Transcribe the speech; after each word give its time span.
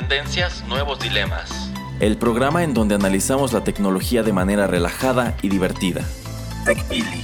Tendencias, 0.00 0.64
nuevos 0.66 0.98
dilemas. 0.98 1.70
El 2.00 2.16
programa 2.16 2.64
en 2.64 2.74
donde 2.74 2.96
analizamos 2.96 3.52
la 3.52 3.62
tecnología 3.62 4.24
de 4.24 4.32
manera 4.32 4.66
relajada 4.66 5.36
y 5.40 5.48
divertida. 5.48 6.04
TechPili. 6.64 7.22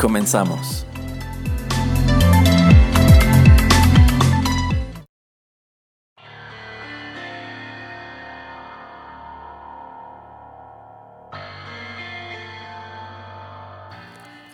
Comenzamos. 0.00 0.86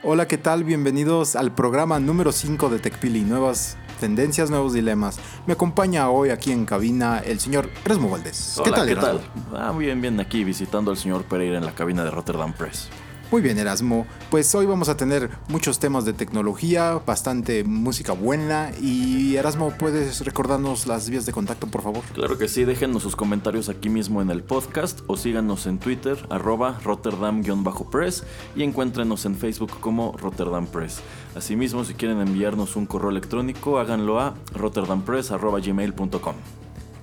Hola, 0.02 0.27
¿qué 0.27 0.38
tal? 0.38 0.65
Bienvenidos 0.65 1.37
al 1.37 1.52
programa 1.54 2.01
número 2.01 2.32
5 2.32 2.68
de 2.68 2.80
TechPili, 2.80 3.20
nuevas 3.20 3.77
tendencias, 4.00 4.50
nuevos 4.50 4.72
dilemas. 4.72 5.20
Me 5.46 5.52
acompaña 5.52 6.10
hoy 6.10 6.30
aquí 6.30 6.50
en 6.50 6.64
cabina 6.64 7.18
el 7.18 7.38
señor 7.38 7.70
Erasmo 7.84 8.10
Valdés. 8.10 8.57
Hola, 8.59 8.65
¿Qué 8.65 8.70
tal, 8.73 8.88
¿qué 8.88 8.96
tal? 8.96 9.20
Ah, 9.54 9.73
muy 9.73 9.84
bien, 9.84 10.01
bien, 10.01 10.18
aquí 10.18 10.42
visitando 10.42 10.90
al 10.90 10.96
señor 10.96 11.24
Pereira 11.24 11.59
en 11.59 11.65
la 11.65 11.74
cabina 11.74 12.02
de 12.02 12.10
Rotterdam 12.10 12.52
Press. 12.52 12.88
Muy 13.30 13.42
bien, 13.42 13.59
Erasmo. 13.59 14.09
Pues 14.29 14.52
hoy 14.57 14.66
vamos 14.66 14.88
a 14.88 14.96
tener 14.96 15.30
muchos 15.46 15.79
temas 15.79 16.04
de 16.04 16.12
tecnología, 16.12 17.01
bastante 17.07 17.62
música 17.62 18.12
buena. 18.12 18.73
Y 18.80 19.37
Erasmo, 19.37 19.70
¿puedes 19.79 20.24
recordarnos 20.24 20.88
las 20.88 21.09
vías 21.09 21.26
de 21.26 21.32
contacto, 21.32 21.68
por 21.68 21.82
favor? 21.82 22.02
Claro 22.12 22.38
que 22.38 22.48
sí, 22.48 22.64
déjenos 22.64 23.04
sus 23.04 23.14
comentarios 23.14 23.68
aquí 23.68 23.88
mismo 23.88 24.20
en 24.20 24.30
el 24.30 24.42
podcast 24.42 25.02
o 25.07 25.16
síganos 25.16 25.66
en 25.66 25.79
Twitter, 25.79 26.18
arroba 26.29 26.80
Rotterdam-Press 26.82 28.24
y 28.57 28.64
encuéntrenos 28.64 29.24
en 29.24 29.37
Facebook 29.37 29.79
como 29.79 30.16
Rotterdam 30.16 30.66
Press. 30.66 31.01
Asimismo, 31.41 31.87
si 31.87 31.95
quieren 31.95 32.21
enviarnos 32.21 32.77
un 32.77 32.85
correo 32.85 33.09
electrónico, 33.09 33.79
háganlo 33.79 34.21
a 34.21 34.35
rotterdampress.gmail.com. 34.52 36.35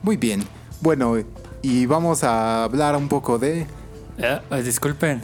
Muy 0.04 0.16
bien. 0.16 0.44
Bueno, 0.80 1.16
y 1.64 1.88
vamos 1.88 2.24
a 2.24 2.64
hablar 2.66 2.96
un 2.96 3.10
poco 3.10 3.40
de... 3.40 3.66
Eh, 4.20 4.40
disculpen, 4.64 5.24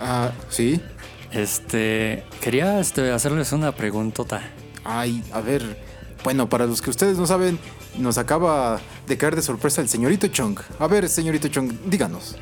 Ah, 0.00 0.30
sí. 0.48 0.80
Este, 1.32 2.24
quería 2.40 2.80
este, 2.80 3.10
hacerles 3.10 3.52
una 3.52 3.72
preguntota. 3.72 4.40
Ay, 4.84 5.22
a 5.34 5.42
ver. 5.42 5.78
Bueno, 6.24 6.48
para 6.48 6.64
los 6.64 6.80
que 6.80 6.88
ustedes 6.88 7.18
no 7.18 7.26
saben, 7.26 7.58
nos 7.98 8.16
acaba 8.16 8.80
de 9.06 9.18
caer 9.18 9.36
de 9.36 9.42
sorpresa 9.42 9.82
el 9.82 9.90
señorito 9.90 10.28
Chong. 10.28 10.58
A 10.78 10.86
ver, 10.86 11.10
señorito 11.10 11.48
Chong, 11.48 11.72
díganos. 11.84 12.36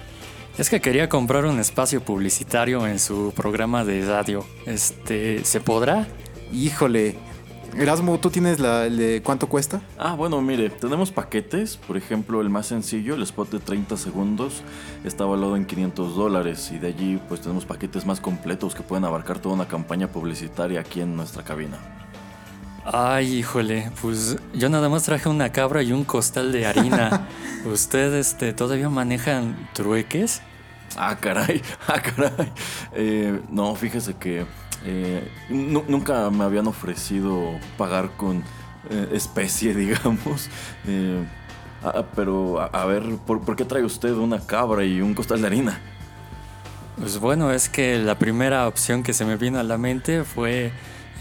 Es 0.56 0.70
que 0.70 0.80
quería 0.80 1.08
comprar 1.08 1.46
un 1.46 1.58
espacio 1.58 2.00
publicitario 2.00 2.86
en 2.86 3.00
su 3.00 3.32
programa 3.34 3.84
de 3.84 4.06
radio. 4.06 4.44
Este, 4.66 5.44
¿se 5.44 5.60
podrá? 5.60 6.06
Híjole, 6.52 7.16
Erasmo, 7.76 8.20
¿tú 8.20 8.30
tienes 8.30 8.60
la 8.60 8.82
de 8.82 9.20
cuánto 9.20 9.48
cuesta? 9.48 9.82
Ah, 9.98 10.14
bueno, 10.14 10.40
mire, 10.40 10.70
tenemos 10.70 11.10
paquetes. 11.10 11.76
Por 11.76 11.96
ejemplo, 11.96 12.40
el 12.40 12.50
más 12.50 12.66
sencillo, 12.66 13.16
el 13.16 13.22
spot 13.24 13.50
de 13.50 13.58
30 13.58 13.96
segundos, 13.96 14.62
está 15.04 15.24
valorado 15.24 15.56
en 15.56 15.64
500 15.64 16.14
dólares. 16.14 16.70
Y 16.72 16.78
de 16.78 16.86
allí, 16.86 17.20
pues 17.28 17.40
tenemos 17.40 17.64
paquetes 17.64 18.06
más 18.06 18.20
completos 18.20 18.76
que 18.76 18.84
pueden 18.84 19.04
abarcar 19.04 19.40
toda 19.40 19.56
una 19.56 19.66
campaña 19.66 20.06
publicitaria 20.06 20.78
aquí 20.78 21.00
en 21.00 21.16
nuestra 21.16 21.42
cabina. 21.42 22.03
Ay, 22.84 23.38
híjole, 23.38 23.90
pues 24.02 24.36
yo 24.52 24.68
nada 24.68 24.90
más 24.90 25.04
traje 25.04 25.28
una 25.30 25.50
cabra 25.50 25.82
y 25.82 25.92
un 25.92 26.04
costal 26.04 26.52
de 26.52 26.66
harina. 26.66 27.28
¿Ustedes 27.64 28.28
este, 28.28 28.52
todavía 28.52 28.90
manejan 28.90 29.56
trueques? 29.72 30.42
Ah, 30.96 31.16
caray, 31.18 31.62
ah, 31.88 32.00
caray. 32.02 32.52
Eh, 32.92 33.40
no, 33.50 33.74
fíjese 33.74 34.14
que 34.14 34.44
eh, 34.84 35.26
nunca 35.48 36.28
me 36.28 36.44
habían 36.44 36.66
ofrecido 36.66 37.58
pagar 37.78 38.10
con 38.18 38.44
eh, 38.90 39.08
especie, 39.12 39.74
digamos. 39.74 40.50
Eh, 40.86 41.24
pero, 42.14 42.60
a, 42.60 42.84
ver, 42.84 43.02
¿por, 43.26 43.56
qué 43.56 43.64
trae 43.64 43.82
usted 43.82 44.12
una 44.12 44.40
cabra 44.40 44.84
y 44.84 45.00
un 45.00 45.14
costal 45.14 45.40
de 45.40 45.46
harina? 45.46 45.80
Pues 46.98 47.18
bueno, 47.18 47.50
es 47.50 47.68
que 47.68 47.98
la 47.98 48.18
primera 48.18 48.68
opción 48.68 49.02
que 49.02 49.12
se 49.12 49.24
me 49.24 49.36
vino 49.36 49.58
a 49.58 49.62
la 49.62 49.78
mente 49.78 50.24
fue 50.24 50.72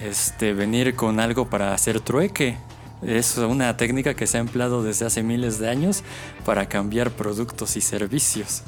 este, 0.03 0.53
venir 0.53 0.95
con 0.95 1.19
algo 1.19 1.49
para 1.49 1.73
hacer 1.73 1.99
trueque. 2.01 2.57
Es 3.01 3.37
una 3.37 3.75
técnica 3.77 4.13
que 4.13 4.27
se 4.27 4.37
ha 4.37 4.41
empleado 4.41 4.83
desde 4.83 5.05
hace 5.05 5.23
miles 5.23 5.59
de 5.59 5.69
años 5.69 6.03
para 6.45 6.67
cambiar 6.67 7.11
productos 7.11 7.75
y 7.75 7.81
servicios. 7.81 8.63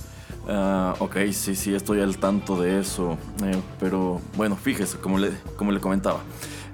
Uh, 0.47 1.03
ok, 1.03 1.18
sí, 1.31 1.56
sí, 1.56 1.73
estoy 1.73 2.01
al 2.01 2.18
tanto 2.18 2.62
de 2.62 2.79
eso. 2.79 3.18
Eh, 3.44 3.59
pero 3.79 4.22
bueno, 4.35 4.56
fíjese, 4.56 4.97
como 4.97 5.18
le, 5.18 5.31
como 5.56 5.72
le 5.72 5.79
comentaba, 5.79 6.22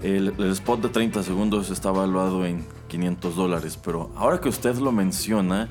el, 0.01 0.33
spot 0.51 0.81
de 0.81 0.89
30 0.89 1.23
segundos 1.23 1.69
está 1.69 1.89
evaluado 1.89 2.45
en 2.45 2.65
500 2.87 3.35
dólares. 3.35 3.79
Pero 3.83 4.11
ahora 4.15 4.39
que 4.41 4.49
usted 4.49 4.75
lo 4.75 4.91
menciona, 4.91 5.69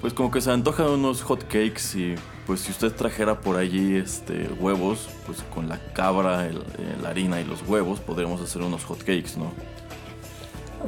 pues 0.00 0.12
como 0.12 0.30
que 0.30 0.40
se 0.40 0.50
antojan 0.50 0.88
unos 0.88 1.22
hot 1.22 1.44
cakes 1.44 1.96
y 1.96 2.14
pues 2.48 2.60
si 2.60 2.70
usted 2.70 2.92
trajera 2.92 3.40
por 3.42 3.58
allí 3.58 3.96
este, 3.96 4.48
huevos, 4.58 5.10
pues 5.26 5.42
con 5.54 5.68
la 5.68 5.78
cabra, 5.92 6.48
la 7.02 7.10
harina 7.10 7.42
y 7.42 7.44
los 7.44 7.60
huevos, 7.68 8.00
podríamos 8.00 8.40
hacer 8.40 8.62
unos 8.62 8.84
hot 8.86 9.00
cakes, 9.00 9.32
¿no? 9.36 9.52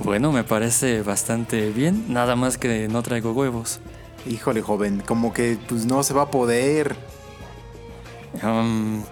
Bueno, 0.03 0.33
me 0.33 0.43
parece 0.43 1.03
bastante 1.03 1.69
bien, 1.69 2.07
nada 2.09 2.35
más 2.35 2.57
que 2.57 2.89
no 2.89 3.03
traigo 3.03 3.33
huevos. 3.33 3.81
Híjole, 4.27 4.63
joven, 4.63 5.03
como 5.07 5.35
que 5.35 5.59
pues 5.69 5.85
no 5.85 6.03
se 6.03 6.15
va 6.15 6.23
a 6.23 6.31
poder. 6.31 6.97
Um, 8.43 9.03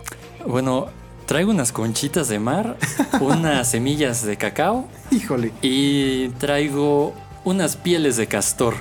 bueno, 0.46 0.86
traigo 1.26 1.50
unas 1.50 1.70
conchitas 1.70 2.28
de 2.28 2.38
mar, 2.38 2.78
unas 3.20 3.70
semillas 3.70 4.24
de 4.24 4.38
cacao. 4.38 4.88
Híjole. 5.10 5.52
Y 5.60 6.28
traigo 6.38 7.12
unas 7.44 7.76
pieles 7.76 8.16
de 8.16 8.26
castor. 8.26 8.74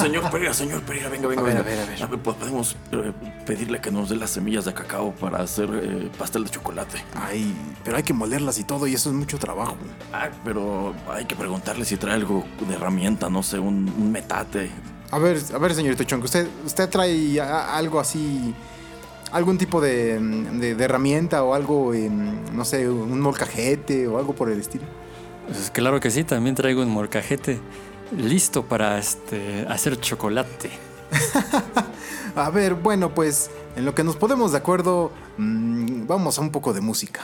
Señor 0.00 0.30
Pereira, 0.30 0.54
señor 0.54 0.82
Pereira, 0.82 1.08
venga, 1.08 1.28
venga, 1.28 1.42
a 1.42 1.44
ver, 1.44 1.56
A 1.58 1.62
ver, 1.62 1.78
a 2.02 2.06
ver. 2.06 2.18
Podemos 2.20 2.76
eh, 2.92 3.12
pedirle 3.46 3.80
que 3.80 3.90
nos 3.90 4.08
dé 4.08 4.16
las 4.16 4.30
semillas 4.30 4.64
de 4.64 4.72
cacao 4.72 5.12
para 5.12 5.40
hacer 5.40 5.68
eh, 5.72 6.10
pastel 6.18 6.44
de 6.44 6.50
chocolate. 6.50 7.04
Ay, 7.14 7.54
pero 7.84 7.96
hay 7.96 8.02
que 8.02 8.12
molerlas 8.12 8.58
y 8.58 8.64
todo, 8.64 8.86
y 8.86 8.94
eso 8.94 9.10
es 9.10 9.14
mucho 9.14 9.38
trabajo. 9.38 9.76
Ah, 10.12 10.30
pero 10.44 10.94
hay 11.10 11.24
que 11.26 11.36
preguntarle 11.36 11.84
si 11.84 11.96
trae 11.96 12.14
algo 12.14 12.44
de 12.66 12.74
herramienta, 12.74 13.28
no 13.28 13.42
sé, 13.42 13.58
un 13.58 14.12
metate. 14.12 14.70
A 15.10 15.18
ver, 15.18 15.38
a 15.54 15.58
ver, 15.58 15.74
señorito 15.74 16.04
Chong, 16.04 16.24
¿usted, 16.24 16.48
usted 16.64 16.88
trae 16.88 17.38
algo 17.38 18.00
así, 18.00 18.54
algún 19.30 19.58
tipo 19.58 19.80
de, 19.80 20.14
herramienta 20.78 21.44
o 21.44 21.52
algo, 21.52 21.92
no 22.52 22.64
sé, 22.64 22.88
un 22.88 23.20
molcajete 23.20 24.08
o 24.08 24.18
algo 24.18 24.34
por 24.34 24.50
el 24.50 24.60
estilo? 24.60 24.84
Pues 25.46 25.70
claro 25.70 26.00
que 26.00 26.10
sí, 26.10 26.24
también 26.24 26.54
traigo 26.54 26.82
un 26.82 26.88
molcajete 26.88 27.60
listo 28.16 28.64
para 28.64 28.98
este, 28.98 29.66
hacer 29.68 30.00
chocolate. 30.00 30.70
a 32.36 32.50
ver, 32.50 32.74
bueno, 32.74 33.14
pues 33.14 33.50
en 33.76 33.84
lo 33.84 33.94
que 33.94 34.04
nos 34.04 34.16
podemos 34.16 34.52
de 34.52 34.58
acuerdo, 34.58 35.12
mm, 35.38 36.06
vamos 36.06 36.38
a 36.38 36.40
un 36.40 36.50
poco 36.50 36.72
de 36.72 36.80
música. 36.80 37.22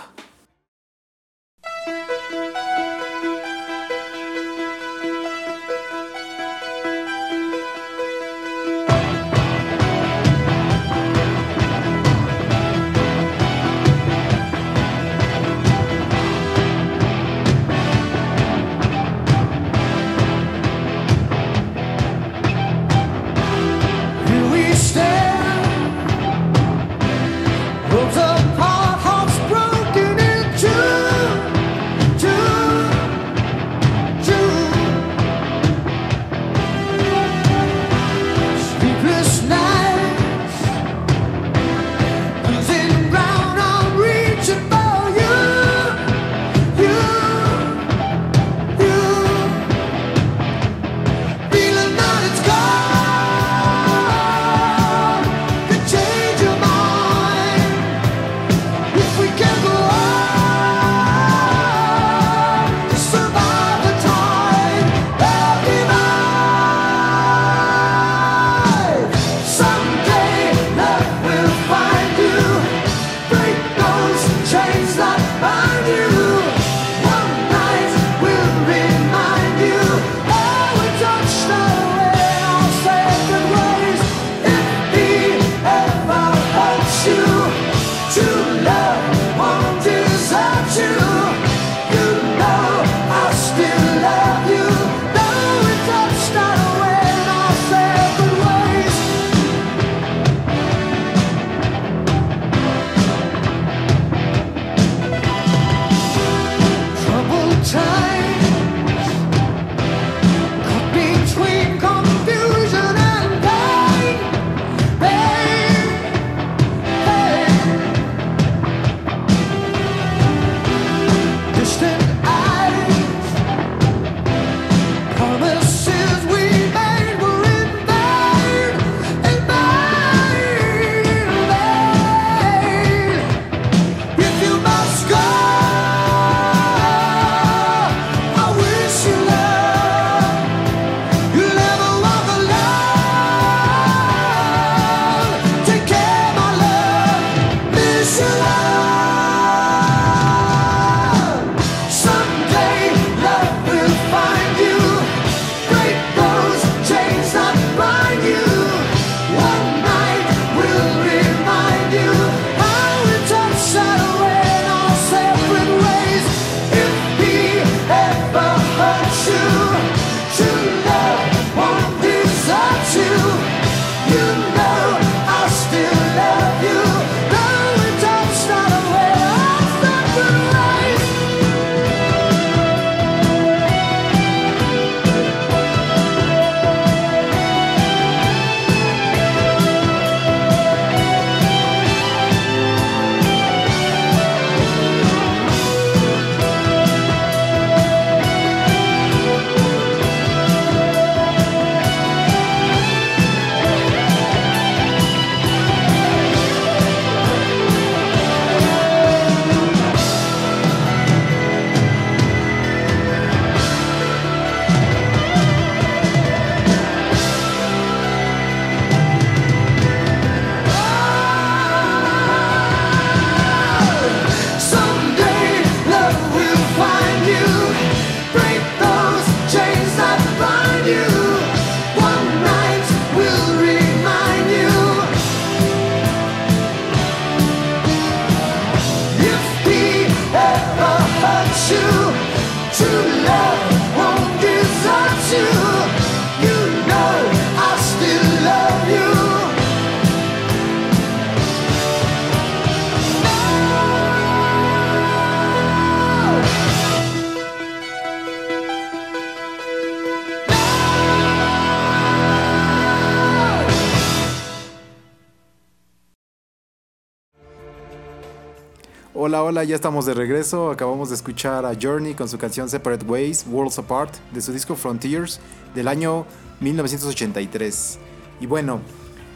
Hola, 269.29 269.43
hola, 269.43 269.63
ya 269.63 269.75
estamos 269.75 270.07
de 270.07 270.15
regreso. 270.15 270.71
Acabamos 270.71 271.11
de 271.11 271.15
escuchar 271.15 271.67
a 271.67 271.75
Journey 271.79 272.15
con 272.15 272.31
su 272.31 272.39
canción 272.39 272.71
Separate 272.71 273.05
Ways, 273.05 273.45
Worlds 273.47 273.79
Apart, 273.79 274.15
de 274.33 274.41
su 274.41 274.55
disco 274.55 274.75
Frontiers 274.75 275.39
del 275.75 275.87
año 275.89 276.25
1983. 276.61 277.99
Y 278.41 278.47
bueno, 278.47 278.81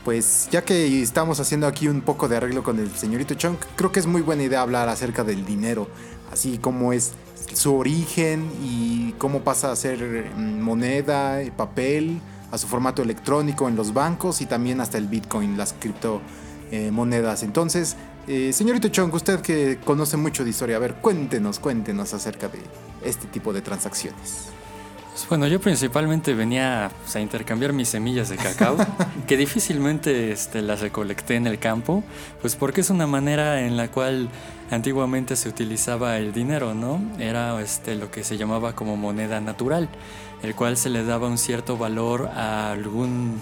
pues 0.03 0.49
ya 0.51 0.65
que 0.65 1.03
estamos 1.03 1.41
haciendo 1.41 1.67
aquí 1.67 1.89
un 1.89 2.01
poco 2.01 2.27
de 2.27 2.39
arreglo 2.39 2.63
con 2.63 2.79
el 2.79 2.91
señorito 2.93 3.35
Chunk, 3.35 3.59
creo 3.77 3.93
que 3.93 4.01
es 4.01 4.07
muy 4.07 4.23
buena 4.23 4.45
idea 4.45 4.63
hablar 4.63 4.89
acerca 4.89 5.25
del 5.25 5.45
dinero, 5.45 5.89
así 6.33 6.57
como 6.57 6.95
es 6.95 7.13
su 7.53 7.77
origen 7.77 8.51
y 8.63 9.13
cómo 9.19 9.41
pasa 9.41 9.71
a 9.71 9.77
ser 9.77 10.31
mm, 10.35 10.63
moneda, 10.63 11.39
papel, 11.55 12.19
a 12.51 12.57
su 12.57 12.67
formato 12.67 13.03
electrónico 13.03 13.69
en 13.69 13.77
los 13.77 13.93
bancos 13.93 14.41
y 14.41 14.47
también 14.47 14.81
hasta 14.81 14.97
el 14.97 15.07
Bitcoin, 15.07 15.59
las 15.59 15.75
criptomonedas. 15.75 17.43
Entonces, 17.43 17.99
eh, 18.29 18.53
señorito 18.53 18.89
Chong, 18.89 19.13
usted 19.15 19.41
que 19.41 19.79
conoce 19.85 20.17
mucho 20.17 20.45
de 20.45 20.51
historia, 20.51 20.77
a 20.77 20.79
ver, 20.79 20.95
cuéntenos, 20.95 21.59
cuéntenos 21.59 22.15
acerca 22.15 22.49
de 22.49 22.61
este 23.05 23.27
tipo 23.27 23.53
de 23.53 23.63
transacciones. 23.63 24.49
Pues 25.13 25.29
bueno, 25.29 25.47
yo 25.47 25.61
principalmente 25.61 26.33
venía 26.33 26.91
pues, 27.03 27.17
a 27.17 27.21
intercambiar 27.21 27.75
mis 27.75 27.89
semillas 27.89 28.31
de 28.31 28.37
cacao, 28.37 28.79
que 29.27 29.37
difícilmente 29.37 30.33
este, 30.33 30.63
las 30.63 30.81
recolecté 30.81 31.37
en 31.37 31.47
el 31.47 31.59
campo, 31.59 32.03
pues 32.41 32.57
porque 32.57 32.81
es 32.81 32.89
una 32.89 33.07
manera 33.07 33.61
en 33.61 33.77
la 33.77 33.89
cual 33.89 34.31
antiguamente 34.71 35.37
se 35.37 35.51
utilizaba 35.51 36.17
el 36.17 36.33
dinero, 36.33 36.73
¿no? 36.73 36.99
Era 37.19 37.61
este, 37.61 37.95
lo 37.95 38.11
que 38.11 38.25
se 38.25 38.39
llamaba 38.39 38.75
como 38.75 38.97
moneda 38.97 39.41
natural, 39.43 39.91
el 40.43 40.55
cual 40.55 40.79
se 40.79 40.89
le 40.89 41.05
daba 41.05 41.29
un 41.29 41.37
cierto 41.37 41.77
valor 41.77 42.31
a 42.35 42.73
algún 42.73 43.39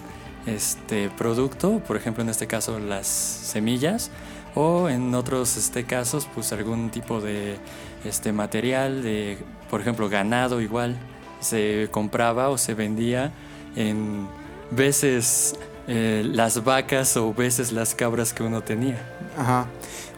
este, 0.47 1.09
producto, 1.11 1.79
por 1.87 1.97
ejemplo 1.97 2.25
en 2.25 2.31
este 2.31 2.49
caso 2.49 2.81
las 2.81 3.07
semillas, 3.07 4.11
o 4.55 4.89
en 4.89 5.15
otros 5.15 5.57
este, 5.57 5.85
casos 5.85 6.29
pues 6.35 6.53
algún 6.53 6.91
tipo 6.91 7.21
de 7.21 7.59
este, 8.05 8.33
material, 8.33 9.03
de, 9.03 9.39
por 9.71 9.81
ejemplo 9.81 10.09
ganado 10.09 10.61
igual, 10.61 10.97
se 11.41 11.89
compraba 11.91 12.49
o 12.49 12.59
se 12.59 12.75
vendía 12.75 13.33
en 13.77 14.29
veces 14.71 15.55
eh, 15.87 16.23
las 16.25 16.63
vacas 16.65 17.17
o 17.17 17.33
veces 17.35 17.73
las 17.73 17.95
cabras 17.95 18.33
que 18.33 18.43
uno 18.43 18.63
tenía. 18.63 18.99
Ajá. 19.37 19.67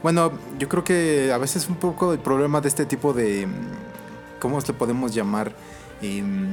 Bueno, 0.03 0.33
yo 0.59 0.69
creo 0.69 0.83
que 0.83 1.31
a 1.33 1.39
veces 1.39 1.69
un 1.69 1.77
poco 1.77 2.12
el 2.12 2.19
problema 2.19 2.61
de 2.61 2.69
este 2.69 2.87
tipo 2.87 3.12
de, 3.12 3.47
¿cómo 4.41 4.59
le 4.61 4.73
podemos 4.73 5.15
llamar? 5.15 5.53
Em, 6.01 6.49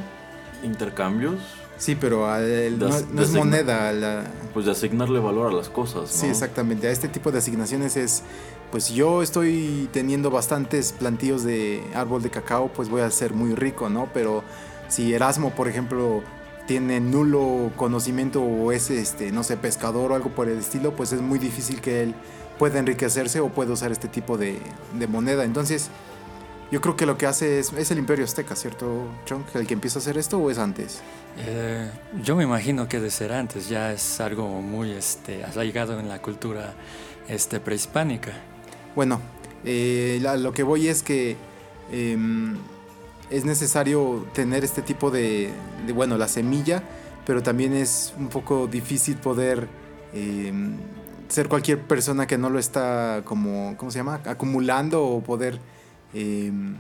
Intercambios. 0.64 1.59
Sí, 1.80 1.96
pero 1.96 2.28
no, 2.28 3.24
es 3.24 3.32
moneda. 3.32 4.32
Pues 4.54 4.66
de 4.66 4.74
asignarle 4.74 5.20
valor 5.20 5.52
a 5.52 5.56
las 5.56 5.70
cosas. 5.70 6.02
¿no? 6.02 6.08
Sí, 6.08 6.28
exactamente. 6.28 6.88
A 6.88 6.92
este 6.92 7.08
tipo 7.08 7.32
de 7.32 7.40
asignaciones 7.40 7.96
es, 7.96 8.22
pues 8.70 8.90
yo 8.90 9.24
estoy 9.24 9.90
teniendo 9.94 10.30
bastantes 10.30 10.92
plantíos 10.92 11.44
de 11.44 11.82
árbol 11.96 12.22
de 12.22 12.30
cacao, 12.30 12.68
pues 12.68 12.90
voy 12.90 13.02
a 13.02 13.10
ser 13.10 13.34
muy 13.34 13.56
rico, 13.56 13.90
¿no? 13.90 14.10
Pero 14.14 14.44
si 14.90 15.14
Erasmo, 15.14 15.52
por 15.52 15.70
ejemplo, 15.70 16.22
tiene 16.68 17.00
nulo 17.00 17.72
conocimiento 17.78 18.44
o 18.44 18.74
es, 18.74 18.90
este, 18.90 19.32
no 19.32 19.44
sé, 19.44 19.56
pescador 19.56 20.12
o 20.12 20.16
algo 20.16 20.32
por 20.32 20.50
el 20.50 20.60
estilo, 20.60 20.96
pues 20.96 21.14
es 21.14 21.22
muy 21.22 21.40
difícil 21.40 21.80
que 21.80 22.04
él 22.04 22.14
pueda 22.58 22.78
enriquecerse 22.80 23.40
o 23.40 23.48
pueda 23.48 23.72
usar 23.72 23.94
este 23.94 24.10
tipo 24.10 24.38
de, 24.38 24.60
de 25.00 25.08
moneda. 25.08 25.46
Entonces, 25.46 25.90
yo 26.72 26.82
creo 26.82 26.96
que 26.96 27.06
lo 27.06 27.18
que 27.18 27.26
hace 27.26 27.60
es, 27.60 27.74
es 27.74 27.90
el 27.92 27.98
Imperio 27.98 28.26
Azteca, 28.26 28.56
¿cierto, 28.56 29.08
Chong? 29.26 29.44
¿El 29.56 29.66
que 29.66 29.74
empieza 29.74 30.00
a 30.00 30.02
hacer 30.02 30.18
esto 30.18 30.38
o 30.38 30.52
es 30.52 30.58
antes? 30.58 31.02
Eh, 31.38 31.90
yo 32.24 32.36
me 32.36 32.44
imagino 32.44 32.88
que 32.88 33.00
de 33.00 33.10
ser 33.10 33.32
antes, 33.32 33.70
ya 33.70 33.92
es 33.92 34.20
algo 34.20 34.62
muy 34.62 34.92
este, 34.92 35.44
arraigado 35.44 36.00
en 36.00 36.10
la 36.10 36.22
cultura 36.22 36.74
este, 37.28 37.60
prehispánica. 37.60 38.34
Bueno, 38.96 39.20
eh, 39.64 40.20
lo 40.40 40.52
que 40.52 40.64
voy 40.64 40.88
es 40.88 41.02
que 41.02 41.38
em, 41.92 42.58
es 43.30 43.46
necesario 43.46 44.28
tener 44.34 44.64
este 44.64 44.82
tipo 44.82 45.10
de, 45.12 45.52
bueno, 45.94 46.18
la 46.18 46.28
semilla, 46.28 46.84
pero 47.26 47.42
también 47.42 47.74
es 47.74 48.14
un 48.18 48.28
poco 48.28 48.68
difícil 48.68 49.16
poder 49.18 49.68
em, 50.14 50.78
ser 51.30 51.48
cualquier 51.48 51.80
persona 51.80 52.28
que 52.28 52.38
no 52.38 52.50
lo 52.50 52.60
está 52.60 53.22
como, 53.26 53.76
¿cómo 53.78 53.92
se 53.92 54.00
llama? 54.00 54.22
Acumulando 54.26 55.04
o 55.06 55.22
poder 55.22 55.60
Em, 56.14 56.78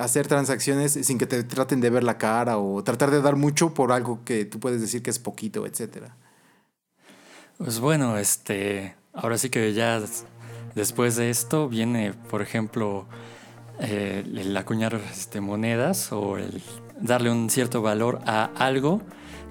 hacer 0.00 0.26
transacciones 0.26 0.92
sin 0.92 1.18
que 1.18 1.26
te 1.26 1.42
traten 1.44 1.80
de 1.80 1.90
ver 1.90 2.02
la 2.02 2.18
cara 2.18 2.58
o 2.58 2.82
tratar 2.82 3.10
de 3.10 3.20
dar 3.20 3.36
mucho 3.36 3.72
por 3.72 3.92
algo 3.92 4.24
que 4.24 4.44
tú 4.44 4.58
puedes 4.58 4.80
decir 4.80 5.02
que 5.02 5.10
es 5.10 5.18
poquito, 5.18 5.66
etcétera. 5.66 6.16
Pues 7.58 7.80
bueno, 7.80 8.18
este, 8.18 8.96
ahora 9.14 9.38
sí 9.38 9.48
que 9.48 9.72
ya 9.72 10.02
después 10.74 11.16
de 11.16 11.30
esto 11.30 11.68
viene, 11.68 12.12
por 12.30 12.42
ejemplo, 12.42 13.06
eh, 13.80 14.24
el 14.26 14.56
acuñar 14.56 15.00
este, 15.10 15.40
monedas 15.40 16.12
o 16.12 16.36
el 16.36 16.62
darle 17.00 17.30
un 17.30 17.48
cierto 17.48 17.80
valor 17.80 18.20
a 18.26 18.50
algo 18.56 19.00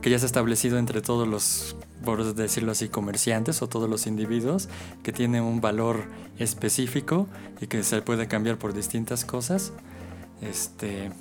que 0.02 0.10
ya 0.10 0.20
se 0.20 0.26
ha 0.26 0.28
establecido 0.28 0.78
entre 0.78 1.02
todos 1.02 1.28
los, 1.28 1.76
por 2.06 2.34
decirlo 2.34 2.72
así, 2.72 2.88
comerciantes 2.88 3.62
o 3.62 3.68
todos 3.68 3.90
los 3.90 4.08
individuos, 4.08 4.70
que 5.04 5.12
tiene 5.12 5.42
un 5.42 5.60
valor 5.60 6.06
específico 6.40 7.28
y 7.60 7.68
que 7.68 7.84
se 7.84 8.02
puede 8.02 8.28
cambiar 8.28 8.58
por 8.58 8.74
distintas 8.74 9.26
cosas, 9.26 9.74
este, 10.42 11.12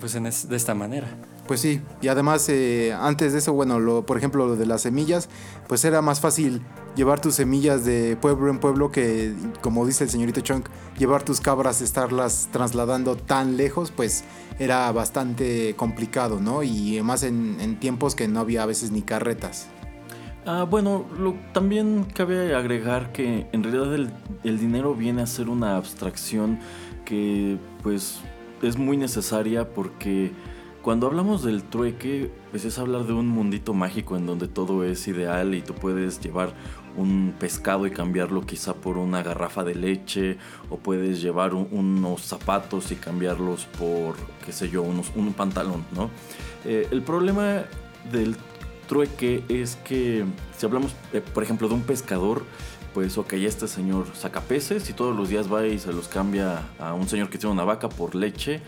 pues 0.00 0.14
de 0.48 0.56
esta 0.56 0.74
manera. 0.74 1.08
Pues 1.50 1.62
sí, 1.62 1.80
y 2.00 2.06
además 2.06 2.48
eh, 2.48 2.96
antes 3.00 3.32
de 3.32 3.40
eso, 3.40 3.52
bueno, 3.52 3.80
lo, 3.80 4.06
por 4.06 4.16
ejemplo 4.16 4.46
lo 4.46 4.54
de 4.54 4.66
las 4.66 4.82
semillas, 4.82 5.28
pues 5.66 5.84
era 5.84 6.00
más 6.00 6.20
fácil 6.20 6.62
llevar 6.94 7.20
tus 7.20 7.34
semillas 7.34 7.84
de 7.84 8.16
pueblo 8.16 8.50
en 8.50 8.60
pueblo 8.60 8.92
que, 8.92 9.34
como 9.60 9.84
dice 9.84 10.04
el 10.04 10.10
señorito 10.10 10.42
Chunk, 10.42 10.68
llevar 10.96 11.24
tus 11.24 11.40
cabras, 11.40 11.80
estarlas 11.80 12.50
trasladando 12.52 13.16
tan 13.16 13.56
lejos, 13.56 13.90
pues 13.90 14.22
era 14.60 14.92
bastante 14.92 15.74
complicado, 15.74 16.38
¿no? 16.38 16.62
Y 16.62 17.02
más 17.02 17.24
en, 17.24 17.80
tiempos 17.80 18.14
que 18.14 18.28
no 18.28 18.38
había 18.38 18.62
a 18.62 18.66
veces 18.66 18.92
ni 18.92 19.02
carretas. 19.02 19.66
Ah, 20.52 20.64
bueno, 20.64 21.06
también 21.52 22.04
cabe 22.12 22.56
agregar 22.56 23.12
que 23.12 23.46
en 23.52 23.62
realidad 23.62 23.94
el, 24.42 24.58
dinero 24.58 24.96
viene 24.96 25.22
a 25.22 25.26
ser 25.26 25.48
una 25.48 25.76
abstracción 25.76 26.58
que 27.04 27.56
pues 27.84 28.18
es 28.60 28.76
muy 28.76 28.96
necesaria 28.96 29.72
porque 29.72 30.32
cuando 30.82 31.06
hablamos 31.06 31.44
del 31.44 31.62
trueque, 31.62 32.32
pues 32.50 32.64
es 32.64 32.80
hablar 32.80 33.04
de 33.04 33.12
un 33.12 33.28
mundito 33.28 33.74
mágico 33.74 34.16
en 34.16 34.26
donde 34.26 34.48
todo 34.48 34.82
es 34.82 35.06
ideal 35.06 35.54
y 35.54 35.62
tú 35.62 35.72
puedes 35.74 36.20
llevar 36.20 36.52
un 36.96 37.32
pescado 37.38 37.86
y 37.86 37.92
cambiarlo 37.92 38.40
quizá 38.40 38.74
por 38.74 38.98
una 38.98 39.22
garrafa 39.22 39.62
de 39.62 39.76
leche 39.76 40.36
o 40.68 40.78
puedes 40.78 41.22
llevar 41.22 41.54
unos 41.54 42.22
zapatos 42.22 42.90
y 42.90 42.96
cambiarlos 42.96 43.66
por, 43.78 44.16
qué 44.44 44.50
sé 44.50 44.68
yo, 44.68 44.82
unos, 44.82 45.12
un 45.14 45.32
pantalón, 45.32 45.84
¿no? 45.94 46.10
Eh, 46.64 46.88
el 46.90 47.02
problema 47.02 47.66
del 48.10 48.34
trueque 48.90 49.44
es 49.48 49.76
que 49.76 50.24
si 50.58 50.66
hablamos, 50.66 50.96
eh, 51.12 51.20
por 51.20 51.44
ejemplo, 51.44 51.68
de 51.68 51.74
un 51.74 51.82
pescador, 51.82 52.44
pues 52.92 53.16
ok, 53.16 53.34
este 53.34 53.68
señor 53.68 54.06
saca 54.14 54.40
peces 54.40 54.90
y 54.90 54.94
todos 54.94 55.16
los 55.16 55.28
días 55.28 55.50
va 55.50 55.64
y 55.64 55.78
se 55.78 55.92
los 55.92 56.08
cambia 56.08 56.64
a 56.80 56.92
un 56.92 57.08
señor 57.08 57.30
que 57.30 57.38
tiene 57.38 57.52
una 57.52 57.62
vaca 57.62 57.88
por 57.88 58.16
leche, 58.16 58.60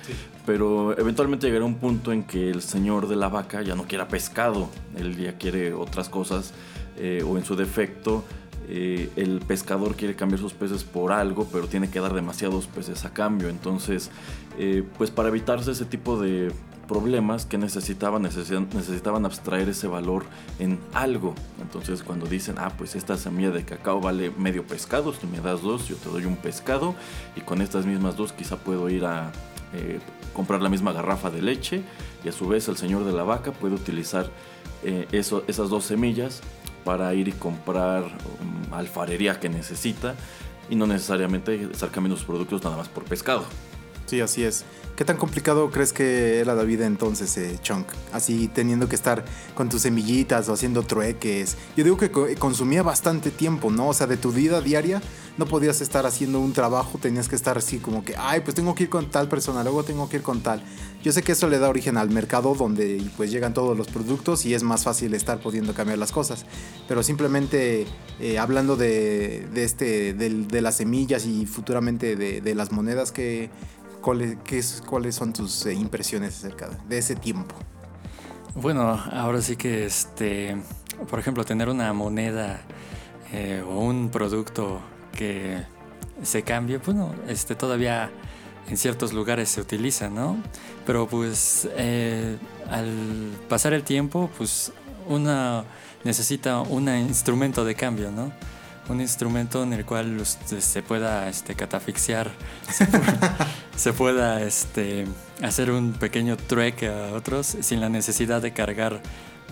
pero 0.47 0.97
eventualmente 0.97 1.49
llegará 1.49 1.65
un 1.65 1.75
punto 1.75 2.13
en 2.13 2.23
que 2.23 2.51
el 2.51 2.63
señor 2.63 3.09
de 3.09 3.17
la 3.17 3.29
vaca 3.29 3.63
ya 3.63 3.75
no 3.75 3.83
quiera 3.83 4.07
pescado, 4.07 4.69
él 4.97 5.17
ya 5.17 5.37
quiere 5.39 5.75
otras 5.75 6.09
cosas 6.09 6.55
eh, 6.99 7.25
o 7.27 7.37
en 7.37 7.45
su 7.45 7.57
defecto 7.57 8.23
eh, 8.69 9.11
el 9.17 9.41
pescador 9.41 9.97
quiere 9.97 10.15
cambiar 10.15 10.41
sus 10.41 10.53
peces 10.53 10.85
por 10.85 11.11
algo, 11.11 11.49
pero 11.53 11.67
tiene 11.67 11.91
que 11.91 11.99
dar 11.99 12.15
demasiados 12.15 12.69
peces 12.69 13.05
a 13.05 13.13
cambio. 13.13 13.49
Entonces, 13.49 14.11
eh, 14.57 14.85
pues 14.97 15.11
para 15.11 15.29
evitarse 15.29 15.73
ese 15.73 15.85
tipo 15.85 16.21
de 16.21 16.53
problemas 16.93 17.47
que 17.47 17.57
necesitaban, 17.57 18.23
necesitaban 18.23 19.25
abstraer 19.25 19.71
ese 19.71 19.87
valor 19.87 20.25
en 20.59 20.79
algo. 20.93 21.35
Entonces 21.63 22.03
cuando 22.03 22.27
dicen, 22.27 22.57
ah, 22.59 22.73
pues 22.77 22.95
esta 22.95 23.17
semilla 23.17 23.51
de 23.51 23.65
cacao 23.65 24.01
vale 24.01 24.31
medio 24.31 24.67
pescado, 24.67 25.13
tú 25.13 25.27
me 25.27 25.41
das 25.41 25.63
dos, 25.63 25.89
yo 25.89 25.97
te 25.97 26.11
doy 26.11 26.27
un 26.27 26.37
pescado 26.37 26.95
y 27.35 27.41
con 27.41 27.63
estas 27.63 27.87
mismas 27.87 28.17
dos 28.17 28.33
quizá 28.33 28.57
puedo 28.57 28.91
ir 28.91 29.07
a 29.07 29.33
comprar 30.35 30.61
la 30.61 30.69
misma 30.69 30.93
garrafa 30.93 31.31
de 31.31 31.41
leche 31.41 31.83
y 32.23 32.29
a 32.29 32.33
su 32.33 32.47
vez 32.47 32.69
el 32.69 32.77
señor 32.77 33.05
de 33.05 33.13
la 33.13 33.23
vaca 33.23 33.53
puede 33.53 33.75
utilizar 33.75 34.29
eso, 35.13 35.45
esas 35.47 35.71
dos 35.71 35.85
semillas 35.85 36.43
para 36.85 37.15
ir 37.15 37.29
y 37.29 37.33
comprar 37.33 38.03
um, 38.05 38.75
alfarería 38.75 39.41
que 39.41 39.49
necesita 39.49 40.15
y 40.69 40.77
no 40.77 40.87
necesariamente 40.87 41.69
cambiando 41.93 42.17
sus 42.17 42.27
productos 42.27 42.63
nada 42.65 42.77
más 42.77 42.89
por 42.89 43.05
pescado. 43.05 43.45
Sí, 44.13 44.21
así 44.21 44.45
es. 44.45 44.67
¿Qué 44.95 45.07
tan 45.07 45.17
complicado 45.17 45.71
crees 45.71 45.95
que 45.95 46.41
era 46.41 46.55
la 46.55 46.65
vida 46.65 46.85
entonces, 46.85 47.35
eh, 47.39 47.59
Chunk? 47.63 47.87
Así 48.13 48.47
teniendo 48.47 48.87
que 48.87 48.95
estar 48.95 49.25
con 49.55 49.71
tus 49.71 49.81
semillitas 49.81 50.51
o 50.51 50.53
haciendo 50.53 50.83
trueques. 50.83 51.57
Yo 51.79 51.83
digo 51.83 51.97
que 51.97 52.11
consumía 52.11 52.83
bastante 52.83 53.31
tiempo, 53.31 53.71
¿no? 53.71 53.89
O 53.89 53.95
sea, 53.95 54.07
de 54.07 54.19
tu 54.19 54.33
vida 54.33 54.61
diaria 54.61 55.01
no 55.39 55.47
podías 55.47 55.81
estar 55.81 56.05
haciendo 56.05 56.41
un 56.41 56.53
trabajo, 56.53 56.99
tenías 56.99 57.29
que 57.29 57.37
estar 57.37 57.57
así 57.57 57.79
como 57.79 58.05
que, 58.05 58.15
ay, 58.19 58.41
pues 58.41 58.55
tengo 58.55 58.75
que 58.75 58.83
ir 58.83 58.91
con 58.91 59.11
tal 59.11 59.29
persona, 59.29 59.63
luego 59.63 59.83
tengo 59.83 60.09
que 60.09 60.19
ir 60.19 60.23
con 60.23 60.43
tal. 60.43 60.63
Yo 61.03 61.11
sé 61.11 61.23
que 61.23 61.33
eso 61.33 61.49
le 61.49 61.59
da 61.59 61.69
origen 61.69 61.97
al 61.97 62.11
mercado 62.11 62.55
donde 62.55 63.03
pues 63.17 63.31
llegan 63.33 63.55
todos 63.55 63.77
los 63.77 63.89
productos 63.89 64.47
y 64.47 64.55
es 64.55 64.63
más 64.63 64.85
fácil 64.85 65.15
estar 65.15 65.41
pudiendo 65.41 65.75
cambiar 65.75 65.99
las 65.99 66.13
cosas. 66.13 66.45
Pero 66.87 67.03
simplemente 67.03 67.87
eh, 68.21 68.39
hablando 68.39 68.77
de, 68.77 69.49
este, 69.55 70.15
de, 70.15 70.61
las 70.61 70.77
semillas 70.77 71.27
y 71.27 71.47
futuramente 71.47 72.15
de, 72.15 72.55
las 72.55 72.71
monedas 72.71 73.11
que 73.11 73.51
¿cuáles, 74.03 74.37
¿cuáles 74.87 75.15
son 75.15 75.33
tus 75.33 75.65
eh, 75.65 75.73
impresiones 75.73 76.37
acerca 76.37 76.69
de 76.89 76.99
ese 76.99 77.17
tiempo? 77.17 77.55
Bueno, 78.55 78.83
ahora 79.13 79.41
sí 79.41 79.57
que, 79.57 79.87
este, 79.87 80.57
por 81.09 81.19
ejemplo, 81.19 81.45
tener 81.45 81.71
una 81.71 81.93
moneda 81.95 82.61
eh, 83.33 83.65
o 83.67 83.79
un 83.79 84.11
producto 84.11 84.81
que 85.13 85.63
se 86.23 86.43
cambie, 86.43 86.77
bueno, 86.79 87.15
este, 87.29 87.55
todavía 87.55 88.11
en 88.69 88.77
ciertos 88.77 89.13
lugares 89.13 89.49
se 89.49 89.61
utiliza, 89.61 90.11
¿no? 90.11 90.37
Pero 90.85 91.07
pues 91.07 91.69
eh, 91.77 92.37
al 92.71 92.95
pasar 93.49 93.73
el 93.73 93.83
tiempo, 93.83 94.31
pues 94.37 94.73
una 95.09 95.65
necesita 96.05 96.61
un 96.61 96.89
instrumento 96.89 97.65
de 97.65 97.75
cambio, 97.75 98.11
¿no? 98.11 98.33
Un 98.89 99.01
instrumento 99.01 99.63
en 99.63 99.73
el 99.73 99.85
cual 99.85 100.19
usted 100.19 100.61
se 100.61 100.83
pueda 100.83 101.29
este, 101.29 101.55
catafixiar, 101.55 102.31
se, 103.77 103.93
pueda, 103.93 104.43
este, 104.43 105.07
hacer 105.43 105.71
un 105.71 105.93
pequeño 105.93 106.37
trek 106.37 106.83
a 106.85 107.13
otros 107.15 107.57
sin 107.61 107.81
la 107.81 107.89
necesidad 107.89 108.43
de 108.43 108.53
cargar 108.53 109.01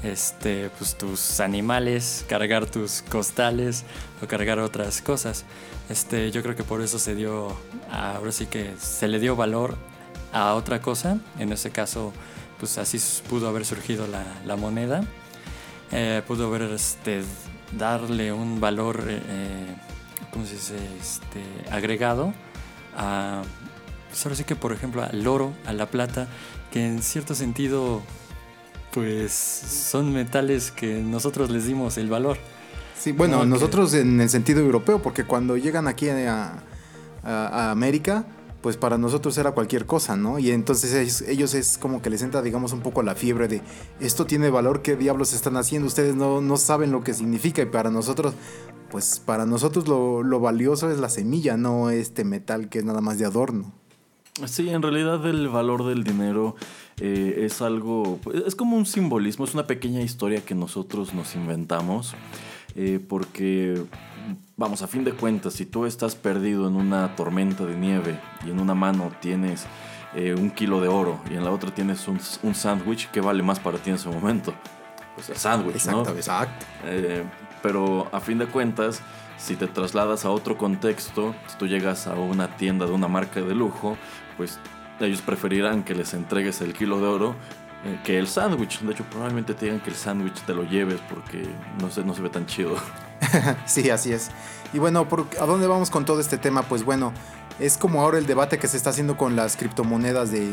este, 0.03 0.71
pues, 0.79 0.97
tus 0.97 1.41
animales, 1.41 2.25
cargar 2.29 2.67
tus 2.67 3.03
costales 3.03 3.85
o 4.23 4.27
cargar 4.27 4.59
otras 4.59 5.01
cosas. 5.03 5.45
Este, 5.89 6.31
yo 6.31 6.43
creo 6.43 6.57
que 6.57 6.65
por 6.65 6.83
eso 6.83 6.99
se 6.99 7.15
dio, 7.15 7.57
ahora 7.91 8.33
sí 8.33 8.47
que 8.47 8.75
se 8.79 9.09
le 9.09 9.19
dio 9.19 9.37
valor 9.37 9.77
a 10.33 10.55
otra 10.55 10.81
cosa. 10.81 11.19
En 11.39 11.53
ese 11.53 11.71
caso, 11.71 12.13
pues 12.59 12.79
así 12.79 12.99
pudo 13.29 13.49
haber 13.49 13.65
surgido 13.65 14.07
la, 14.07 14.25
la 14.47 14.57
moneda. 14.57 15.03
Eh, 15.93 16.23
pudo 16.27 16.47
haber 16.47 16.63
este, 16.63 17.23
darle 17.79 18.33
un 18.33 18.61
valor, 18.61 19.05
eh, 19.07 19.21
eh, 19.27 19.77
¿cómo 20.33 20.45
se 20.47 20.55
dice? 20.55 20.77
Este, 21.01 21.43
agregado 21.71 22.33
a, 22.97 23.43
pues 24.09 24.25
ahora 24.25 24.37
sí 24.37 24.45
que 24.45 24.57
por 24.57 24.73
ejemplo 24.73 25.03
al 25.03 25.27
oro, 25.27 25.53
a 25.67 25.73
la 25.73 25.87
plata, 25.87 26.29
que 26.73 26.87
en 26.87 27.03
cierto 27.03 27.35
sentido 27.35 28.03
pues 28.93 29.33
son 29.33 30.13
metales 30.13 30.71
que 30.73 31.01
nosotros 31.01 31.51
les 31.51 31.67
dimos 31.67 31.97
el 31.97 32.09
valor. 32.09 32.39
Sí, 32.99 33.13
bueno, 33.13 33.47
nosotros 33.47 33.95
en 33.95 34.21
el 34.21 34.29
sentido 34.29 34.61
europeo, 34.61 35.01
porque 35.01 35.25
cuando 35.25 35.57
llegan 35.57 35.89
aquí 35.89 36.09
a, 36.11 36.63
a 37.23 37.71
América, 37.71 38.25
pues 38.63 38.77
para 38.77 38.99
nosotros 38.99 39.37
era 39.39 39.53
cualquier 39.53 39.87
cosa, 39.87 40.17
¿no? 40.17 40.39
Y 40.39 40.51
entonces 40.51 41.23
ellos, 41.23 41.55
es 41.55 41.79
como 41.79 42.03
que 42.03 42.11
les 42.11 42.23
entra, 42.23 42.43
digamos, 42.43 42.73
un 42.73 42.81
poco 42.81 43.03
la 43.03 43.15
fiebre 43.15 43.49
de 43.49 43.63
esto 44.01 44.27
tiene 44.27 44.51
valor, 44.51 44.83
¿qué 44.83 44.97
diablos 44.97 45.33
están 45.33 45.57
haciendo? 45.57 45.89
Ustedes 45.89 46.15
no, 46.15 46.41
no 46.41 46.57
saben 46.57 46.93
lo 46.93 47.03
que 47.03 47.15
significa 47.15 47.63
y 47.63 47.67
para 47.67 47.91
nosotros, 47.91 48.35
pues 48.91 49.21
para 49.25 49.47
nosotros 49.47 49.89
lo, 49.89 50.41
valioso 50.41 50.91
es 50.91 50.99
la 50.99 51.09
semilla, 51.09 51.57
no 51.57 51.91
este 51.91 52.25
metal 52.25 52.69
que 52.69 52.79
es 52.79 52.85
nada 52.85 53.01
más 53.01 53.19
de 53.19 53.25
adorno. 53.25 53.73
Sí, 54.47 54.71
en 54.71 54.83
realidad 54.83 55.27
el 55.27 55.49
valor 55.49 55.85
del 55.87 56.05
dinero 56.05 56.55
eh, 56.99 57.43
es 57.45 57.61
algo, 57.63 58.19
es 58.47 58.55
como 58.55 58.77
un 58.77 58.87
simbolismo, 58.87 59.45
es 59.45 59.55
una 59.55 59.67
pequeña 59.67 60.01
historia 60.01 60.43
que 60.45 60.55
nosotros 60.55 61.15
nos 61.15 61.35
inventamos, 61.35 62.15
eh, 62.75 63.01
porque 63.07 63.85
vamos, 64.61 64.83
a 64.83 64.87
fin 64.87 65.05
de 65.05 65.13
cuentas, 65.13 65.55
si 65.55 65.65
tú 65.65 65.87
estás 65.87 66.15
perdido 66.15 66.69
en 66.69 66.77
una 66.77 67.17
tormenta 67.17 67.65
de 67.65 67.75
nieve 67.75 68.21
y 68.47 68.51
en 68.51 68.61
una 68.61 68.75
mano 68.75 69.11
tienes 69.19 69.65
eh, 70.15 70.35
un 70.35 70.51
kilo 70.51 70.83
de 70.83 70.89
oro 70.89 71.19
y 71.31 71.35
en 71.35 71.45
la 71.45 71.51
otra 71.51 71.75
tienes 71.75 72.07
un, 72.09 72.21
un 72.43 72.55
sándwich, 72.55 73.11
¿qué 73.11 73.23
vale 73.23 73.43
más 73.43 73.59
para 73.59 73.79
ti 73.79 73.89
en 73.89 73.97
ese 73.97 74.11
momento? 74.11 74.53
Pues 75.15 75.31
el 75.31 75.37
sándwich, 75.37 75.87
¿no? 75.87 76.01
Exacto, 76.01 76.11
exacto. 76.15 76.67
Eh, 76.85 77.25
pero 77.63 78.07
a 78.13 78.21
fin 78.21 78.37
de 78.37 78.49
cuentas, 78.49 79.01
si 79.39 79.57
te 79.57 79.67
trasladas 79.67 80.27
a 80.27 80.31
otro 80.31 80.59
contexto, 80.59 81.35
si 81.47 81.57
tú 81.57 81.67
llegas 81.67 82.07
a 82.07 82.13
una 82.13 82.55
tienda 82.59 82.85
de 82.85 82.93
una 82.93 83.09
marca 83.09 83.41
de 83.41 83.55
lujo, 83.55 83.97
pues 84.37 84.59
ellos 85.01 85.23
preferirán 85.23 85.85
que 85.85 85.95
les 85.95 86.13
entregues 86.13 86.61
el 86.61 86.75
kilo 86.75 87.01
de 87.01 87.07
oro 87.07 87.35
que 88.05 88.19
el 88.19 88.29
sándwich. 88.29 88.81
De 88.81 88.93
hecho, 88.93 89.05
probablemente 89.05 89.55
te 89.55 89.67
digan 89.67 89.81
que 89.81 89.91
el 89.91 89.97
sándwich 89.97 90.41
te 90.43 90.55
lo 90.55 90.65
lleves 90.65 91.01
porque 91.09 91.43
no 91.81 91.91
se, 91.91 92.05
no 92.05 92.15
se 92.15 92.23
ve 92.23 92.31
tan 92.31 92.47
chido. 92.47 92.77
sí, 93.67 93.91
así 93.91 94.13
es. 94.13 94.31
Y 94.73 94.79
bueno, 94.79 95.07
¿a 95.41 95.47
dónde 95.47 95.67
vamos 95.67 95.91
con 95.91 96.05
todo 96.05 96.21
este 96.21 96.39
tema? 96.39 96.63
Pues 96.63 96.85
bueno, 96.85 97.13
es 97.59 97.77
como 97.77 98.03
ahora 98.03 98.19
el 98.19 98.27
debate 98.27 98.59
que 98.59 98.69
se 98.69 98.77
está 98.77 98.91
haciendo 98.91 99.17
con 99.17 99.37
las 99.37 99.57
criptomonedas 99.57 100.31
de, 100.31 100.53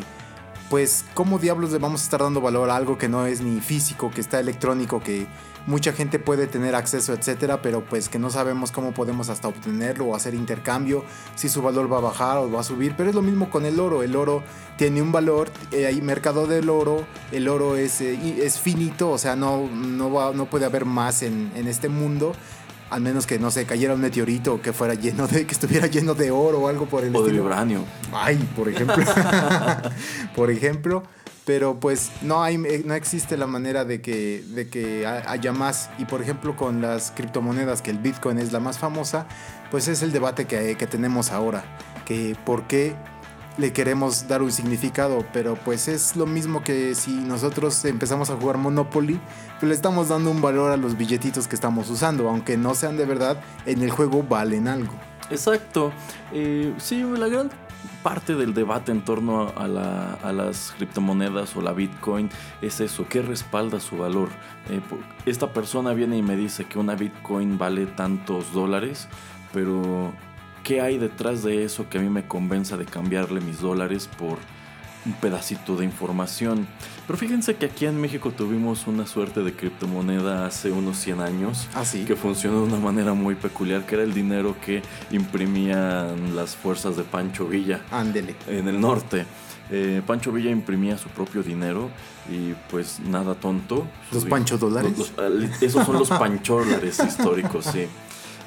pues, 0.70 1.06
¿cómo 1.14 1.40
diablos 1.40 1.72
le 1.72 1.78
vamos 1.78 2.02
a 2.02 2.04
estar 2.06 2.22
dando 2.22 2.42
valor 2.42 2.70
a 2.70 2.76
algo 2.76 2.98
que 2.98 3.10
no 3.10 3.26
es 3.26 3.42
ni 3.42 3.62
físico, 3.62 4.12
que 4.12 4.22
está 4.22 4.40
electrónico, 4.40 5.02
que 5.02 5.28
mucha 5.68 5.94
gente 5.94 6.18
puede 6.18 6.48
tener 6.48 6.74
acceso, 6.74 7.14
etcétera, 7.14 7.62
pero 7.62 7.84
pues 7.84 8.10
que 8.10 8.18
no 8.18 8.30
sabemos 8.30 8.72
cómo 8.72 8.94
podemos 8.94 9.30
hasta 9.30 9.50
obtenerlo 9.50 10.06
o 10.06 10.16
hacer 10.16 10.34
intercambio, 10.34 11.04
si 11.36 11.50
su 11.50 11.62
valor 11.62 11.92
va 11.92 11.98
a 11.98 12.02
bajar 12.02 12.38
o 12.38 12.52
va 12.52 12.62
a 12.62 12.64
subir, 12.64 12.96
pero 12.98 13.10
es 13.10 13.16
lo 13.16 13.22
mismo 13.22 13.50
con 13.50 13.66
el 13.66 13.80
oro, 13.80 14.02
el 14.02 14.16
oro 14.16 14.42
tiene 14.78 15.02
un 15.02 15.12
valor, 15.12 15.52
eh, 15.72 15.86
hay 15.86 16.02
mercado 16.02 16.48
del 16.48 16.70
oro, 16.70 17.06
el 17.32 17.48
oro 17.50 17.76
es, 17.76 18.02
eh, 18.02 18.18
es 18.42 18.60
finito, 18.60 19.12
o 19.12 19.18
sea, 19.18 19.36
no, 19.36 19.68
no, 19.68 20.12
va, 20.12 20.34
no 20.34 20.46
puede 20.46 20.66
haber 20.66 20.86
más 20.86 21.22
en, 21.22 21.52
en 21.56 21.68
este 21.68 21.90
mundo 21.90 22.34
al 22.90 23.02
menos 23.02 23.28
que 23.28 23.38
no 23.38 23.52
sé, 23.52 23.66
cayera 23.66 23.94
un 23.94 24.02
meteorito 24.02 24.62
que 24.62 24.72
fuera 24.72 24.94
lleno 24.94 25.28
de, 25.28 25.46
que 25.46 25.54
estuviera 25.54 25.88
lleno 25.88 26.14
de 26.14 26.32
oro 26.32 26.60
o 26.60 26.68
algo 26.68 26.86
por 26.86 27.04
el 27.04 27.16
o 27.16 27.24
de 27.24 27.34
vibranio. 27.34 27.84
Ay, 28.14 28.38
por 28.56 28.70
ejemplo. 28.70 28.96
por 30.36 30.50
ejemplo. 30.50 31.04
Pero 31.48 31.80
pues 31.80 32.12
no, 32.24 32.44
hay, 32.44 32.58
no 32.58 32.94
existe 32.94 33.38
la 33.38 33.48
manera 33.48 33.86
de 33.86 34.02
que, 34.02 34.44
de 34.50 34.68
que 34.68 35.08
haya 35.08 35.54
más. 35.54 35.90
Y 35.98 36.04
por 36.04 36.22
ejemplo 36.22 36.58
con 36.58 36.82
las 36.82 37.12
criptomonedas, 37.12 37.82
que 37.82 37.90
el 37.90 38.00
Bitcoin 38.00 38.38
es 38.38 38.52
la 38.52 38.60
más 38.60 38.78
famosa, 38.78 39.28
pues 39.72 39.88
es 39.88 40.02
el 40.02 40.12
debate 40.12 40.44
que, 40.44 40.76
que 40.76 40.88
tenemos 40.88 41.32
ahora. 41.32 41.64
Que 42.06 42.36
por 42.46 42.68
qué 42.68 42.98
le 43.58 43.72
queremos 43.72 44.28
dar 44.28 44.42
un 44.42 44.52
significado, 44.52 45.26
pero 45.32 45.56
pues 45.56 45.88
es 45.88 46.18
lo 46.18 46.26
mismo 46.26 46.66
que 46.66 46.94
si 46.96 47.12
nosotros 47.12 47.86
empezamos 47.86 48.30
a 48.30 48.36
jugar 48.36 48.58
Monopoly, 48.58 49.18
pues 49.62 49.70
le 49.70 49.74
estamos 49.74 50.10
dando 50.10 50.30
un 50.30 50.42
valor 50.42 50.72
a 50.72 50.78
los 50.78 50.98
billetitos 50.98 51.48
que 51.48 51.56
estamos 51.56 51.90
usando, 51.90 52.28
aunque 52.28 52.58
no 52.58 52.76
sean 52.76 52.98
de 52.98 53.06
verdad, 53.06 53.42
en 53.66 53.82
el 53.84 53.90
juego 53.90 54.22
valen 54.22 54.68
algo. 54.68 54.94
Exacto. 55.30 55.94
Eh, 56.34 56.74
sí, 56.78 57.02
la 57.04 57.30
gran 57.30 57.50
parte 58.04 58.36
del 58.36 58.54
debate 58.54 58.92
en 58.92 59.02
torno 59.02 59.54
a, 59.56 59.68
las 59.68 60.74
criptomonedas 60.78 61.56
o 61.56 61.62
la 61.62 61.74
Bitcoin 61.74 62.30
es 62.62 62.80
eso, 62.80 63.06
¿qué 63.08 63.22
respalda 63.22 63.80
su 63.80 63.98
valor? 63.98 64.30
Eh, 64.70 64.82
esta 65.26 65.52
persona 65.52 65.94
viene 65.94 66.18
y 66.18 66.22
me 66.22 66.36
dice 66.36 66.66
que 66.66 66.80
una 66.80 66.96
Bitcoin 66.96 67.58
vale 67.58 67.86
tantos 67.86 68.54
dólares, 68.54 69.08
pero 69.54 70.14
¿qué 70.64 70.82
hay 70.82 70.98
detrás 70.98 71.44
de 71.44 71.64
eso 71.64 71.90
que 71.90 71.98
a 71.98 72.02
mí 72.02 72.10
me 72.10 72.28
convenza 72.28 72.78
de 72.78 72.86
cambiarle 72.86 73.42
mis 73.42 73.60
dólares 73.60 74.10
por 74.18 74.38
un 75.06 75.14
pedacito 75.14 75.76
de 75.76 75.86
información. 75.86 76.68
Pero 77.06 77.18
fíjense 77.18 77.56
que 77.56 77.68
aquí 77.68 77.86
en 77.86 78.00
México 78.00 78.32
tuvimos 78.32 78.88
una 78.88 79.08
suerte 79.08 79.42
de 79.42 79.54
criptomoneda 79.54 80.46
hace 80.46 80.72
unos 80.72 80.98
100 80.98 81.22
años 81.22 81.68
¿Ah, 81.74 81.84
que 82.06 82.16
funcionó 82.16 82.62
de 82.62 82.68
una 82.68 82.80
manera 82.80 83.14
muy 83.14 83.36
peculiar, 83.36 83.86
que 83.86 83.96
era 83.96 84.04
el 84.04 84.14
dinero 84.14 84.56
que 84.64 84.82
imprimían 85.12 86.36
las 86.36 86.56
fuerzas 86.56 86.98
de 86.98 87.04
Pancho 87.04 87.48
Villa 87.48 87.82
Ándele. 87.92 88.36
en 88.48 88.68
el 88.68 88.80
norte. 88.80 89.26
Eh, 89.70 90.02
Pancho 90.06 90.32
Villa 90.32 90.50
imprimía 90.50 90.98
su 90.98 91.10
propio 91.10 91.44
dinero 91.44 91.90
y 92.32 92.54
pues 92.70 93.00
nada 93.02 93.36
tonto. 93.36 93.86
¿Los 94.12 94.26
pancho 94.26 94.58
dólares? 94.58 94.94
esos 95.62 95.86
son 95.86 96.00
los 96.00 96.10
pancholares 96.20 97.00
históricos, 97.00 97.66
sí. 97.66 97.86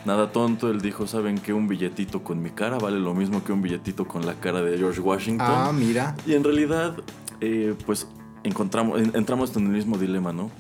Nada 0.05 0.33
tonto, 0.33 0.71
él 0.71 0.81
dijo, 0.81 1.07
¿saben 1.07 1.39
que 1.39 1.53
Un 1.53 1.69
billetito 1.69 2.23
con 2.23 2.43
mi 2.43 2.51
cara 2.51 2.79
vale 2.79 2.99
lo 2.99 3.15
mismo 3.15 3.45
que 3.45 3.53
un 3.53 3.61
billetito 3.61 4.07
con 4.07 4.25
la 4.25 4.35
cara 4.35 4.63
de 4.63 4.79
George 4.79 5.01
Washington. 5.01 5.47
Ah, 5.49 5.73
mira. 5.73 6.17
Y 6.27 6.35
en 6.35 6.45
realidad, 6.45 6.97
eh, 7.41 7.75
pues 7.85 8.09
encontramos, 8.43 9.01
entramos 9.15 9.55
en 9.57 9.67
el 9.67 9.73
mismo 9.73 9.99
dilema, 9.99 10.33
¿no? 10.33 10.51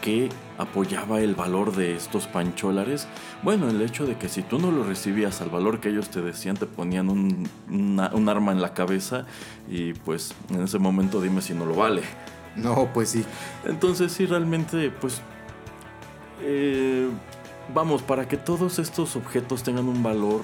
¿Qué 0.00 0.28
apoyaba 0.58 1.20
el 1.20 1.34
valor 1.34 1.74
de 1.74 1.96
estos 1.96 2.26
pancholares? 2.26 3.08
Bueno, 3.42 3.70
el 3.70 3.80
hecho 3.80 4.06
de 4.06 4.16
que 4.16 4.28
si 4.28 4.42
tú 4.42 4.58
no 4.58 4.70
lo 4.70 4.84
recibías 4.84 5.40
al 5.40 5.48
valor 5.48 5.80
que 5.80 5.88
ellos 5.88 6.10
te 6.10 6.20
decían, 6.20 6.56
te 6.56 6.66
ponían 6.66 7.08
un, 7.08 7.48
un 7.70 8.28
arma 8.28 8.52
en 8.52 8.60
la 8.60 8.74
cabeza 8.74 9.24
y 9.68 9.94
pues 9.94 10.34
en 10.50 10.62
ese 10.62 10.78
momento 10.78 11.22
dime 11.22 11.40
si 11.40 11.54
no 11.54 11.64
lo 11.64 11.74
vale. 11.74 12.02
No, 12.54 12.90
pues 12.92 13.08
sí. 13.10 13.24
Entonces 13.64 14.12
sí, 14.12 14.26
realmente, 14.26 14.90
pues... 14.90 15.22
Eh, 16.42 17.08
vamos, 17.72 18.02
para 18.02 18.28
que 18.28 18.36
todos 18.36 18.78
estos 18.78 19.16
objetos 19.16 19.62
tengan 19.62 19.88
un 19.88 20.02
valor 20.02 20.42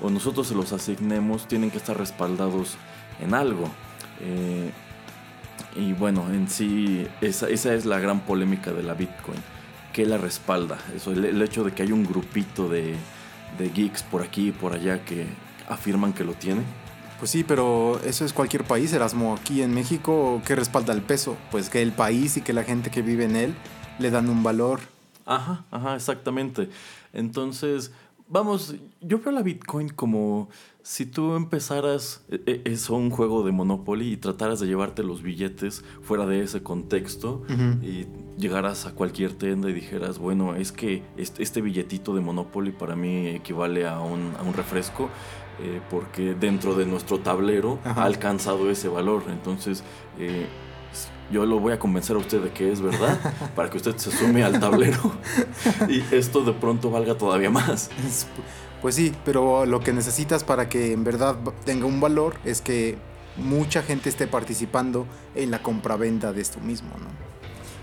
o 0.00 0.10
nosotros 0.10 0.48
se 0.48 0.54
los 0.54 0.72
asignemos, 0.72 1.46
tienen 1.46 1.70
que 1.70 1.78
estar 1.78 1.96
respaldados 1.96 2.76
en 3.20 3.34
algo. 3.34 3.68
Eh, 4.20 4.70
y 5.76 5.92
bueno, 5.92 6.26
en 6.32 6.48
sí, 6.48 7.06
esa, 7.20 7.48
es 7.48 7.84
la 7.84 7.98
gran 8.00 8.20
polémica 8.20 8.72
de 8.72 8.82
la 8.82 8.94
Bitcoin. 8.94 9.38
¿Qué 9.92 10.06
la 10.06 10.18
respalda? 10.18 10.78
Eso, 10.94 11.12
el, 11.12 11.40
hecho 11.42 11.64
de 11.64 11.72
que 11.72 11.82
hay 11.82 11.92
un 11.92 12.04
grupito 12.04 12.68
de, 12.68 12.96
geeks 13.74 14.02
por 14.04 14.22
aquí 14.22 14.48
y 14.48 14.52
por 14.52 14.72
allá 14.72 15.04
que 15.04 15.26
afirman 15.68 16.12
que 16.12 16.24
lo 16.24 16.34
tienen. 16.34 16.64
Pues 17.18 17.30
sí, 17.32 17.44
pero 17.44 18.00
eso 18.04 18.24
es 18.24 18.32
cualquier 18.32 18.64
país, 18.64 18.92
Erasmo. 18.92 19.36
Aquí 19.38 19.62
en 19.62 19.74
México, 19.74 20.40
¿qué 20.46 20.56
respalda 20.56 20.94
el 20.94 21.02
peso? 21.02 21.36
Pues 21.50 21.68
que 21.68 21.82
el 21.82 21.92
país 21.92 22.36
y 22.38 22.40
que 22.40 22.52
la 22.52 22.64
gente 22.64 22.90
que 22.90 23.02
vive 23.02 23.24
en 23.24 23.36
él 23.36 23.54
le 23.98 24.10
dan 24.10 24.30
un 24.30 24.42
valor 24.42 24.80
Ajá, 25.30 25.64
ajá, 25.70 25.94
exactamente. 25.94 26.68
Entonces, 27.12 27.92
vamos, 28.28 28.74
yo 29.00 29.20
veo 29.20 29.30
la 29.30 29.42
Bitcoin 29.42 29.88
como 29.88 30.48
si 30.82 31.06
tú 31.06 31.34
empezaras 31.34 32.24
e, 32.28 32.42
e, 32.46 32.72
eso, 32.72 32.96
un 32.96 33.10
juego 33.10 33.44
de 33.44 33.52
Monopoly 33.52 34.12
y 34.12 34.16
trataras 34.16 34.58
de 34.58 34.66
llevarte 34.66 35.04
los 35.04 35.22
billetes 35.22 35.84
fuera 36.02 36.26
de 36.26 36.42
ese 36.42 36.64
contexto 36.64 37.44
y 37.80 38.06
llegaras 38.38 38.86
a 38.86 38.92
cualquier 38.92 39.34
tienda 39.34 39.70
y 39.70 39.72
dijeras, 39.72 40.18
bueno, 40.18 40.56
es 40.56 40.72
que 40.72 41.04
este, 41.16 41.60
billetito 41.60 42.12
de 42.16 42.22
Monopoly 42.22 42.72
para 42.72 42.96
mí 42.96 43.28
equivale 43.28 43.86
a 43.86 44.00
un, 44.00 44.34
a 44.36 44.42
un 44.42 44.52
refresco. 44.52 45.10
Eh, 45.62 45.78
porque 45.90 46.34
dentro 46.34 46.74
de 46.74 46.86
nuestro 46.86 47.18
tablero 47.18 47.80
ha 47.84 48.04
alcanzado 48.04 48.70
ese 48.70 48.88
valor. 48.88 49.24
Entonces, 49.28 49.84
eh, 50.18 50.46
yo 51.30 51.46
lo 51.46 51.60
voy 51.60 51.72
a 51.72 51.78
convencer 51.78 52.16
a 52.16 52.18
usted 52.18 52.40
de 52.40 52.50
que 52.50 52.72
es 52.72 52.80
verdad 52.80 53.18
para 53.54 53.70
que 53.70 53.76
usted 53.76 53.96
se 53.96 54.10
sume 54.10 54.42
al 54.42 54.58
tablero 54.60 55.12
y 55.88 56.02
esto 56.14 56.42
de 56.42 56.52
pronto 56.52 56.90
valga 56.90 57.16
todavía 57.16 57.50
más. 57.50 57.90
Pues 58.82 58.94
sí, 58.94 59.12
pero 59.24 59.66
lo 59.66 59.80
que 59.80 59.92
necesitas 59.92 60.42
para 60.42 60.68
que 60.68 60.92
en 60.92 61.04
verdad 61.04 61.36
tenga 61.64 61.86
un 61.86 62.00
valor 62.00 62.34
es 62.44 62.60
que 62.60 62.96
mucha 63.36 63.82
gente 63.82 64.08
esté 64.08 64.26
participando 64.26 65.06
en 65.34 65.50
la 65.50 65.62
compraventa 65.62 66.32
de 66.32 66.40
esto 66.40 66.60
mismo, 66.60 66.90
¿no? 66.98 67.30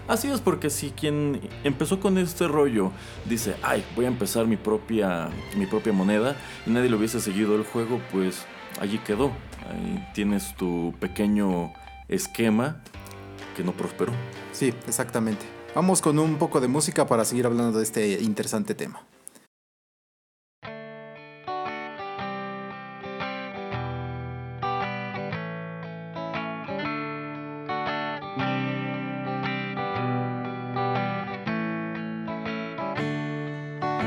Así 0.07 0.29
es, 0.29 0.39
porque 0.39 0.69
si 0.69 0.91
quien 0.91 1.41
empezó 1.65 1.99
con 1.99 2.17
este 2.17 2.47
rollo 2.47 2.91
dice, 3.25 3.55
ay, 3.61 3.85
voy 3.95 4.05
a 4.05 4.07
empezar 4.07 4.47
mi 4.47 4.55
propia, 4.55 5.29
mi 5.57 5.65
propia 5.65 5.91
moneda 5.91 6.37
y 6.65 6.69
nadie 6.69 6.89
le 6.89 6.95
hubiese 6.95 7.19
seguido 7.19 7.55
el 7.55 7.63
juego, 7.63 7.99
pues 8.11 8.45
allí 8.79 8.99
quedó. 8.99 9.31
Ahí 9.69 10.07
tienes 10.13 10.55
tu 10.55 10.93
pequeño 11.01 11.73
esquema 12.07 12.81
que 13.57 13.63
no 13.63 13.73
prosperó. 13.73 14.13
Sí, 14.53 14.73
exactamente. 14.87 15.45
Vamos 15.75 16.01
con 16.01 16.19
un 16.19 16.37
poco 16.37 16.61
de 16.61 16.67
música 16.67 17.07
para 17.07 17.25
seguir 17.25 17.47
hablando 17.47 17.79
de 17.79 17.83
este 17.83 18.21
interesante 18.21 18.75
tema. 18.75 19.03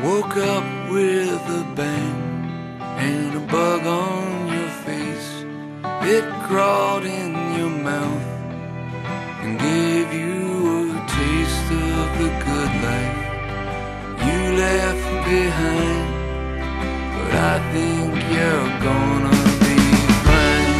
Woke 0.02 0.36
up 0.38 0.64
with 0.90 1.28
a 1.28 1.74
bang 1.76 2.48
and 2.98 3.36
a 3.36 3.52
bug 3.52 3.86
on 3.86 4.48
your 4.48 4.70
face. 4.86 5.44
It 6.02 6.24
crawled 6.48 7.04
in 7.04 7.34
your 7.58 7.68
mouth. 7.68 8.19
Gave 9.62 10.12
you 10.12 10.96
a 10.96 11.06
taste 11.06 11.70
of 11.70 12.08
the 12.20 12.30
good 12.44 12.72
life 12.86 13.18
you 14.26 14.40
left 14.62 15.08
behind. 15.28 16.08
But 17.14 17.32
I 17.52 17.56
think 17.72 18.14
you're 18.34 18.70
gonna 18.88 19.36
be 19.64 19.76
fine. 20.26 20.74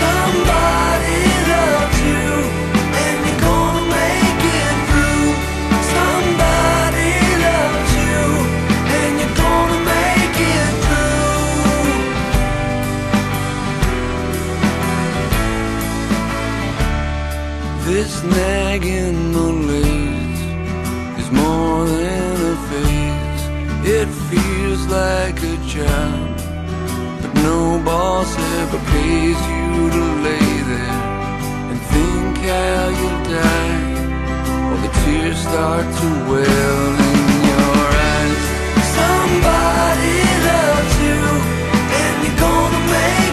Somebody 0.00 1.47
This 18.08 18.22
nagging 18.24 19.32
malaise 19.34 20.42
is 21.20 21.30
more 21.30 21.84
than 21.84 22.36
a 22.52 22.56
phase. 22.68 23.44
It 23.86 24.08
feels 24.30 24.82
like 24.86 25.38
a 25.42 25.56
job, 25.68 26.40
but 27.20 27.32
no 27.44 27.78
boss 27.84 28.30
ever 28.60 28.80
pays 28.94 29.40
you 29.52 29.90
to 29.96 30.04
lay 30.26 30.50
there 30.72 31.00
and 31.70 31.78
think 31.92 32.38
how 32.48 32.88
you'll 32.98 33.22
die. 33.28 33.76
While 34.64 34.80
the 34.86 34.92
tears 35.04 35.38
start 35.46 35.84
to 36.00 36.08
well 36.32 36.88
in 37.12 37.26
your 37.52 37.82
eyes. 38.16 38.42
Somebody 38.96 40.16
loves 40.48 40.94
you, 41.04 41.20
and 42.00 42.14
you're 42.24 42.40
gonna 42.40 42.82
make 42.96 43.27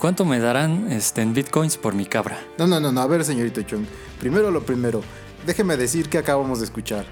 cuánto 0.00 0.24
me 0.24 0.40
darán 0.40 0.90
este, 0.90 1.20
en 1.20 1.34
bitcoins 1.34 1.76
por 1.76 1.94
mi 1.94 2.06
cabra? 2.06 2.40
No, 2.58 2.66
no, 2.66 2.80
no, 2.80 2.90
no. 2.90 3.00
A 3.00 3.06
ver, 3.06 3.24
señorito 3.24 3.62
Chung. 3.62 3.84
Primero 4.18 4.50
lo 4.50 4.62
primero. 4.62 5.02
Déjeme 5.46 5.76
decir 5.76 6.08
que 6.08 6.18
acabamos 6.18 6.58
de 6.58 6.64
escuchar. 6.64 7.06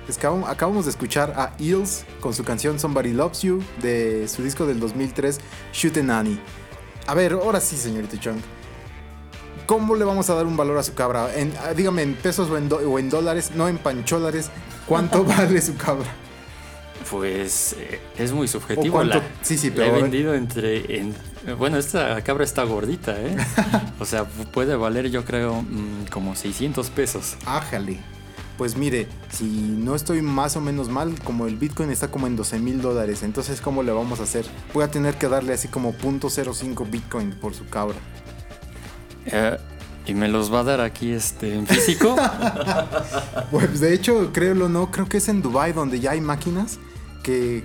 Acabamos 0.46 0.87
de 0.87 0.90
escuchar 0.90 1.35
a 1.37 1.55
Eels 1.59 2.05
con 2.20 2.35
su 2.35 2.44
canción 2.44 2.79
Somebody 2.79 3.12
Loves 3.12 3.42
You 3.42 3.62
de 3.81 4.27
su 4.27 4.42
disco 4.42 4.66
del 4.66 4.81
2003, 4.81 5.38
Shootin' 5.72 6.11
Annie. 6.11 6.40
A 7.07 7.14
ver, 7.14 7.35
ahora 7.35 7.61
sí, 7.61 7.77
señorito 7.77 8.16
Chung. 8.16 8.38
¿Cómo 9.66 9.94
le 9.94 10.05
vamos 10.05 10.29
a 10.31 10.35
dar 10.35 10.46
un 10.46 10.57
valor 10.57 10.79
a 10.79 10.83
su 10.83 10.94
cabra? 10.94 11.35
En, 11.35 11.53
ah, 11.61 11.74
dígame, 11.74 12.03
en 12.03 12.14
pesos 12.14 12.51
o 12.51 12.57
en, 12.57 12.70
o 12.72 12.98
en 12.98 13.11
dólares, 13.11 13.53
no 13.55 13.68
en 13.68 13.77
pancholares. 13.79 14.51
¿Cuánto 14.87 15.24
vale 15.27 15.61
su 15.61 15.77
cabra? 15.77 16.09
Pues 17.11 17.74
eh, 17.79 18.01
es 18.18 18.33
muy 18.33 18.48
subjetivo. 18.48 19.03
La, 19.05 19.22
sí, 19.42 19.57
sí, 19.57 19.70
pero. 19.70 19.96
he 19.96 20.03
vendido 20.03 20.35
entre. 20.35 21.01
Bueno, 21.55 21.79
esta 21.79 22.21
cabra 22.23 22.45
está 22.45 22.65
gordita, 22.65 23.21
¿eh? 23.21 23.37
o 23.99 24.05
sea, 24.05 24.25
puede 24.25 24.77
valer, 24.77 25.11
yo 25.11 25.25
creo, 25.25 25.63
mm, 25.63 26.07
como 26.11 26.35
600 26.35 26.91
pesos. 26.91 27.37
Ájale. 27.47 27.99
Pues 28.59 28.77
mire, 28.77 29.07
si 29.31 29.45
no 29.45 29.95
estoy 29.95 30.21
más 30.21 30.57
o 30.57 30.61
menos 30.61 30.89
mal, 30.89 31.15
como 31.23 31.47
el 31.47 31.57
Bitcoin 31.57 31.91
está 31.91 32.11
como 32.11 32.27
en 32.27 32.35
12 32.35 32.59
mil 32.59 32.83
dólares, 32.83 33.23
entonces 33.23 33.61
¿cómo 33.61 33.85
le 33.85 33.93
vamos 33.93 34.19
a 34.19 34.25
hacer? 34.25 34.47
Voy 34.75 34.83
a 34.83 34.91
tener 34.91 35.15
que 35.15 35.29
darle 35.29 35.53
así 35.53 35.69
como 35.69 35.95
.05 35.95 36.91
Bitcoin 36.91 37.31
por 37.31 37.55
su 37.55 37.69
cabra. 37.69 37.97
Eh, 39.27 39.57
¿Y 40.07 40.15
me 40.15 40.27
los 40.27 40.53
va 40.53 40.61
a 40.61 40.65
dar 40.65 40.81
aquí 40.81 41.13
este, 41.13 41.55
en 41.55 41.69
físico? 41.69 42.17
pues 43.53 43.79
de 43.79 43.95
hecho, 43.95 44.33
créelo 44.33 44.65
o 44.65 44.69
no, 44.69 44.91
creo 44.91 45.09
que 45.09 45.19
es 45.19 45.29
en 45.29 45.41
Dubai 45.41 45.73
donde 45.73 46.01
ya 46.01 46.13
hay 46.13 46.21
máquinas 46.21 46.81
que, 47.23 47.63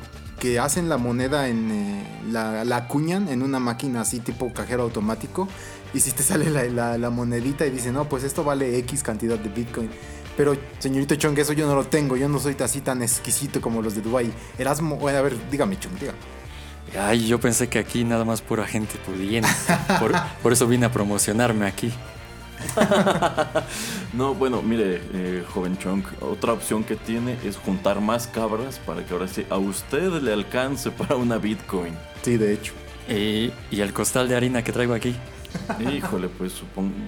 hacen 0.59 0.89
la 0.89 0.97
moneda 0.97 1.47
en. 1.47 1.71
Eh, 1.71 2.03
la, 2.31 2.63
la, 2.63 2.77
acuñan 2.77 3.27
en 3.27 3.41
una 3.41 3.59
máquina 3.59 4.01
así 4.01 4.19
tipo 4.19 4.51
cajero 4.53 4.83
automático. 4.83 5.47
Y 5.93 5.99
si 5.99 6.11
te 6.11 6.23
sale 6.23 6.49
la, 6.69 7.09
monedita 7.09 7.65
y 7.65 7.69
dice, 7.69 7.91
no, 7.91 8.07
pues 8.07 8.23
esto 8.23 8.43
vale 8.43 8.77
X 8.79 9.03
cantidad 9.03 9.37
de 9.37 9.49
Bitcoin. 9.49 9.89
Pero, 10.35 10.55
señorito 10.79 11.15
Chong, 11.15 11.37
eso 11.37 11.53
yo 11.53 11.67
no 11.67 11.75
lo 11.75 11.85
tengo. 11.85 12.17
Yo 12.17 12.27
no 12.27 12.39
soy 12.39 12.55
así 12.59 12.81
tan 12.81 13.03
exquisito 13.03 13.61
como 13.61 13.81
los 13.81 13.95
de 13.95 14.01
Dubai. 14.01 14.31
Erasmo, 14.57 15.07
a 15.07 15.21
ver, 15.21 15.35
dígame, 15.51 15.79
Chong, 15.79 15.93
dígame. 15.99 16.17
Ay, 16.99 17.27
yo 17.27 17.39
pensé 17.39 17.69
que 17.69 17.79
aquí 17.79 18.03
nada 18.03 18.25
más 18.25 18.41
pura 18.41 18.65
gente 18.65 18.95
pudiente. 19.05 19.49
Por, 19.99 20.11
por 20.41 20.53
eso 20.53 20.67
vine 20.67 20.85
a 20.85 20.91
promocionarme 20.91 21.67
aquí. 21.67 21.91
no, 24.13 24.33
bueno, 24.33 24.61
mire, 24.61 25.01
eh, 25.13 25.43
joven 25.53 25.77
Chunk, 25.77 26.05
otra 26.21 26.53
opción 26.53 26.83
que 26.83 26.95
tiene 26.95 27.37
es 27.43 27.57
juntar 27.57 28.01
más 28.01 28.27
cabras 28.27 28.79
para 28.79 29.05
que 29.05 29.13
ahora 29.13 29.27
sí 29.27 29.45
a 29.49 29.57
usted 29.57 30.21
le 30.21 30.33
alcance 30.33 30.91
para 30.91 31.15
una 31.15 31.37
Bitcoin. 31.37 31.93
Sí, 32.21 32.37
de 32.37 32.53
hecho. 32.53 32.73
¿Y, 33.07 33.51
el 33.71 33.93
costal 33.93 34.29
de 34.29 34.35
harina 34.35 34.63
que 34.63 34.71
traigo 34.71 34.93
aquí? 34.93 35.15
Híjole, 35.79 36.29
pues 36.29 36.53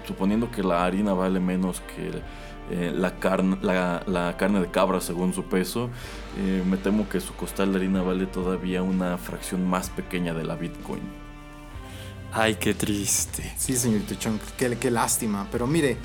suponiendo 0.05 0.51
que 0.51 0.61
la 0.61 0.85
harina 0.85 1.13
vale 1.13 1.39
menos 1.39 1.81
que 1.81 2.21
eh, 2.69 2.91
la, 2.95 3.19
carne, 3.19 3.57
la, 3.61 4.35
carne 4.37 4.59
de 4.59 4.69
cabra 4.69 4.99
según 4.99 5.33
su 5.33 5.45
peso, 5.45 5.89
eh, 6.37 6.63
me 6.67 6.77
temo 6.77 7.07
que 7.07 7.19
su 7.19 7.33
costal 7.35 7.71
de 7.71 7.77
harina 7.79 8.01
vale 8.01 8.25
todavía 8.25 8.81
una 8.83 9.17
fracción 9.17 9.67
más 9.67 9.89
pequeña 9.89 10.33
de 10.33 10.43
la 10.43 10.55
Bitcoin. 10.55 11.24
Ay, 12.37 12.55
qué 12.55 12.73
triste. 12.73 13.53
Sí, 13.57 13.77
señorito 13.77 14.13
Chong, 14.15 14.39
qué, 14.57 14.77
qué, 14.77 14.91
lástima. 14.91 15.47
Pero 15.53 15.67
mire, 15.67 15.95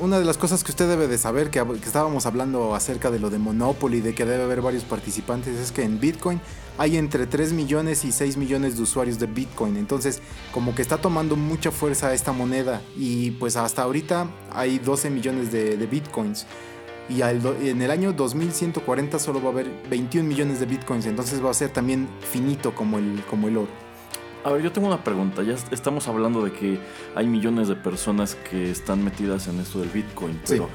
una 0.00 0.18
de 0.18 0.24
las 0.24 0.38
cosas 0.38 0.64
que 0.64 0.70
usted 0.70 0.88
debe 0.88 1.08
de 1.08 1.18
saber, 1.18 1.50
que, 1.50 1.62
estábamos 1.84 2.24
hablando 2.24 2.74
acerca 2.74 3.10
de 3.10 3.18
lo 3.18 3.28
de 3.28 3.36
Monopoly, 3.36 4.00
de 4.00 4.14
que 4.14 4.24
debe 4.24 4.44
haber 4.44 4.62
varios 4.62 4.84
participantes, 4.84 5.58
es 5.58 5.70
que 5.70 5.82
en 5.82 6.00
Bitcoin 6.00 6.40
hay 6.78 6.96
entre 6.96 7.26
3 7.26 7.52
millones 7.52 8.06
y 8.06 8.12
6 8.12 8.38
millones 8.38 8.78
de 8.78 8.82
usuarios 8.82 9.18
de 9.18 9.26
Bitcoin. 9.26 9.76
Entonces, 9.76 10.22
como 10.52 10.74
que 10.74 10.80
está 10.80 10.96
tomando 10.96 11.36
mucha 11.36 11.70
fuerza 11.70 12.14
esta 12.14 12.32
moneda. 12.32 12.80
Y 12.96 13.32
pues 13.32 13.56
hasta 13.56 13.82
ahorita 13.82 14.26
hay 14.50 14.78
12 14.78 15.10
millones 15.10 15.52
de, 15.52 15.76
Bitcoins. 15.86 16.46
Y 17.10 17.20
en 17.20 17.82
el 17.82 17.90
año 17.90 18.14
2140 18.14 19.18
solo 19.18 19.42
va 19.42 19.50
a 19.50 19.52
haber 19.52 19.70
21 19.90 20.26
millones 20.26 20.60
de 20.60 20.64
Bitcoins. 20.64 21.04
Entonces 21.04 21.44
va 21.44 21.50
a 21.50 21.54
ser 21.54 21.68
también 21.68 22.08
finito 22.32 22.74
como 22.74 22.96
el, 22.96 23.22
como 23.28 23.48
el 23.48 23.58
oro. 23.58 23.87
A 24.44 24.52
ver, 24.52 24.62
yo 24.62 24.72
tengo 24.72 24.86
una 24.86 25.02
pregunta. 25.02 25.42
Ya 25.42 25.54
estamos 25.70 26.08
hablando 26.08 26.44
de 26.44 26.52
que 26.52 26.78
hay 27.14 27.26
millones 27.26 27.68
de 27.68 27.76
personas 27.76 28.36
que 28.50 28.70
están 28.70 29.02
metidas 29.04 29.48
en 29.48 29.58
esto 29.60 29.80
del 29.80 29.88
Bitcoin, 29.88 30.40
pero 30.46 30.68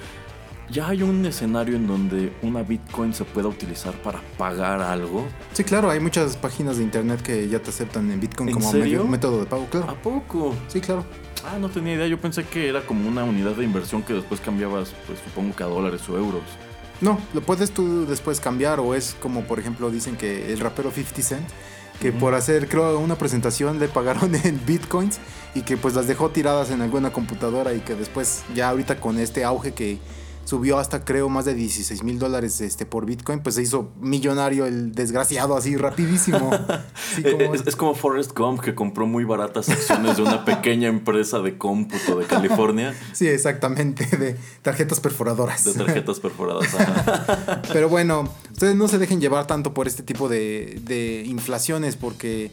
¿ya 0.69 0.89
hay 0.89 1.03
un 1.03 1.25
escenario 1.25 1.75
en 1.75 1.87
donde 1.87 2.33
una 2.41 2.63
Bitcoin 2.63 3.13
se 3.13 3.23
pueda 3.23 3.47
utilizar 3.47 3.93
para 4.01 4.19
pagar 4.37 4.81
algo? 4.81 5.25
Sí, 5.53 5.63
claro, 5.63 5.89
hay 5.89 5.99
muchas 5.99 6.35
páginas 6.37 6.77
de 6.77 6.83
internet 6.83 7.21
que 7.21 7.47
ya 7.47 7.59
te 7.59 7.69
aceptan 7.69 8.11
en 8.11 8.19
Bitcoin 8.19 8.51
como 8.51 8.71
método 9.07 9.39
de 9.39 9.45
pago, 9.45 9.65
claro. 9.67 9.89
¿A 9.89 9.95
poco? 9.95 10.53
Sí, 10.67 10.81
claro. 10.81 11.05
Ah, 11.45 11.57
no 11.59 11.69
tenía 11.69 11.95
idea. 11.95 12.07
Yo 12.07 12.19
pensé 12.19 12.45
que 12.45 12.69
era 12.69 12.81
como 12.85 13.07
una 13.07 13.23
unidad 13.23 13.51
de 13.51 13.63
inversión 13.63 14.01
que 14.03 14.13
después 14.13 14.39
cambiabas, 14.39 14.93
pues 15.07 15.19
supongo 15.19 15.55
que 15.55 15.63
a 15.63 15.67
dólares 15.67 16.07
o 16.09 16.17
euros. 16.17 16.43
No, 17.01 17.19
lo 17.33 17.41
puedes 17.41 17.71
tú 17.71 18.05
después 18.05 18.39
cambiar 18.39 18.79
o 18.79 18.95
es 18.95 19.15
como 19.21 19.43
por 19.43 19.59
ejemplo 19.59 19.91
dicen 19.91 20.15
que 20.15 20.53
el 20.53 20.59
rapero 20.59 20.89
50 20.89 21.21
Cent 21.21 21.47
que 21.99 22.11
por 22.11 22.35
hacer, 22.35 22.67
creo, 22.67 22.99
una 22.99 23.17
presentación 23.17 23.79
le 23.79 23.87
pagaron 23.87 24.35
en 24.43 24.65
bitcoins 24.65 25.19
y 25.55 25.61
que 25.61 25.77
pues 25.77 25.93
las 25.93 26.07
dejó 26.07 26.29
tiradas 26.29 26.71
en 26.71 26.81
alguna 26.81 27.11
computadora 27.11 27.73
y 27.73 27.79
que 27.79 27.95
después 27.95 28.43
ya 28.53 28.69
ahorita 28.69 28.99
con 28.99 29.19
este 29.19 29.43
auge 29.43 29.73
que 29.73 29.99
subió 30.45 30.77
hasta 30.77 31.05
creo 31.05 31.29
más 31.29 31.45
de 31.45 31.53
16 31.53 32.03
mil 32.03 32.19
dólares 32.19 32.59
este, 32.61 32.85
por 32.85 33.05
Bitcoin, 33.05 33.41
pues 33.41 33.55
se 33.55 33.61
hizo 33.61 33.91
millonario 33.99 34.65
el 34.65 34.93
desgraciado 34.93 35.55
así 35.55 35.77
rapidísimo. 35.77 36.51
es, 37.65 37.75
como 37.75 37.95
Forrest 37.95 38.37
Gump 38.37 38.61
que 38.61 38.75
compró 38.75 39.05
muy 39.05 39.23
baratas 39.23 39.69
acciones 39.69 40.17
de 40.17 40.23
una 40.23 40.45
pequeña 40.45 40.89
empresa 40.89 41.39
de 41.39 41.57
cómputo 41.57 42.19
de 42.19 42.25
California. 42.25 42.93
Sí, 43.13 43.27
exactamente, 43.27 44.05
de 44.17 44.35
tarjetas 44.61 44.99
perforadoras. 44.99 45.65
De 45.65 45.73
tarjetas 45.73 46.19
perforadas. 46.19 46.67
Pero 47.73 47.89
bueno, 47.89 48.29
ustedes 48.51 48.75
no 48.75 48.87
se 48.87 48.97
dejen 48.97 49.21
llevar 49.21 49.45
tanto 49.45 49.73
por 49.73 49.87
este 49.87 50.03
tipo 50.03 50.29
de, 50.29 50.79
de 50.83 51.23
inflaciones 51.25 51.95
porque 51.95 52.51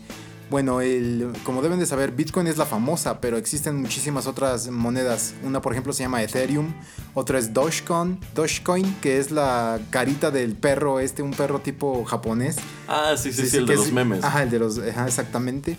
bueno, 0.51 0.81
el, 0.81 1.33
como 1.45 1.63
deben 1.63 1.79
de 1.79 1.87
saber, 1.87 2.11
Bitcoin 2.11 2.49
es 2.49 2.59
la 2.59 2.67
famosa, 2.67 3.21
pero 3.21 3.37
existen 3.37 3.81
muchísimas 3.81 4.27
otras 4.27 4.69
monedas. 4.69 5.35
Una, 5.45 5.63
por 5.63 5.73
ejemplo, 5.73 5.93
se 5.93 6.03
llama 6.03 6.23
Ethereum. 6.23 6.75
Otra 7.15 7.39
es 7.39 7.55
Dogecoin, 7.55 8.19
Dogecoin 8.35 8.97
que 9.01 9.19
es 9.19 9.31
la 9.31 9.79
carita 9.91 10.33
del 10.33 10.57
perro, 10.57 10.99
este, 10.99 11.23
un 11.23 11.31
perro 11.31 11.61
tipo 11.61 12.05
japonés. 12.05 12.57
Ah, 12.89 13.15
sí, 13.17 13.33
sí, 13.33 13.47
sí, 13.47 13.59
el 13.59 13.67
de 13.67 13.77
los 13.77 13.93
memes. 13.93 14.25
Ajá, 14.25 14.43
el 14.43 14.51
de 14.51 14.59
los, 14.59 14.79
ajá, 14.79 15.07
exactamente. 15.07 15.77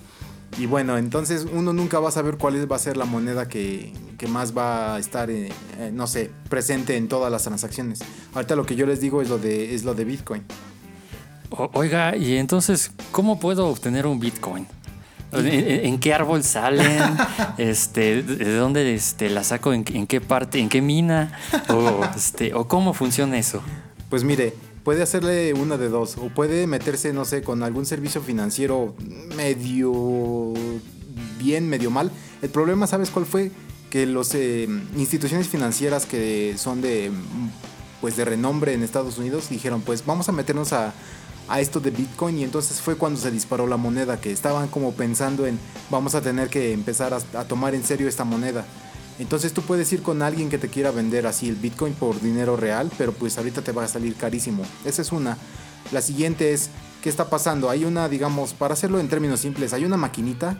Y 0.57 0.67
bueno, 0.67 0.97
entonces 0.97 1.45
uno 1.51 1.73
nunca 1.73 1.99
va 1.99 2.09
a 2.09 2.11
saber 2.11 2.37
cuál 2.37 2.71
va 2.71 2.75
a 2.77 2.79
ser 2.79 2.95
la 2.95 3.05
moneda 3.05 3.47
que, 3.47 3.93
más 4.29 4.55
va 4.55 4.95
a 4.95 4.99
estar, 4.99 5.29
eh, 5.29 5.51
eh, 5.79 5.91
no 5.93 6.07
sé, 6.07 6.31
presente 6.49 6.95
en 6.95 7.07
todas 7.09 7.31
las 7.31 7.43
transacciones. 7.43 7.99
Ahorita 8.33 8.55
lo 8.55 8.65
que 8.65 8.75
yo 8.75 8.85
les 8.85 9.01
digo 9.01 9.21
es 9.21 9.29
lo 9.29 9.37
de, 9.37 9.75
es 9.75 9.83
lo 9.83 9.93
de 9.95 10.05
Bitcoin 10.05 10.43
oiga, 11.73 12.15
y 12.15 12.37
entonces, 12.37 12.91
¿cómo 13.11 13.39
puedo 13.39 13.67
obtener 13.67 14.05
un 14.05 14.19
Bitcoin? 14.19 14.67
¿En, 15.33 15.99
qué 15.99 16.13
árbol 16.13 16.43
salen? 16.43 17.01
este, 17.57 18.21
¿De 18.21 18.55
dónde 18.55 18.93
este, 18.93 19.29
la 19.29 19.43
saco? 19.43 19.73
¿En, 19.73 19.83
qué 19.83 20.19
parte? 20.21 20.59
¿En 20.59 20.69
qué 20.69 20.81
mina? 20.81 21.37
O, 21.69 22.03
este, 22.15 22.53
¿O 22.53 22.67
cómo 22.67 22.93
funciona 22.93 23.37
eso? 23.37 23.61
Pues 24.09 24.23
mire, 24.23 24.53
puede 24.83 25.03
hacerle 25.03 25.53
una 25.53 25.77
de 25.77 25.89
dos. 25.89 26.17
O 26.17 26.29
puede 26.29 26.67
meterse, 26.67 27.13
no 27.13 27.23
sé, 27.23 27.43
con 27.43 27.63
algún 27.63 27.85
servicio 27.85 28.21
financiero 28.21 28.93
medio 29.35 30.53
bien, 31.39 31.69
medio 31.69 31.91
mal. 31.91 32.11
El 32.41 32.49
problema, 32.49 32.87
¿sabes 32.87 33.09
cuál 33.09 33.25
fue? 33.25 33.51
Que 33.89 34.05
las 34.05 34.35
eh, 34.35 34.67
instituciones 34.97 35.47
financieras 35.47 36.05
que 36.05 36.55
son 36.57 36.81
de 36.81 37.11
pues 38.01 38.17
de 38.17 38.25
renombre 38.25 38.73
en 38.73 38.81
Estados 38.81 39.19
Unidos 39.19 39.49
dijeron, 39.49 39.81
pues 39.81 40.05
vamos 40.05 40.27
a 40.27 40.31
meternos 40.31 40.73
a 40.73 40.91
a 41.47 41.59
esto 41.59 41.79
de 41.79 41.91
Bitcoin 41.91 42.39
y 42.39 42.43
entonces 42.43 42.81
fue 42.81 42.95
cuando 42.95 43.19
se 43.19 43.31
disparó 43.31 43.67
la 43.67 43.77
moneda, 43.77 44.19
que 44.19 44.31
estaban 44.31 44.67
como 44.69 44.93
pensando 44.93 45.45
en 45.45 45.59
vamos 45.89 46.15
a 46.15 46.21
tener 46.21 46.49
que 46.49 46.73
empezar 46.73 47.13
a, 47.13 47.43
tomar 47.45 47.75
en 47.75 47.83
serio 47.83 48.07
esta 48.07 48.23
moneda. 48.23 48.65
Entonces 49.19 49.53
tú 49.53 49.61
puedes 49.61 49.91
ir 49.93 50.01
con 50.01 50.21
alguien 50.21 50.49
que 50.49 50.57
te 50.57 50.69
quiera 50.69 50.91
vender 50.91 51.27
así 51.27 51.49
el 51.49 51.55
Bitcoin 51.55 51.93
por 51.93 52.19
dinero 52.21 52.55
real, 52.55 52.89
pero 52.97 53.11
pues 53.11 53.37
ahorita 53.37 53.61
te 53.61 53.71
va 53.71 53.83
a 53.83 53.87
salir 53.87 54.15
carísimo. 54.15 54.63
Esa 54.85 55.01
es 55.01 55.11
una. 55.11 55.37
La 55.91 56.01
siguiente 56.01 56.53
es, 56.53 56.69
¿qué 57.03 57.09
está 57.09 57.29
pasando? 57.29 57.69
Hay 57.69 57.85
una, 57.85 58.07
digamos, 58.07 58.53
para 58.53 58.73
hacerlo 58.73 58.99
en 58.99 59.09
términos 59.09 59.41
simples, 59.41 59.73
hay 59.73 59.85
una 59.85 59.97
maquinita 59.97 60.57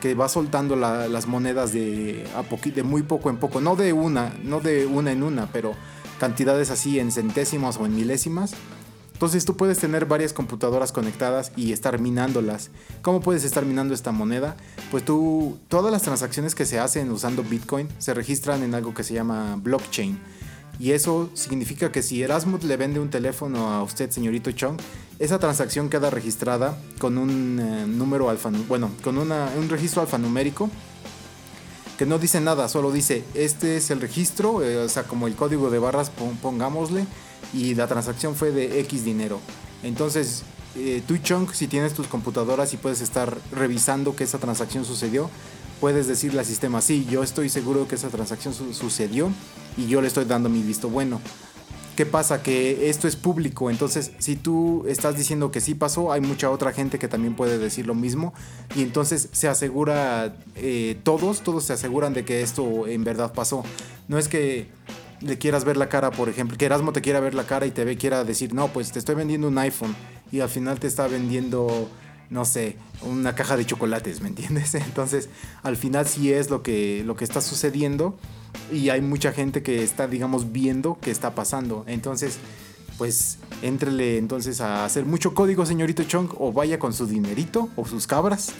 que 0.00 0.14
va 0.16 0.28
soltando 0.28 0.74
las 0.74 1.28
monedas 1.28 1.72
de, 1.72 2.28
a 2.34 2.42
de 2.42 2.82
muy 2.82 3.04
poco 3.04 3.30
en 3.30 3.36
poco, 3.36 3.60
no 3.60 3.76
de 3.76 3.92
una, 3.92 4.34
no 4.42 4.58
de 4.58 4.84
una 4.84 5.12
en 5.12 5.22
una, 5.22 5.46
pero 5.46 5.74
cantidades 6.18 6.70
así 6.70 6.98
en 6.98 7.12
centésimas 7.12 7.76
o 7.76 7.86
en 7.86 7.94
milésimas 7.94 8.54
entonces 9.22 9.44
tú 9.44 9.56
puedes 9.56 9.78
tener 9.78 10.06
varias 10.06 10.32
computadoras 10.32 10.90
conectadas 10.90 11.52
y 11.54 11.72
estar 11.72 12.00
minándolas. 12.00 12.70
¿Cómo 13.02 13.20
puedes 13.20 13.44
estar 13.44 13.64
minando 13.64 13.94
esta 13.94 14.10
moneda? 14.10 14.56
Pues 14.90 15.04
tú, 15.04 15.60
todas 15.68 15.92
las 15.92 16.02
transacciones 16.02 16.56
que 16.56 16.66
se 16.66 16.80
hacen 16.80 17.08
usando 17.08 17.44
Bitcoin 17.44 17.86
se 17.98 18.14
registran 18.14 18.64
en 18.64 18.74
algo 18.74 18.94
que 18.94 19.04
se 19.04 19.14
llama 19.14 19.54
blockchain. 19.62 20.18
Y 20.80 20.90
eso 20.90 21.30
significa 21.34 21.92
que 21.92 22.02
si 22.02 22.20
Erasmus 22.20 22.64
le 22.64 22.76
vende 22.76 22.98
un 22.98 23.10
teléfono 23.10 23.70
a 23.70 23.84
usted, 23.84 24.10
señorito 24.10 24.50
Chong, 24.50 24.80
esa 25.20 25.38
transacción 25.38 25.88
queda 25.88 26.10
registrada 26.10 26.76
con 26.98 27.16
un 27.16 27.60
eh, 27.60 27.86
número 27.86 28.28
alfanumérico, 28.28 28.68
bueno, 28.68 28.90
con 29.04 29.18
un 29.18 29.68
registro 29.68 30.02
alfanumérico 30.02 30.68
que 32.02 32.06
no 32.06 32.18
dice 32.18 32.40
nada, 32.40 32.68
solo 32.68 32.90
dice, 32.90 33.22
este 33.32 33.76
es 33.76 33.92
el 33.92 34.00
registro, 34.00 34.60
eh, 34.64 34.78
o 34.78 34.88
sea, 34.88 35.04
como 35.04 35.28
el 35.28 35.36
código 35.36 35.70
de 35.70 35.78
barras, 35.78 36.10
pongámosle, 36.42 37.06
y 37.54 37.76
la 37.76 37.86
transacción 37.86 38.34
fue 38.34 38.50
de 38.50 38.80
X 38.80 39.04
dinero. 39.04 39.38
Entonces, 39.84 40.42
eh, 40.74 41.00
tú, 41.06 41.16
Chong, 41.18 41.52
si 41.52 41.68
tienes 41.68 41.94
tus 41.94 42.08
computadoras 42.08 42.74
y 42.74 42.76
puedes 42.76 43.02
estar 43.02 43.38
revisando 43.52 44.16
que 44.16 44.24
esa 44.24 44.38
transacción 44.38 44.84
sucedió, 44.84 45.30
puedes 45.80 46.08
decirle 46.08 46.40
al 46.40 46.44
sistema, 46.44 46.80
sí, 46.80 47.06
yo 47.08 47.22
estoy 47.22 47.48
seguro 47.48 47.86
que 47.86 47.94
esa 47.94 48.08
transacción 48.08 48.52
sucedió 48.52 49.30
y 49.76 49.86
yo 49.86 50.00
le 50.00 50.08
estoy 50.08 50.24
dando 50.24 50.48
mi 50.48 50.60
visto 50.60 50.88
bueno. 50.88 51.20
¿Qué 51.96 52.06
pasa? 52.06 52.42
Que 52.42 52.88
esto 52.88 53.06
es 53.06 53.16
público, 53.16 53.68
entonces 53.68 54.12
si 54.18 54.36
tú 54.36 54.84
estás 54.88 55.14
diciendo 55.16 55.50
que 55.50 55.60
sí 55.60 55.74
pasó, 55.74 56.10
hay 56.10 56.22
mucha 56.22 56.50
otra 56.50 56.72
gente 56.72 56.98
que 56.98 57.06
también 57.06 57.34
puede 57.34 57.58
decir 57.58 57.86
lo 57.86 57.94
mismo 57.94 58.32
y 58.74 58.82
entonces 58.82 59.28
se 59.32 59.46
asegura, 59.46 60.34
eh, 60.56 60.98
todos, 61.02 61.42
todos 61.42 61.64
se 61.64 61.74
aseguran 61.74 62.14
de 62.14 62.24
que 62.24 62.40
esto 62.40 62.86
en 62.86 63.04
verdad 63.04 63.34
pasó. 63.34 63.62
No 64.08 64.16
es 64.16 64.28
que 64.28 64.68
le 65.20 65.36
quieras 65.36 65.64
ver 65.64 65.76
la 65.76 65.90
cara, 65.90 66.10
por 66.10 66.30
ejemplo, 66.30 66.56
que 66.56 66.64
Erasmo 66.64 66.94
te 66.94 67.02
quiera 67.02 67.20
ver 67.20 67.34
la 67.34 67.44
cara 67.44 67.66
y 67.66 67.70
te 67.70 67.84
ve, 67.84 67.98
quiera 67.98 68.24
decir, 68.24 68.54
no, 68.54 68.68
pues 68.68 68.90
te 68.90 68.98
estoy 68.98 69.14
vendiendo 69.14 69.48
un 69.48 69.58
iPhone 69.58 69.94
y 70.30 70.40
al 70.40 70.48
final 70.48 70.80
te 70.80 70.86
está 70.86 71.06
vendiendo, 71.08 71.90
no 72.32 72.46
sé, 72.46 72.76
una 73.02 73.34
caja 73.34 73.56
de 73.56 73.66
chocolates, 73.66 74.22
¿me 74.22 74.28
entiendes? 74.28 74.74
Entonces, 74.74 75.28
al 75.62 75.76
final 75.76 76.06
sí 76.06 76.32
es 76.32 76.50
lo 76.50 76.62
que, 76.62 77.02
lo 77.04 77.14
que 77.14 77.24
está 77.24 77.40
sucediendo 77.40 78.16
y 78.72 78.88
hay 78.88 79.02
mucha 79.02 79.32
gente 79.32 79.62
que 79.62 79.82
está, 79.82 80.08
digamos, 80.08 80.50
viendo 80.50 80.98
qué 81.00 81.10
está 81.10 81.34
pasando. 81.34 81.84
Entonces, 81.86 82.38
pues 82.96 83.38
entrele 83.62 84.18
entonces 84.18 84.60
a 84.60 84.84
hacer 84.84 85.04
mucho 85.04 85.34
código, 85.34 85.66
señorito 85.66 86.04
Chong, 86.04 86.30
o 86.38 86.52
vaya 86.52 86.78
con 86.78 86.92
su 86.92 87.06
dinerito 87.06 87.68
o 87.76 87.86
sus 87.86 88.06
cabras 88.06 88.52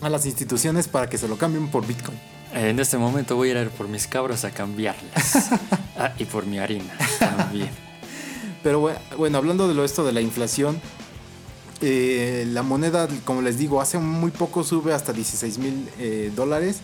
a 0.00 0.08
las 0.08 0.26
instituciones 0.26 0.88
para 0.88 1.08
que 1.08 1.18
se 1.18 1.28
lo 1.28 1.36
cambien 1.38 1.68
por 1.70 1.86
Bitcoin. 1.86 2.18
En 2.52 2.78
este 2.80 2.96
momento 2.96 3.36
voy 3.36 3.50
a 3.50 3.62
ir 3.62 3.70
por 3.70 3.88
mis 3.88 4.06
cabras 4.06 4.44
a 4.44 4.50
cambiarlas. 4.50 5.50
ah, 5.98 6.12
y 6.18 6.24
por 6.24 6.46
mi 6.46 6.58
harina 6.58 6.96
también. 7.18 7.70
Pero 8.62 8.90
bueno, 9.16 9.38
hablando 9.38 9.68
de 9.68 9.74
lo 9.74 9.84
esto 9.84 10.04
de 10.04 10.12
la 10.12 10.20
inflación, 10.20 10.80
eh, 11.82 12.46
la 12.52 12.62
moneda, 12.62 13.06
como 13.24 13.42
les 13.42 13.58
digo, 13.58 13.80
hace 13.80 13.98
muy 13.98 14.30
poco 14.30 14.64
sube 14.64 14.94
hasta 14.94 15.12
16 15.12 15.58
mil 15.58 15.88
eh, 15.98 16.32
dólares 16.34 16.80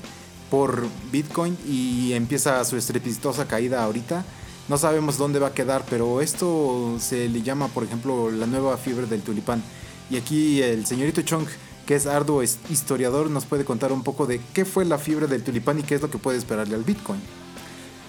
por 0.51 0.87
Bitcoin 1.11 1.57
y 1.67 2.13
empieza 2.13 2.63
su 2.65 2.77
estrepitosa 2.77 3.47
caída 3.49 3.83
ahorita. 3.85 4.25
No 4.69 4.77
sabemos 4.79 5.17
dónde 5.19 5.39
va 5.39 5.49
a 5.49 5.55
quedar, 5.55 5.85
pero 5.89 6.21
esto 6.21 6.97
se 7.01 7.29
le 7.29 7.43
llama, 7.43 7.69
por 7.69 7.85
ejemplo, 7.85 8.31
la 8.31 8.47
nueva 8.47 8.77
fiebre 8.77 9.07
del 9.07 9.23
tulipán. 9.23 9.63
Y 10.11 10.17
aquí 10.17 10.61
el 10.63 10.87
señorito 10.87 11.23
Chong, 11.23 11.47
que 11.87 11.95
es 11.95 12.07
arduo 12.07 12.43
historiador, 12.43 13.31
nos 13.31 13.47
puede 13.47 13.65
contar 13.65 13.93
un 13.93 14.03
poco 14.03 14.27
de 14.27 14.41
qué 14.53 14.65
fue 14.65 14.85
la 14.85 14.99
fiebre 14.99 15.27
del 15.27 15.43
tulipán 15.43 15.79
y 15.81 15.83
qué 15.83 15.95
es 15.95 16.03
lo 16.03 16.11
que 16.11 16.19
puede 16.19 16.39
esperarle 16.39 16.75
al 16.75 16.85
Bitcoin. 16.85 17.21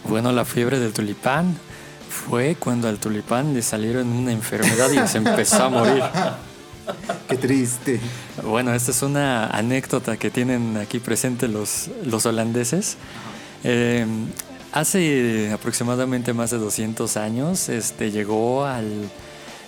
Bueno, 0.08 0.32
la 0.34 0.44
fiebre 0.44 0.80
del 0.80 0.92
tulipán 0.92 1.58
fue 2.10 2.56
cuando 2.60 2.90
al 2.90 3.00
tulipán 3.00 3.54
le 3.54 3.62
salieron 3.62 4.10
una 4.10 4.34
enfermedad 4.34 4.92
y 4.92 5.08
se 5.08 5.18
empezó 5.18 5.64
a 5.64 5.70
morir. 5.70 6.04
Qué 7.30 7.38
triste. 7.38 8.00
Bueno, 8.44 8.74
esta 8.74 8.92
es 8.92 9.02
una 9.02 9.48
anécdota 9.48 10.18
que 10.18 10.30
tienen 10.30 10.78
aquí 10.78 11.00
presente 11.00 11.48
los, 11.48 11.90
los 12.06 12.26
holandeses. 12.26 12.98
Eh, 13.64 14.06
hace 14.72 15.52
aproximadamente 15.54 16.34
más 16.34 16.52
de 16.52 16.58
200 16.58 17.18
años 17.18 17.70
este, 17.70 18.12
llegó 18.12 18.66
al, 18.66 19.10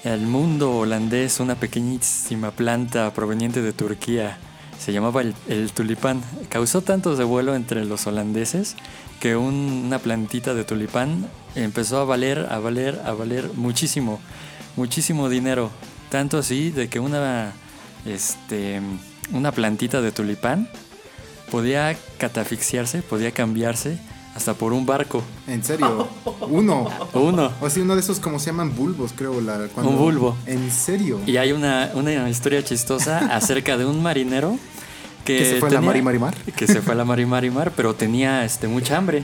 al 0.04 0.21
mundo 0.21 0.78
holandés 0.78 1.39
una 1.39 1.56
pequeñísima 1.56 2.51
planta 2.51 3.13
proveniente 3.13 3.62
de 3.62 3.73
Turquía. 3.73 4.38
Se 4.80 4.91
llamaba 4.91 5.21
el, 5.21 5.71
tulipán. 5.71 6.21
Causó 6.49 6.82
tanto 6.82 7.15
vuelo 7.28 7.56
entre 7.56 7.86
los 7.86 8.06
holandeses 8.08 8.75
que 9.19 9.36
una 9.38 9.99
plantita 9.99 10.54
de 10.54 10.65
tulipán 10.65 11.28
empezó 11.56 11.99
a 11.99 12.04
valer, 12.04 12.47
a 12.49 12.60
valer, 12.60 13.01
a 13.06 13.13
valer 13.13 13.51
muchísimo, 13.56 14.19
muchísimo 14.75 15.30
dinero. 15.30 15.71
Tanto 16.15 16.38
así 16.38 16.71
de 16.71 16.88
que 16.88 17.01
una, 17.01 17.51
este, 18.06 18.80
una 19.34 19.51
plantita 19.51 19.99
de 19.99 20.13
tulipán 20.13 20.69
podía 21.51 21.93
catafixiarse, 22.17 23.01
podía 23.01 23.32
cambiarse 23.32 23.99
hasta 24.34 24.54
por 24.54 24.71
un 24.71 24.86
barco. 24.86 25.21
¿En 25.45 25.62
serio? 25.62 26.08
Uno. 26.47 26.89
Uno. 27.12 27.51
O 27.60 27.69
sea, 27.69 27.84
uno 27.84 27.95
de 27.95 27.99
esos 27.99 28.21
como 28.21 28.39
se 28.39 28.45
llaman 28.45 28.73
bulbos, 28.78 29.12
creo. 29.13 29.41
La, 29.41 29.67
Un 29.75 29.97
bulbo. 29.97 30.38
¿En 30.45 30.71
serio? 30.71 31.19
Y 31.25 31.36
hay 31.36 31.51
una, 31.51 31.91
una 31.95 32.30
historia 32.30 32.63
chistosa 32.63 33.17
acerca 33.36 33.75
de 33.75 33.86
un 33.86 34.01
marinero 34.01 34.58
que, 35.25 35.43
se 35.43 35.60
fue 35.60 35.67
a 35.67 35.73
la 35.73 35.82
Marimarimar. 35.82 36.34
Que 36.56 36.65
se 36.65 36.82
fue 36.82 36.93
a 36.93 36.95
la 36.95 37.04
Marimarimar, 37.04 37.71
pero 37.71 37.93
tenía 37.93 38.45
este, 38.45 38.69
mucha 38.69 38.95
hambre. 38.95 39.21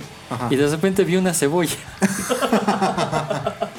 Y 0.49 0.57
de 0.57 0.67
repente 0.67 1.05
vio 1.05 1.19
una 1.19 1.33
cebolla. 1.33 1.77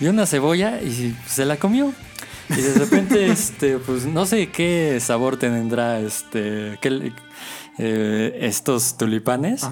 vio 0.00 0.10
una 0.10 0.26
cebolla 0.26 0.80
y 0.82 1.16
se 1.26 1.44
la 1.44 1.56
comió. 1.56 1.92
Y 2.50 2.60
de 2.60 2.74
repente, 2.74 3.26
este, 3.30 3.78
pues 3.78 4.06
no 4.06 4.26
sé 4.26 4.50
qué 4.50 4.98
sabor 5.00 5.36
tendrá 5.36 6.00
este, 6.00 6.78
eh, 7.78 8.38
estos 8.40 8.96
tulipanes. 8.96 9.66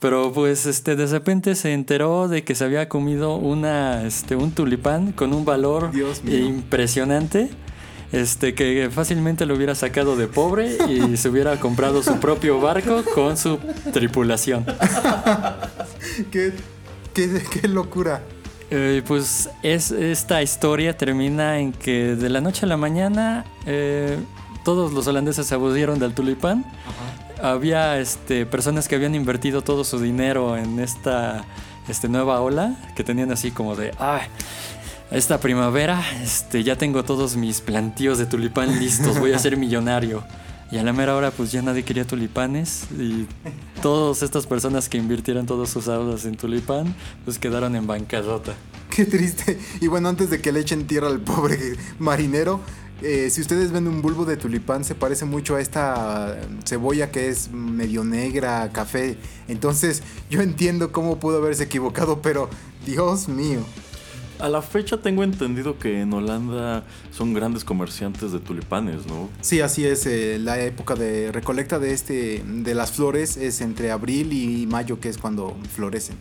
Pero 0.00 0.32
pues 0.32 0.66
este, 0.66 0.96
de 0.96 1.06
repente 1.06 1.54
se 1.54 1.72
enteró 1.72 2.28
de 2.28 2.44
que 2.44 2.54
se 2.54 2.64
había 2.64 2.88
comido 2.88 3.36
una, 3.36 4.02
este, 4.02 4.36
un 4.36 4.52
tulipán 4.52 5.12
con 5.12 5.32
un 5.32 5.44
valor 5.44 5.90
impresionante. 6.26 7.50
Este, 8.12 8.54
que 8.54 8.90
fácilmente 8.92 9.44
lo 9.44 9.56
hubiera 9.56 9.74
sacado 9.74 10.14
de 10.14 10.28
pobre 10.28 10.76
y 10.88 11.16
se 11.16 11.28
hubiera 11.28 11.58
comprado 11.58 12.00
su 12.00 12.20
propio 12.20 12.60
barco 12.60 13.02
con 13.12 13.36
su 13.36 13.58
tripulación. 13.92 14.64
qué, 16.30 16.52
qué 17.12 17.66
locura. 17.66 18.22
Eh, 18.76 19.04
pues 19.06 19.48
es, 19.62 19.92
esta 19.92 20.42
historia 20.42 20.96
termina 20.96 21.60
en 21.60 21.70
que 21.70 22.16
de 22.16 22.28
la 22.28 22.40
noche 22.40 22.66
a 22.66 22.68
la 22.68 22.76
mañana 22.76 23.44
eh, 23.66 24.18
todos 24.64 24.92
los 24.92 25.06
holandeses 25.06 25.46
se 25.46 25.54
aburrieron 25.54 26.00
del 26.00 26.12
tulipán. 26.12 26.64
Había 27.40 28.00
este, 28.00 28.46
personas 28.46 28.88
que 28.88 28.96
habían 28.96 29.14
invertido 29.14 29.62
todo 29.62 29.84
su 29.84 30.00
dinero 30.00 30.56
en 30.56 30.80
esta 30.80 31.44
este, 31.86 32.08
nueva 32.08 32.40
ola, 32.40 32.74
que 32.96 33.04
tenían 33.04 33.30
así 33.30 33.52
como 33.52 33.76
de, 33.76 33.92
ay, 34.00 34.22
esta 35.12 35.38
primavera 35.38 36.02
este, 36.20 36.64
ya 36.64 36.74
tengo 36.74 37.04
todos 37.04 37.36
mis 37.36 37.60
plantíos 37.60 38.18
de 38.18 38.26
tulipán 38.26 38.80
listos, 38.80 39.20
voy 39.20 39.34
a 39.34 39.38
ser 39.38 39.56
millonario. 39.64 40.24
Y 40.70 40.78
a 40.78 40.82
la 40.82 40.92
mera 40.92 41.14
hora 41.14 41.30
pues 41.30 41.52
ya 41.52 41.62
nadie 41.62 41.84
quería 41.84 42.06
tulipanes 42.06 42.86
y 42.98 43.26
todas 43.82 44.22
estas 44.22 44.46
personas 44.46 44.88
que 44.88 44.98
invirtieron 44.98 45.46
todos 45.46 45.70
sus 45.70 45.88
ahorros 45.88 46.24
en 46.24 46.36
tulipán 46.36 46.94
pues 47.24 47.38
quedaron 47.38 47.76
en 47.76 47.86
bancarrota. 47.86 48.54
Qué 48.90 49.04
triste. 49.04 49.58
Y 49.80 49.88
bueno, 49.88 50.08
antes 50.08 50.30
de 50.30 50.40
que 50.40 50.52
le 50.52 50.60
echen 50.60 50.86
tierra 50.86 51.08
al 51.08 51.20
pobre 51.20 51.76
marinero, 51.98 52.60
eh, 53.02 53.28
si 53.28 53.40
ustedes 53.40 53.72
ven 53.72 53.88
un 53.88 54.00
bulbo 54.02 54.24
de 54.24 54.36
tulipán 54.36 54.84
se 54.84 54.94
parece 54.94 55.24
mucho 55.24 55.56
a 55.56 55.60
esta 55.60 56.38
cebolla 56.64 57.10
que 57.10 57.28
es 57.28 57.50
medio 57.50 58.04
negra, 58.04 58.70
café. 58.72 59.18
Entonces 59.48 60.02
yo 60.30 60.40
entiendo 60.40 60.92
cómo 60.92 61.18
pudo 61.18 61.38
haberse 61.38 61.64
equivocado, 61.64 62.22
pero 62.22 62.48
Dios 62.86 63.28
mío. 63.28 63.60
A 64.40 64.48
la 64.48 64.62
fecha 64.62 65.00
tengo 65.00 65.22
entendido 65.22 65.78
que 65.78 66.00
en 66.00 66.12
Holanda 66.12 66.84
son 67.12 67.34
grandes 67.34 67.64
comerciantes 67.64 68.32
de 68.32 68.40
tulipanes, 68.40 69.06
¿no? 69.06 69.28
Sí, 69.40 69.60
así 69.60 69.86
es. 69.86 70.06
Eh, 70.06 70.38
la 70.40 70.60
época 70.60 70.96
de 70.96 71.30
recolecta 71.30 71.78
de 71.78 71.92
este 71.92 72.42
de 72.44 72.74
las 72.74 72.92
flores 72.92 73.36
es 73.36 73.60
entre 73.60 73.90
abril 73.90 74.32
y 74.32 74.66
mayo, 74.66 74.98
que 74.98 75.08
es 75.08 75.18
cuando 75.18 75.56
florecen. 75.74 76.16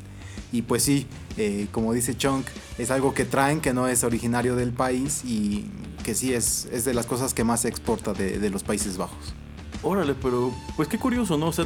Y 0.52 0.62
pues 0.62 0.84
sí, 0.84 1.08
eh, 1.38 1.68
como 1.72 1.92
dice 1.94 2.16
Chunk, 2.16 2.46
es 2.78 2.92
algo 2.92 3.16
que 3.16 3.26
traen 3.26 3.60
que 3.60 3.74
no 3.74 3.88
es 3.88 4.04
originario 4.04 4.56
del 4.56 4.72
país 4.72 5.24
y 5.26 5.66
que 6.04 6.14
sí 6.14 6.34
es, 6.34 6.68
es 6.72 6.86
de 6.86 6.94
las 6.94 7.08
cosas 7.08 7.34
que 7.34 7.44
más 7.44 7.62
se 7.62 7.70
exporta 7.70 8.14
de, 8.14 8.38
de 8.38 8.50
los 8.52 8.62
Países 8.62 8.96
Bajos. 8.98 9.34
Órale, 9.82 10.14
pero 10.14 10.54
pues 10.76 10.88
qué 10.88 11.00
curioso, 11.00 11.38
¿no? 11.38 11.48
O 11.48 11.54
sea, 11.54 11.66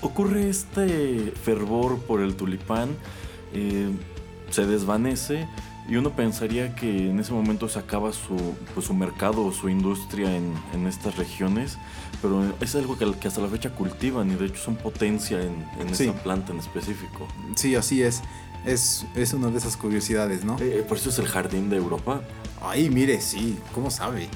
ocurre 0.00 0.48
este 0.48 1.32
fervor 1.44 1.98
por 1.98 2.22
el 2.22 2.34
tulipán. 2.34 2.88
Eh, 3.52 3.90
se 4.52 4.66
desvanece 4.66 5.46
y 5.88 5.96
uno 5.96 6.10
pensaría 6.10 6.74
que 6.74 7.10
en 7.10 7.18
ese 7.18 7.32
momento 7.32 7.68
se 7.68 7.78
acaba 7.78 8.12
su, 8.12 8.36
pues, 8.74 8.86
su 8.86 8.94
mercado 8.94 9.44
o 9.44 9.52
su 9.52 9.68
industria 9.68 10.34
en, 10.34 10.54
en, 10.72 10.86
estas 10.86 11.16
regiones, 11.16 11.76
pero 12.20 12.54
es 12.60 12.74
algo 12.76 12.96
que, 12.96 13.10
que, 13.14 13.28
hasta 13.28 13.40
la 13.40 13.48
fecha 13.48 13.70
cultivan 13.70 14.30
y 14.30 14.36
de 14.36 14.46
hecho 14.46 14.62
son 14.62 14.76
potencia 14.76 15.40
en, 15.42 15.66
en 15.80 15.88
esa 15.88 16.12
planta 16.22 16.52
en 16.52 16.60
específico. 16.60 17.26
Sí, 17.56 17.74
así 17.74 18.02
es. 18.02 18.22
Es, 18.64 19.04
es 19.16 19.32
una 19.32 19.48
de 19.48 19.58
esas 19.58 19.76
curiosidades, 19.76 20.44
¿no? 20.44 20.56
Eh, 20.60 20.84
por 20.86 20.96
eso 20.96 21.10
es 21.10 21.18
el 21.18 21.26
jardín 21.26 21.68
de 21.68 21.76
Europa. 21.78 22.20
Ay, 22.60 22.88
mire, 22.90 23.20
sí, 23.20 23.58
¿cómo 23.74 23.90
sabe? 23.90 24.28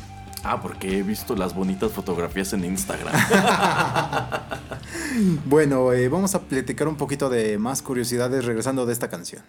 Ah, 0.42 0.60
porque 0.60 0.98
he 0.98 1.02
visto 1.04 1.36
las 1.36 1.54
bonitas 1.54 1.92
fotografías 1.92 2.52
en 2.52 2.64
Instagram. 2.64 3.14
bueno, 5.46 5.92
eh, 5.92 6.08
vamos 6.08 6.34
a 6.34 6.40
platicar 6.42 6.88
un 6.88 6.96
poquito 6.96 7.28
de 7.28 7.56
más 7.58 7.82
curiosidades 7.82 8.44
regresando 8.44 8.84
de 8.84 8.92
esta 8.92 9.08
canción. 9.08 9.42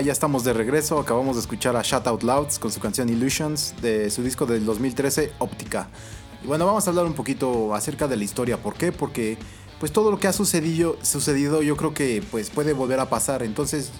Ya 0.00 0.12
estamos 0.12 0.42
de 0.42 0.52
regreso. 0.52 0.98
Acabamos 0.98 1.36
de 1.36 1.40
escuchar 1.40 1.76
a 1.76 1.82
Shout 1.82 2.06
Out 2.08 2.22
Louds 2.24 2.58
con 2.58 2.72
su 2.72 2.80
canción 2.80 3.08
Illusions 3.08 3.74
de 3.80 4.10
su 4.10 4.22
disco 4.22 4.44
del 4.44 4.64
2013, 4.66 5.32
Óptica. 5.38 5.88
Y 6.42 6.46
bueno, 6.48 6.66
vamos 6.66 6.86
a 6.86 6.90
hablar 6.90 7.06
un 7.06 7.12
poquito 7.12 7.74
acerca 7.74 8.08
de 8.08 8.16
la 8.16 8.24
historia. 8.24 8.60
¿Por 8.60 8.74
qué? 8.74 8.90
Porque 8.90 9.38
pues 9.78 9.92
todo 9.92 10.10
lo 10.10 10.18
que 10.18 10.26
ha 10.26 10.32
sucedido, 10.32 10.96
sucedido 11.02 11.62
yo 11.62 11.76
creo 11.76 11.94
que 11.94 12.24
pues 12.30 12.50
puede 12.50 12.72
volver 12.72 12.98
a 12.98 13.08
pasar. 13.08 13.42
Entonces, 13.44 13.92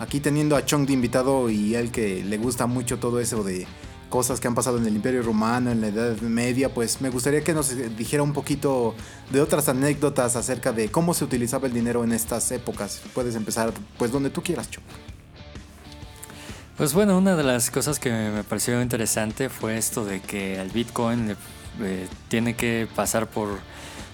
aquí 0.00 0.18
teniendo 0.18 0.56
a 0.56 0.64
Chong 0.64 0.84
de 0.84 0.94
invitado 0.94 1.48
y 1.48 1.76
él 1.76 1.92
que 1.92 2.24
le 2.24 2.38
gusta 2.38 2.66
mucho 2.66 2.98
todo 2.98 3.20
eso 3.20 3.44
de 3.44 3.66
cosas 4.08 4.40
que 4.40 4.48
han 4.48 4.54
pasado 4.54 4.78
en 4.78 4.86
el 4.86 4.96
Imperio 4.96 5.22
Romano, 5.22 5.70
en 5.70 5.80
la 5.80 5.88
Edad 5.88 6.20
Media, 6.22 6.74
pues 6.74 7.00
me 7.00 7.08
gustaría 7.08 7.44
que 7.44 7.54
nos 7.54 7.70
dijera 7.96 8.22
un 8.22 8.32
poquito 8.32 8.94
de 9.30 9.40
otras 9.40 9.68
anécdotas 9.68 10.34
acerca 10.34 10.72
de 10.72 10.88
cómo 10.88 11.14
se 11.14 11.24
utilizaba 11.24 11.68
el 11.68 11.72
dinero 11.72 12.02
en 12.02 12.12
estas 12.12 12.50
épocas. 12.50 13.00
Puedes 13.14 13.36
empezar 13.36 13.72
pues 13.96 14.10
donde 14.10 14.30
tú 14.30 14.42
quieras, 14.42 14.70
Chong. 14.70 15.15
Pues 16.76 16.92
bueno, 16.92 17.16
una 17.16 17.36
de 17.36 17.42
las 17.42 17.70
cosas 17.70 17.98
que 17.98 18.10
me 18.10 18.44
pareció 18.44 18.82
interesante 18.82 19.48
fue 19.48 19.78
esto 19.78 20.04
de 20.04 20.20
que 20.20 20.60
el 20.60 20.68
Bitcoin 20.68 21.34
eh, 21.80 22.06
tiene 22.28 22.54
que 22.54 22.86
pasar 22.94 23.28
por 23.28 23.60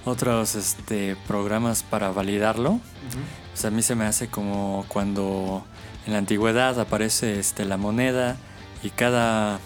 otros 0.05 0.55
este, 0.55 1.17
programas 1.27 1.83
para 1.83 2.13
validarlo. 2.13 2.75
O 2.75 3.57
sea, 3.57 3.69
a 3.69 3.73
mí 3.73 3.83
se 3.83 3.97
me 3.97 4.05
hace 4.05 4.29
como 4.29 4.85
cuando 4.87 5.65
en 6.07 6.13
la 6.13 6.21
antigüedad 6.21 6.79
aparece 6.79 7.41
este, 7.41 7.65
la 7.65 7.79
moneda 7.79 8.37
y 8.85 8.91
cada, 8.91 9.59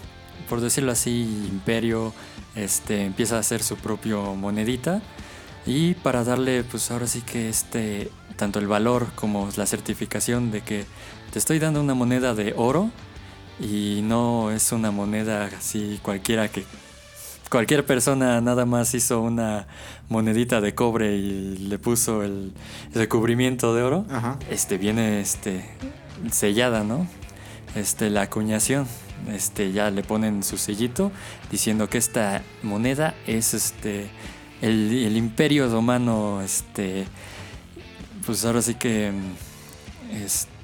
por 0.49 0.63
decirlo 0.63 0.93
así, 0.93 1.49
imperio 1.51 2.15
este, 2.55 3.05
empieza 3.05 3.37
a 3.37 3.41
hacer 3.41 3.63
su 3.63 3.77
propio 3.77 4.35
monedita. 4.35 5.03
Y 5.67 5.95
para 5.95 6.25
darle, 6.25 6.65
pues 6.65 6.91
ahora 6.91 7.07
sí 7.07 7.21
que 7.21 7.51
este, 7.51 8.11
tanto 8.37 8.59
el 8.59 8.69
valor 8.69 9.09
como 9.17 9.51
la 9.57 9.67
certificación 9.67 10.51
de 10.51 10.63
que 10.63 10.87
te 11.37 11.41
estoy 11.41 11.59
dando 11.59 11.83
una 11.83 11.93
moneda 11.93 12.35
de 12.35 12.55
oro 12.57 12.91
y 13.61 14.01
no 14.03 14.51
es 14.51 14.73
una 14.73 14.91
moneda 14.91 15.45
así 15.45 16.01
cualquiera 16.03 16.49
que 16.49 16.65
cualquier 17.51 17.85
persona 17.85 18.41
nada 18.41 18.65
más 18.65 18.95
hizo 18.95 19.21
una 19.21 19.67
monedita 20.09 20.63
de 20.63 20.75
cobre 20.75 21.15
y 21.15 21.59
le 21.59 21.79
puso 21.79 22.23
el 22.23 22.55
recubrimiento 22.95 23.75
de 23.75 23.83
oro, 23.83 24.07
este 24.51 24.79
viene 24.79 25.21
este 25.21 25.69
sellada, 26.33 26.85
¿no? 26.85 27.07
Este 27.75 28.09
la 28.09 28.23
acuñación, 28.23 28.87
este 29.31 29.73
ya 29.73 29.91
le 29.91 30.03
ponen 30.03 30.43
su 30.43 30.57
sellito 30.57 31.13
diciendo 31.51 31.91
que 31.91 31.99
esta 31.99 32.45
moneda 32.63 33.15
es 33.27 33.53
este 33.53 34.09
el, 34.63 35.05
el 35.05 35.19
imperio 35.19 35.69
romano 35.69 36.41
este 36.41 37.07
pues 38.25 38.43
ahora 38.47 38.63
sí 38.63 38.77
que 38.77 39.13
este 40.15 40.56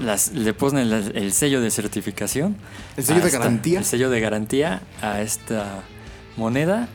las, 0.00 0.32
le 0.32 0.54
ponen 0.54 0.90
el, 0.92 1.32
sello 1.32 1.60
de 1.60 1.70
certificación 1.70 2.56
el 2.96 3.04
sello 3.04 3.20
de 3.20 3.30
garantía 3.30 3.78
el 3.78 3.84
sello 3.84 4.10
de 4.10 4.20
garantía 4.20 4.82
a 5.02 5.20
esta 5.20 5.82
moneda 6.36 6.88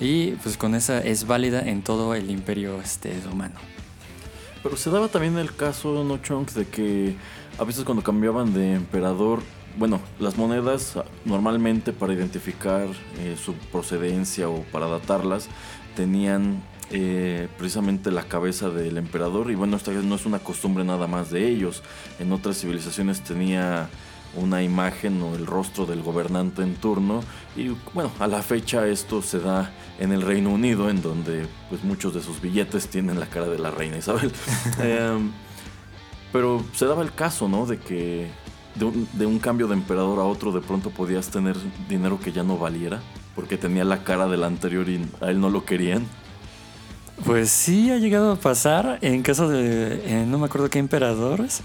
y 0.00 0.32
pues 0.32 0.56
con 0.56 0.74
esa 0.74 0.98
es 1.00 1.26
válida 1.26 1.60
en 1.60 1.82
todo 1.82 2.14
el 2.14 2.30
imperio 2.30 2.80
este 2.80 3.14
romano. 3.24 3.54
Pero 4.62 4.76
se 4.76 4.90
daba 4.90 5.08
también 5.08 5.38
el 5.38 5.54
caso 5.54 6.04
no 6.04 6.18
chunks 6.18 6.54
de 6.54 6.66
que 6.66 7.14
a 7.58 7.64
veces 7.64 7.84
cuando 7.84 8.02
cambiaban 8.02 8.52
de 8.54 8.74
emperador 8.74 9.40
bueno, 9.76 10.00
las 10.20 10.36
monedas 10.36 10.98
normalmente 11.24 11.92
para 11.92 12.12
identificar 12.12 12.86
eh, 13.18 13.36
su 13.42 13.54
procedencia 13.72 14.48
o 14.48 14.62
para 14.72 14.86
datarlas 14.86 15.48
tenían 15.96 16.62
eh, 16.90 17.48
precisamente 17.56 18.10
la 18.10 18.24
cabeza 18.24 18.68
del 18.70 18.98
emperador 18.98 19.50
y 19.50 19.54
bueno, 19.54 19.76
esta 19.76 19.90
no 19.92 20.14
es 20.14 20.26
una 20.26 20.38
costumbre 20.38 20.84
nada 20.84 21.06
más 21.06 21.30
de 21.30 21.48
ellos. 21.48 21.82
En 22.18 22.32
otras 22.32 22.58
civilizaciones 22.60 23.22
tenía 23.22 23.88
una 24.36 24.62
imagen 24.62 25.22
o 25.22 25.34
el 25.34 25.46
rostro 25.46 25.86
del 25.86 26.02
gobernante 26.02 26.62
en 26.62 26.74
turno 26.74 27.22
y 27.56 27.68
bueno, 27.92 28.10
a 28.18 28.26
la 28.26 28.42
fecha 28.42 28.86
esto 28.86 29.22
se 29.22 29.38
da 29.38 29.72
en 29.98 30.12
el 30.12 30.22
Reino 30.22 30.50
Unido 30.50 30.90
en 30.90 31.02
donde 31.02 31.46
pues 31.68 31.84
muchos 31.84 32.14
de 32.14 32.20
sus 32.20 32.40
billetes 32.40 32.88
tienen 32.88 33.20
la 33.20 33.26
cara 33.26 33.46
de 33.46 33.58
la 33.58 33.70
reina 33.70 33.96
Isabel. 33.96 34.32
Em, 34.80 35.30
pero 36.32 36.64
se 36.74 36.86
daba 36.86 37.02
el 37.02 37.14
caso, 37.14 37.48
¿no? 37.48 37.64
De 37.64 37.78
que 37.78 38.28
de 38.74 38.84
un, 38.84 39.08
de 39.12 39.24
un, 39.24 39.38
cambio 39.38 39.68
de 39.68 39.74
emperador 39.74 40.18
a 40.18 40.24
otro 40.24 40.50
de 40.50 40.60
pronto 40.60 40.90
podías 40.90 41.28
tener 41.28 41.56
dinero 41.88 42.18
que 42.18 42.32
ya 42.32 42.42
no 42.42 42.58
valiera 42.58 43.00
porque 43.36 43.56
tenía 43.56 43.84
la 43.84 44.02
cara 44.02 44.26
del 44.26 44.44
anterior 44.44 44.88
y 44.88 45.06
a 45.20 45.30
él 45.30 45.40
no 45.40 45.50
lo 45.50 45.64
querían. 45.64 46.06
Pues 47.24 47.50
sí, 47.50 47.90
ha 47.90 47.98
llegado 47.98 48.32
a 48.32 48.36
pasar 48.36 48.98
en 49.00 49.22
caso 49.22 49.48
de, 49.48 50.24
no 50.26 50.38
me 50.38 50.46
acuerdo 50.46 50.68
qué 50.68 50.78
emperadores, 50.78 51.62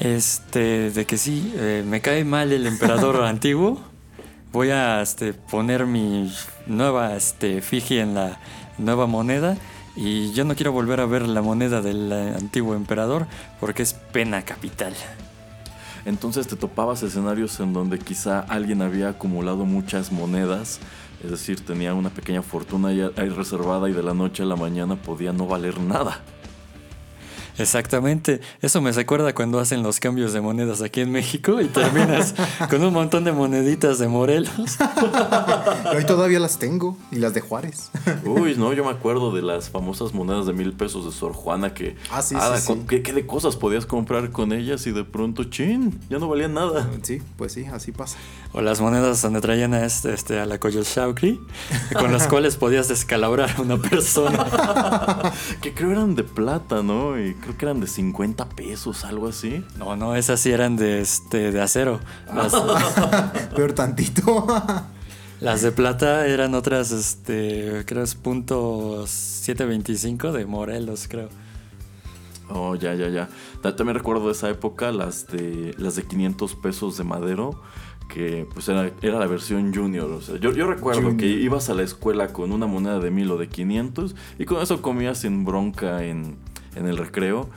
este, 0.00 0.90
de 0.90 1.04
que 1.04 1.18
sí, 1.18 1.52
eh, 1.56 1.84
me 1.86 2.00
cae 2.00 2.24
mal 2.24 2.50
el 2.50 2.66
emperador 2.66 3.22
antiguo, 3.24 3.80
voy 4.52 4.70
a 4.70 5.02
este, 5.02 5.34
poner 5.34 5.86
mi 5.86 6.32
nueva 6.66 7.14
este, 7.14 7.58
efigie 7.58 8.00
en 8.00 8.14
la 8.14 8.40
nueva 8.78 9.06
moneda 9.06 9.56
y 9.94 10.32
yo 10.32 10.44
no 10.44 10.54
quiero 10.54 10.72
volver 10.72 11.00
a 11.00 11.06
ver 11.06 11.22
la 11.22 11.42
moneda 11.42 11.82
del 11.82 12.10
antiguo 12.12 12.74
emperador 12.74 13.26
porque 13.60 13.82
es 13.82 13.92
pena 13.92 14.42
capital. 14.42 14.94
Entonces 16.06 16.46
te 16.46 16.56
topabas 16.56 17.02
escenarios 17.02 17.60
en 17.60 17.74
donde 17.74 17.98
quizá 17.98 18.40
alguien 18.40 18.80
había 18.80 19.10
acumulado 19.10 19.66
muchas 19.66 20.10
monedas 20.10 20.80
es 21.22 21.30
decir, 21.30 21.60
tenía 21.60 21.94
una 21.94 22.10
pequeña 22.10 22.42
fortuna 22.42 22.88
ahí 22.88 23.28
reservada 23.28 23.88
y 23.88 23.92
de 23.92 24.02
la 24.02 24.14
noche 24.14 24.42
a 24.42 24.46
la 24.46 24.56
mañana 24.56 24.96
podía 24.96 25.32
no 25.32 25.46
valer 25.46 25.78
nada. 25.80 26.22
Exactamente, 27.58 28.40
eso 28.62 28.80
me 28.80 28.92
recuerda 28.92 29.34
cuando 29.34 29.60
hacen 29.60 29.82
los 29.82 30.00
cambios 30.00 30.32
de 30.32 30.40
monedas 30.40 30.82
aquí 30.82 31.00
en 31.00 31.10
México 31.10 31.60
y 31.60 31.66
terminas 31.66 32.34
con 32.70 32.82
un 32.82 32.92
montón 32.92 33.24
de 33.24 33.32
moneditas 33.32 33.98
de 33.98 34.08
Morelos. 34.08 34.78
Hoy 35.94 36.04
todavía 36.04 36.40
las 36.40 36.58
tengo 36.58 36.96
y 37.10 37.16
las 37.16 37.34
de 37.34 37.40
Juárez. 37.40 37.90
Uy, 38.24 38.54
no, 38.56 38.72
yo 38.72 38.84
me 38.84 38.90
acuerdo 38.90 39.32
de 39.32 39.42
las 39.42 39.70
famosas 39.70 40.14
monedas 40.14 40.46
de 40.46 40.52
mil 40.52 40.72
pesos 40.72 41.04
de 41.04 41.12
Sor 41.12 41.32
Juana 41.32 41.74
que... 41.74 41.96
Ah, 42.10 42.22
sí, 42.22 42.36
¿qué, 42.88 43.00
de 43.00 43.26
cosas 43.26 43.56
podías 43.56 43.86
comprar 43.86 44.30
con 44.30 44.52
ellas 44.52 44.86
y 44.86 44.92
de 44.92 45.04
pronto, 45.04 45.44
chin, 45.44 45.98
ya 46.08 46.18
no 46.18 46.28
valían 46.28 46.54
nada? 46.54 46.88
Sí, 47.02 47.22
pues 47.36 47.52
sí, 47.52 47.66
así 47.66 47.92
pasa. 47.92 48.16
O 48.52 48.60
las 48.60 48.80
monedas 48.80 49.22
donde 49.22 49.40
traían 49.40 49.74
a, 49.74 49.84
este, 49.84 50.12
este, 50.12 50.40
a 50.40 50.46
la 50.46 50.58
Shaukri, 50.58 51.40
con 51.98 52.12
las 52.12 52.26
cuales 52.28 52.56
podías 52.56 52.88
descalabrar 52.88 53.50
a 53.56 53.62
una 53.62 53.76
persona. 53.76 54.46
que 55.60 55.74
creo 55.74 55.92
eran 55.92 56.14
de 56.14 56.24
plata, 56.24 56.82
¿no? 56.82 57.18
Y 57.20 57.34
creo 57.34 57.49
que 57.56 57.64
eran 57.66 57.80
de 57.80 57.86
50 57.86 58.48
pesos, 58.50 59.04
algo 59.04 59.28
así. 59.28 59.64
No, 59.78 59.96
no, 59.96 60.16
esas 60.16 60.40
sí 60.40 60.50
eran 60.50 60.76
de, 60.76 61.00
este, 61.00 61.52
de 61.52 61.60
acero. 61.60 62.00
Las... 62.34 62.52
Peor 63.54 63.72
tantito. 63.72 64.46
Las 65.40 65.62
de 65.62 65.72
plata 65.72 66.26
eran 66.26 66.54
otras, 66.54 66.92
este, 66.92 67.84
creo 67.86 68.02
es 68.02 68.14
punto 68.14 69.06
725 69.06 70.32
de 70.32 70.44
Morelos, 70.44 71.08
creo. 71.08 71.30
Oh, 72.50 72.74
ya, 72.74 72.94
ya, 72.94 73.08
ya. 73.08 73.28
También 73.62 73.94
recuerdo 73.94 74.26
de 74.26 74.32
esa 74.32 74.50
época 74.50 74.92
las 74.92 75.28
de 75.28 75.74
las 75.78 75.96
de 75.96 76.02
500 76.02 76.56
pesos 76.56 76.98
de 76.98 77.04
madero, 77.04 77.62
que 78.08 78.46
pues 78.52 78.68
era, 78.68 78.92
la 79.02 79.26
versión 79.26 79.72
junior. 79.74 80.10
O 80.10 80.20
sea, 80.20 80.36
yo, 80.36 80.52
yo 80.52 80.66
recuerdo 80.66 81.16
que 81.16 81.26
ibas 81.26 81.70
a 81.70 81.74
la 81.74 81.84
escuela 81.84 82.34
con 82.34 82.52
una 82.52 82.66
moneda 82.66 82.98
de 82.98 83.10
1000 83.10 83.30
o 83.30 83.38
de 83.38 83.48
500 83.48 84.14
y 84.38 84.44
con 84.44 84.60
eso 84.60 84.82
comías 84.82 85.18
sin 85.18 85.44
bronca 85.46 86.04
en, 86.04 86.36
en 86.74 86.86
el 86.86 86.96
recreo. 86.96 87.48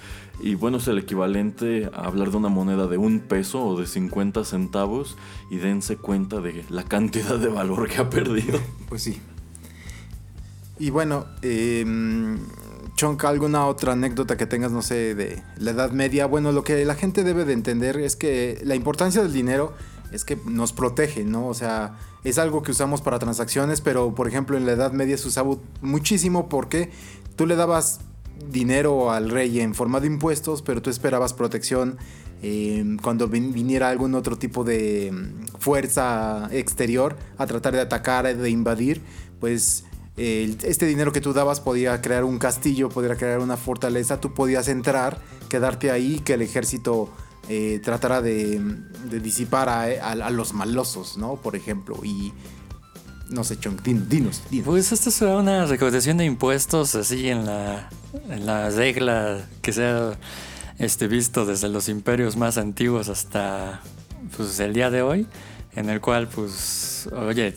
Y 0.41 0.55
bueno, 0.55 0.77
es 0.77 0.87
el 0.87 0.97
equivalente 0.97 1.89
a 1.93 2.05
hablar 2.05 2.31
de 2.31 2.37
una 2.37 2.49
moneda 2.49 2.87
de 2.87 2.97
un 2.97 3.19
peso 3.19 3.63
o 3.63 3.79
de 3.79 3.85
50 3.85 4.43
centavos 4.43 5.17
y 5.49 5.57
dense 5.57 5.97
cuenta 5.97 6.41
de 6.41 6.65
la 6.69 6.83
cantidad 6.83 7.37
de 7.37 7.47
valor 7.47 7.87
que 7.87 7.97
ha 7.97 8.09
perdido. 8.09 8.59
Pues 8.89 9.01
sí. 9.01 9.19
Y 10.77 10.91
bueno, 10.91 11.25
eh, 11.41 11.83
Chonka, 12.95 13.27
¿alguna 13.27 13.65
otra 13.65 13.93
anécdota 13.93 14.37
que 14.37 14.45
tengas, 14.45 14.71
no 14.71 14.83
sé, 14.83 15.15
de 15.15 15.41
la 15.57 15.71
Edad 15.71 15.91
Media? 15.91 16.27
Bueno, 16.27 16.51
lo 16.51 16.63
que 16.63 16.85
la 16.85 16.93
gente 16.93 17.23
debe 17.23 17.43
de 17.43 17.53
entender 17.53 17.97
es 17.97 18.15
que 18.15 18.61
la 18.63 18.75
importancia 18.75 19.23
del 19.23 19.33
dinero 19.33 19.73
es 20.11 20.25
que 20.25 20.37
nos 20.45 20.73
protege, 20.73 21.23
¿no? 21.23 21.47
O 21.47 21.55
sea, 21.55 21.97
es 22.23 22.37
algo 22.37 22.61
que 22.61 22.71
usamos 22.71 23.01
para 23.01 23.17
transacciones, 23.17 23.81
pero 23.81 24.13
por 24.13 24.27
ejemplo 24.27 24.57
en 24.57 24.65
la 24.65 24.73
Edad 24.73 24.91
Media 24.91 25.17
se 25.17 25.27
usaba 25.27 25.55
muchísimo 25.81 26.49
porque 26.49 26.91
tú 27.35 27.47
le 27.47 27.55
dabas 27.55 28.01
dinero 28.49 29.11
al 29.11 29.29
rey 29.29 29.59
en 29.59 29.73
forma 29.73 29.99
de 29.99 30.07
impuestos, 30.07 30.61
pero 30.61 30.81
tú 30.81 30.89
esperabas 30.89 31.33
protección 31.33 31.97
em, 32.41 32.97
cuando 32.97 33.27
viniera 33.27 33.89
algún 33.89 34.15
otro 34.15 34.37
tipo 34.37 34.63
de 34.63 35.07
em, 35.07 35.47
fuerza 35.59 36.49
exterior 36.51 37.17
a 37.37 37.45
tratar 37.45 37.73
de 37.73 37.81
atacar, 37.81 38.35
de 38.35 38.49
invadir, 38.49 39.01
pues 39.39 39.85
este 40.15 40.85
dinero 40.85 41.11
que 41.11 41.21
tú 41.21 41.33
dabas 41.33 41.59
podía 41.59 41.99
crear 42.01 42.23
un 42.23 42.37
castillo, 42.37 42.89
podría 42.89 43.15
crear 43.15 43.39
una 43.39 43.57
fortaleza, 43.57 44.21
tú 44.21 44.33
podías 44.33 44.67
entrar, 44.67 45.19
quedarte 45.49 45.89
ahí, 45.89 46.19
que 46.19 46.35
el 46.35 46.43
ejército 46.43 47.09
eh, 47.49 47.81
tratara 47.83 48.21
de, 48.21 48.61
disipar 49.21 49.67
a, 49.69 50.29
los 50.29 50.53
malosos, 50.53 51.17
¿no? 51.17 51.35
Por 51.35 51.55
ejemplo, 51.55 51.99
y 52.03 52.31
no 53.33 53.43
sé, 53.43 53.59
Chong, 53.59 53.81
dinos, 53.81 54.09
dinos. 54.09 54.41
Pues 54.63 54.91
esto 54.91 55.09
es 55.09 55.21
una 55.21 55.65
recaudación 55.65 56.17
de 56.17 56.25
impuestos 56.25 56.95
así 56.95 57.29
en 57.29 57.45
la, 57.45 57.89
en 58.29 58.45
la 58.45 58.69
regla 58.69 59.45
que 59.61 59.73
sea 59.73 60.17
este, 60.77 61.07
visto 61.07 61.45
desde 61.45 61.69
los 61.69 61.89
imperios 61.89 62.37
más 62.37 62.57
antiguos 62.57 63.09
hasta 63.09 63.81
pues, 64.37 64.59
el 64.59 64.73
día 64.73 64.89
de 64.89 65.01
hoy, 65.01 65.27
en 65.75 65.89
el 65.89 65.99
cual, 65.99 66.27
pues, 66.27 67.09
oye, 67.11 67.55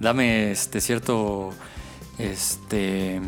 dame 0.00 0.50
este 0.50 0.80
cierto 0.80 1.52
este 2.18 3.20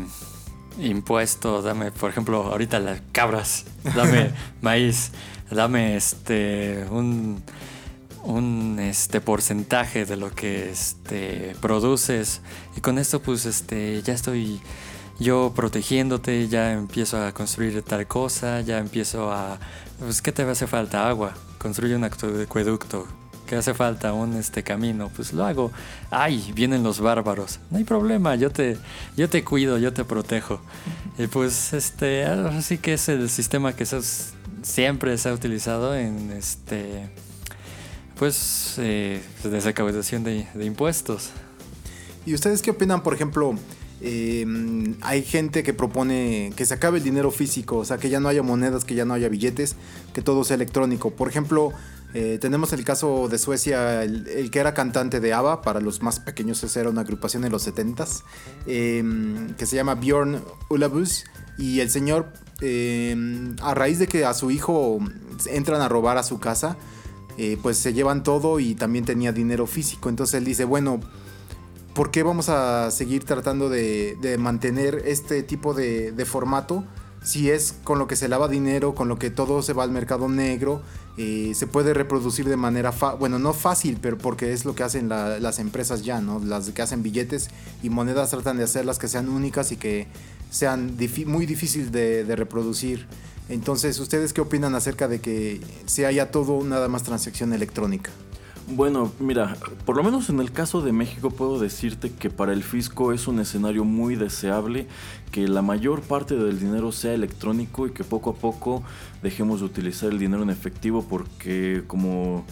impuesto, 0.79 1.61
dame, 1.61 1.91
por 1.91 2.09
ejemplo, 2.09 2.43
ahorita 2.43 2.79
las 2.79 3.01
cabras, 3.11 3.65
dame 3.95 4.31
maíz, 4.61 5.11
dame 5.49 5.95
este 5.95 6.85
un 6.89 7.41
un 8.23 8.79
este 8.79 9.21
porcentaje 9.21 10.05
de 10.05 10.17
lo 10.17 10.31
que 10.31 10.69
este 10.69 11.55
produces 11.61 12.41
y 12.75 12.81
con 12.81 12.97
esto 12.97 13.21
pues 13.21 13.45
este 13.45 14.01
ya 14.01 14.13
estoy 14.13 14.59
yo 15.19 15.51
protegiéndote, 15.53 16.47
ya 16.47 16.71
empiezo 16.71 17.21
a 17.21 17.33
construir 17.33 17.81
tal 17.81 18.07
cosa, 18.07 18.61
ya 18.61 18.77
empiezo 18.77 19.31
a 19.31 19.59
pues 19.99 20.21
qué 20.21 20.31
te 20.31 20.43
hace 20.43 20.65
falta 20.65 21.09
agua, 21.09 21.33
construye 21.57 21.95
un 21.95 22.05
acueducto, 22.05 23.05
¿qué 23.45 23.57
hace 23.57 23.73
falta 23.73 24.13
un 24.13 24.35
este 24.37 24.63
camino, 24.63 25.11
pues 25.13 25.33
lo 25.33 25.43
hago. 25.45 25.71
Ay, 26.09 26.51
vienen 26.55 26.83
los 26.83 27.01
bárbaros. 27.01 27.59
No 27.69 27.79
hay 27.79 27.83
problema, 27.83 28.35
yo 28.35 28.49
te 28.49 28.77
yo 29.17 29.29
te 29.29 29.43
cuido, 29.43 29.77
yo 29.77 29.91
te 29.91 30.05
protejo. 30.05 30.61
Y 31.17 31.27
pues 31.27 31.73
este 31.73 32.23
así 32.23 32.77
que 32.77 32.93
es 32.93 33.09
el 33.09 33.29
sistema 33.29 33.75
que 33.75 33.85
siempre 34.61 35.17
se 35.17 35.29
ha 35.29 35.33
utilizado 35.33 35.95
en 35.95 36.31
este 36.31 37.09
pues 38.19 38.75
eh, 38.77 39.21
de 39.43 39.59
recaudación 39.61 40.23
de, 40.25 40.45
de, 40.53 40.65
impuestos. 40.65 41.29
¿Y 42.25 42.33
ustedes 42.33 42.61
qué 42.61 42.71
opinan, 42.71 43.01
por 43.01 43.13
ejemplo? 43.13 43.55
Eh, 44.01 44.45
hay 45.01 45.23
gente 45.23 45.63
que 45.63 45.73
propone 45.73 46.53
que 46.55 46.65
se 46.65 46.73
acabe 46.73 46.99
el 46.99 47.03
dinero 47.03 47.31
físico, 47.31 47.77
o 47.77 47.85
sea, 47.85 47.97
que 47.97 48.09
ya 48.09 48.19
no 48.19 48.29
haya 48.29 48.43
monedas, 48.43 48.85
que 48.85 48.95
ya 48.95 49.05
no 49.05 49.13
haya 49.13 49.29
billetes, 49.29 49.75
que 50.13 50.21
todo 50.21 50.43
sea 50.43 50.55
electrónico. 50.55 51.11
Por 51.11 51.29
ejemplo, 51.29 51.71
eh, 52.13 52.37
tenemos 52.39 52.71
el 52.73 52.83
caso 52.83 53.27
de 53.29 53.37
Suecia, 53.37 54.03
el, 54.03 54.51
que 54.51 54.59
era 54.59 54.73
cantante 54.73 55.19
de 55.19 55.33
ABBA, 55.33 55.61
para 55.61 55.81
los 55.81 56.01
más 56.01 56.19
pequeños, 56.19 56.63
esa 56.63 56.81
era 56.81 56.89
una 56.89 57.01
agrupación 57.01 57.43
en 57.45 57.51
los 57.51 57.67
70s, 57.67 58.23
eh, 58.67 59.03
que 59.57 59.65
se 59.65 59.75
llama 59.75 59.95
Bjorn 59.95 60.41
Ulabus, 60.69 61.25
y 61.57 61.81
el 61.81 61.89
señor, 61.89 62.31
a 63.61 63.73
raíz 63.73 63.99
de 63.99 64.07
que 64.07 64.25
a 64.25 64.33
su 64.33 64.51
hijo 64.51 64.99
entran 65.47 65.81
a 65.81 65.89
robar 65.89 66.17
a 66.17 66.23
su 66.23 66.39
casa, 66.39 66.77
eh, 67.41 67.57
pues 67.61 67.77
se 67.77 67.93
llevan 67.93 68.21
todo 68.21 68.59
y 68.59 68.75
también 68.75 69.05
tenía 69.05 69.31
dinero 69.31 69.65
físico. 69.65 70.09
Entonces 70.09 70.33
él 70.33 70.43
dice, 70.43 70.65
bueno, 70.65 70.99
¿por 71.93 72.11
qué 72.11 72.21
vamos 72.21 72.49
a 72.49 72.91
seguir 72.91 73.23
tratando 73.23 73.69
de, 73.69 74.35
mantener 74.37 75.03
este 75.05 75.41
tipo 75.41 75.73
de, 75.73 76.25
formato? 76.25 76.83
Si 77.23 77.49
es 77.49 77.75
con 77.85 77.97
lo 77.97 78.07
que 78.07 78.17
se 78.17 78.27
lava 78.27 78.49
dinero, 78.49 78.93
con 78.93 79.07
lo 79.07 79.17
que 79.17 79.29
todo 79.29 79.61
se 79.61 79.71
va 79.71 79.83
al 79.83 79.91
mercado 79.91 80.27
negro, 80.27 80.81
eh, 81.15 81.53
se 81.55 81.65
puede 81.65 81.93
reproducir 81.93 82.45
de 82.49 82.57
manera, 82.57 82.91
bueno, 83.17 83.39
no 83.39 83.53
fácil, 83.53 83.99
pero 84.01 84.17
porque 84.17 84.51
es 84.51 84.65
lo 84.65 84.75
que 84.75 84.83
hacen 84.83 85.07
las 85.07 85.59
empresas 85.59 86.03
ya, 86.03 86.19
¿no? 86.19 86.41
Las 86.43 86.69
que 86.71 86.81
hacen 86.81 87.03
billetes 87.03 87.51
y 87.81 87.89
monedas 87.89 88.31
tratan 88.31 88.57
de 88.57 88.65
hacerlas 88.65 88.99
que 88.99 89.07
sean 89.07 89.29
únicas 89.29 89.71
y 89.71 89.77
que 89.77 90.07
sean 90.49 90.97
muy 91.25 91.45
difíciles 91.45 91.93
de 91.93 92.35
reproducir. 92.35 93.07
Entonces, 93.49 93.99
¿ustedes 93.99 94.31
qué 94.31 94.41
opinan 94.41 94.75
acerca 94.75 95.07
de 95.07 95.19
que 95.19 95.59
se 95.85 96.05
haya 96.05 96.31
todo 96.31 96.63
nada 96.63 96.87
más 96.87 97.03
transacción 97.03 97.51
electrónica? 97.51 98.11
Bueno, 98.71 99.11
mira, 99.19 99.57
por 99.83 99.97
lo 99.97 100.03
menos 100.03 100.29
en 100.29 100.39
el 100.39 100.51
caso 100.51 100.81
de 100.81 100.91
México 100.91 101.31
puedo 101.31 101.57
decirte 101.57 102.11
que 102.11 102.29
para 102.29 102.53
el 102.53 102.61
fisco 102.61 103.11
es 103.11 103.27
un 103.27 103.39
escenario 103.39 103.83
muy 103.83 104.15
deseable 104.15 104.85
que 105.31 105.47
la 105.47 105.63
mayor 105.63 106.01
parte 106.01 106.35
del 106.35 106.59
dinero 106.59 106.91
sea 106.91 107.15
electrónico 107.15 107.87
y 107.87 107.91
que 107.91 108.03
poco 108.03 108.29
a 108.29 108.35
poco 108.35 108.83
dejemos 109.23 109.61
de 109.61 109.65
utilizar 109.65 110.11
el 110.11 110.19
dinero 110.19 110.43
en 110.43 110.51
efectivo 110.51 111.03
porque 111.09 111.83
como, 111.87 112.45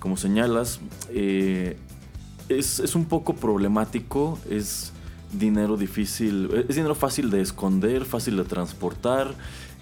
como 0.00 0.18
señalas, 0.18 0.80
eh, 1.08 1.78
es, 2.50 2.80
es 2.80 2.94
un 2.94 3.06
poco 3.06 3.34
problemático, 3.34 4.38
es 4.50 4.92
dinero 5.32 5.78
difícil, 5.78 6.66
es 6.68 6.76
dinero 6.76 6.94
fácil 6.94 7.30
de 7.30 7.40
esconder, 7.40 8.04
fácil 8.04 8.36
de 8.36 8.44
transportar 8.44 9.34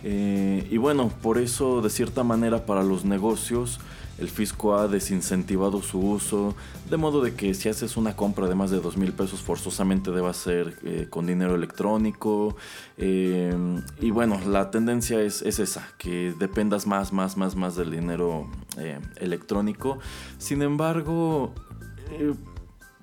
eh, 0.04 0.66
y 0.70 0.76
bueno, 0.78 1.10
por 1.22 1.38
eso 1.38 1.80
de 1.80 1.90
cierta 1.90 2.24
manera 2.24 2.66
para 2.66 2.82
los 2.82 3.04
negocios 3.04 3.80
el 4.18 4.28
fisco 4.28 4.76
ha 4.76 4.88
desincentivado 4.88 5.82
su 5.82 5.98
uso, 5.98 6.54
de 6.90 6.96
modo 6.96 7.22
de 7.22 7.34
que 7.34 7.54
si 7.54 7.68
haces 7.68 7.96
una 7.96 8.14
compra 8.14 8.46
de 8.46 8.54
más 8.54 8.70
de 8.70 8.78
dos 8.78 8.96
mil 8.96 9.12
pesos 9.12 9.40
forzosamente 9.40 10.10
deba 10.10 10.32
ser 10.32 10.76
eh, 10.84 11.06
con 11.08 11.26
dinero 11.26 11.54
electrónico. 11.54 12.54
Eh, 12.98 13.54
y 14.00 14.10
bueno, 14.10 14.38
la 14.46 14.70
tendencia 14.70 15.20
es, 15.20 15.42
es, 15.42 15.58
esa, 15.58 15.88
que 15.98 16.34
dependas 16.38 16.86
más, 16.86 17.12
más, 17.12 17.36
más, 17.36 17.56
más 17.56 17.74
del 17.74 17.90
dinero 17.90 18.46
electrónico. 19.16 19.98
Sin 20.38 20.62
embargo, 20.62 21.52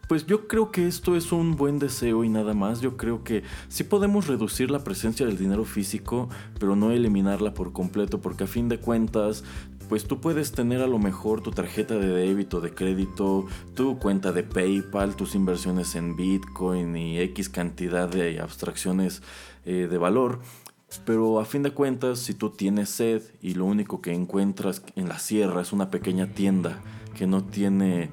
pues 0.09 0.25
yo 0.25 0.47
creo 0.47 0.71
que 0.71 0.87
esto 0.87 1.15
es 1.15 1.31
un 1.31 1.55
buen 1.55 1.77
deseo 1.77 2.23
y 2.23 2.29
nada 2.29 2.55
más. 2.55 2.81
Yo 2.81 2.97
creo 2.97 3.23
que 3.23 3.43
sí 3.67 3.83
podemos 3.83 4.25
reducir 4.25 4.71
la 4.71 4.83
presencia 4.83 5.27
del 5.27 5.37
dinero 5.37 5.65
físico, 5.65 6.29
pero 6.59 6.75
no 6.75 6.89
eliminarla 6.89 7.53
por 7.53 7.73
completo, 7.73 8.19
porque 8.19 8.45
a 8.45 8.47
fin 8.47 8.69
de 8.69 8.79
cuentas, 8.79 9.43
pues 9.87 10.05
tú 10.05 10.19
puedes 10.19 10.51
tener 10.51 10.81
a 10.81 10.87
lo 10.87 10.97
mejor 10.97 11.41
tu 11.41 11.51
tarjeta 11.51 11.93
de 11.99 12.07
débito, 12.07 12.59
de 12.59 12.73
crédito, 12.73 13.45
tu 13.75 13.99
cuenta 13.99 14.31
de 14.31 14.41
PayPal, 14.41 15.15
tus 15.15 15.35
inversiones 15.35 15.93
en 15.93 16.15
Bitcoin 16.15 16.97
y 16.97 17.19
X 17.19 17.47
cantidad 17.47 18.09
de 18.09 18.39
abstracciones 18.39 19.21
eh, 19.63 19.87
de 19.87 19.97
valor. 19.99 20.39
Pero 21.05 21.39
a 21.39 21.45
fin 21.45 21.61
de 21.61 21.69
cuentas, 21.69 22.17
si 22.17 22.33
tú 22.33 22.49
tienes 22.49 22.89
sed 22.89 23.21
y 23.43 23.53
lo 23.53 23.65
único 23.65 24.01
que 24.01 24.11
encuentras 24.11 24.81
en 24.95 25.07
la 25.07 25.19
sierra 25.19 25.61
es 25.61 25.71
una 25.71 25.91
pequeña 25.91 26.33
tienda 26.33 26.81
que 27.15 27.27
no 27.27 27.43
tiene 27.43 28.09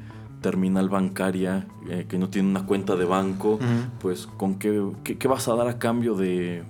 terminal 0.47 0.89
bancaria, 0.89 1.67
eh, 1.91 2.07
que 2.09 2.19
no 2.19 2.29
tiene 2.29 2.49
una 2.49 2.67
cuenta 2.67 2.95
de 2.95 3.05
banco, 3.05 3.59
pues 3.99 4.29
con 4.29 4.61
qué, 4.61 4.81
qué, 5.03 5.27
vas 5.27 5.49
a 5.49 5.57
dar 5.57 5.67
a 5.67 5.81
cambio 5.81 6.15
de 6.15 6.63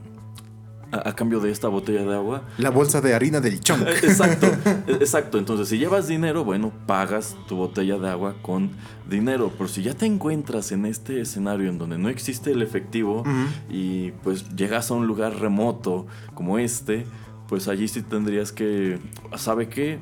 a, 0.90 1.14
cambio 1.14 1.40
de 1.40 1.50
esta 1.50 1.68
botella 1.68 2.02
de 2.02 2.14
agua. 2.14 2.44
La 2.56 2.70
bolsa 2.70 3.02
de 3.02 3.12
harina 3.12 3.38
del 3.42 3.60
chonk. 3.60 3.86
exacto, 4.02 4.46
exacto. 4.86 5.36
Entonces, 5.36 5.68
si 5.68 5.76
llevas 5.76 6.08
dinero, 6.08 6.42
bueno, 6.42 6.72
pagas 6.86 7.36
tu 7.48 7.56
botella 7.56 7.98
de 7.98 8.08
agua 8.08 8.36
con 8.40 8.70
dinero. 9.10 9.52
Pero 9.58 9.68
si 9.68 9.82
ya 9.82 9.92
te 9.92 10.06
encuentras 10.06 10.72
en 10.72 10.86
este 10.86 11.20
escenario 11.20 11.68
en 11.68 11.76
donde 11.76 11.98
no 11.98 12.08
existe 12.08 12.52
el 12.52 12.62
efectivo 12.62 13.24
y 13.68 14.12
pues 14.22 14.56
llegas 14.56 14.90
a 14.90 14.94
un 14.94 15.06
lugar 15.06 15.38
remoto 15.38 16.06
como 16.32 16.58
este, 16.58 17.04
pues 17.46 17.68
allí 17.68 17.88
sí 17.88 18.00
tendrías 18.00 18.52
que, 18.52 18.98
¿sabe 19.36 19.68
qué? 19.68 19.98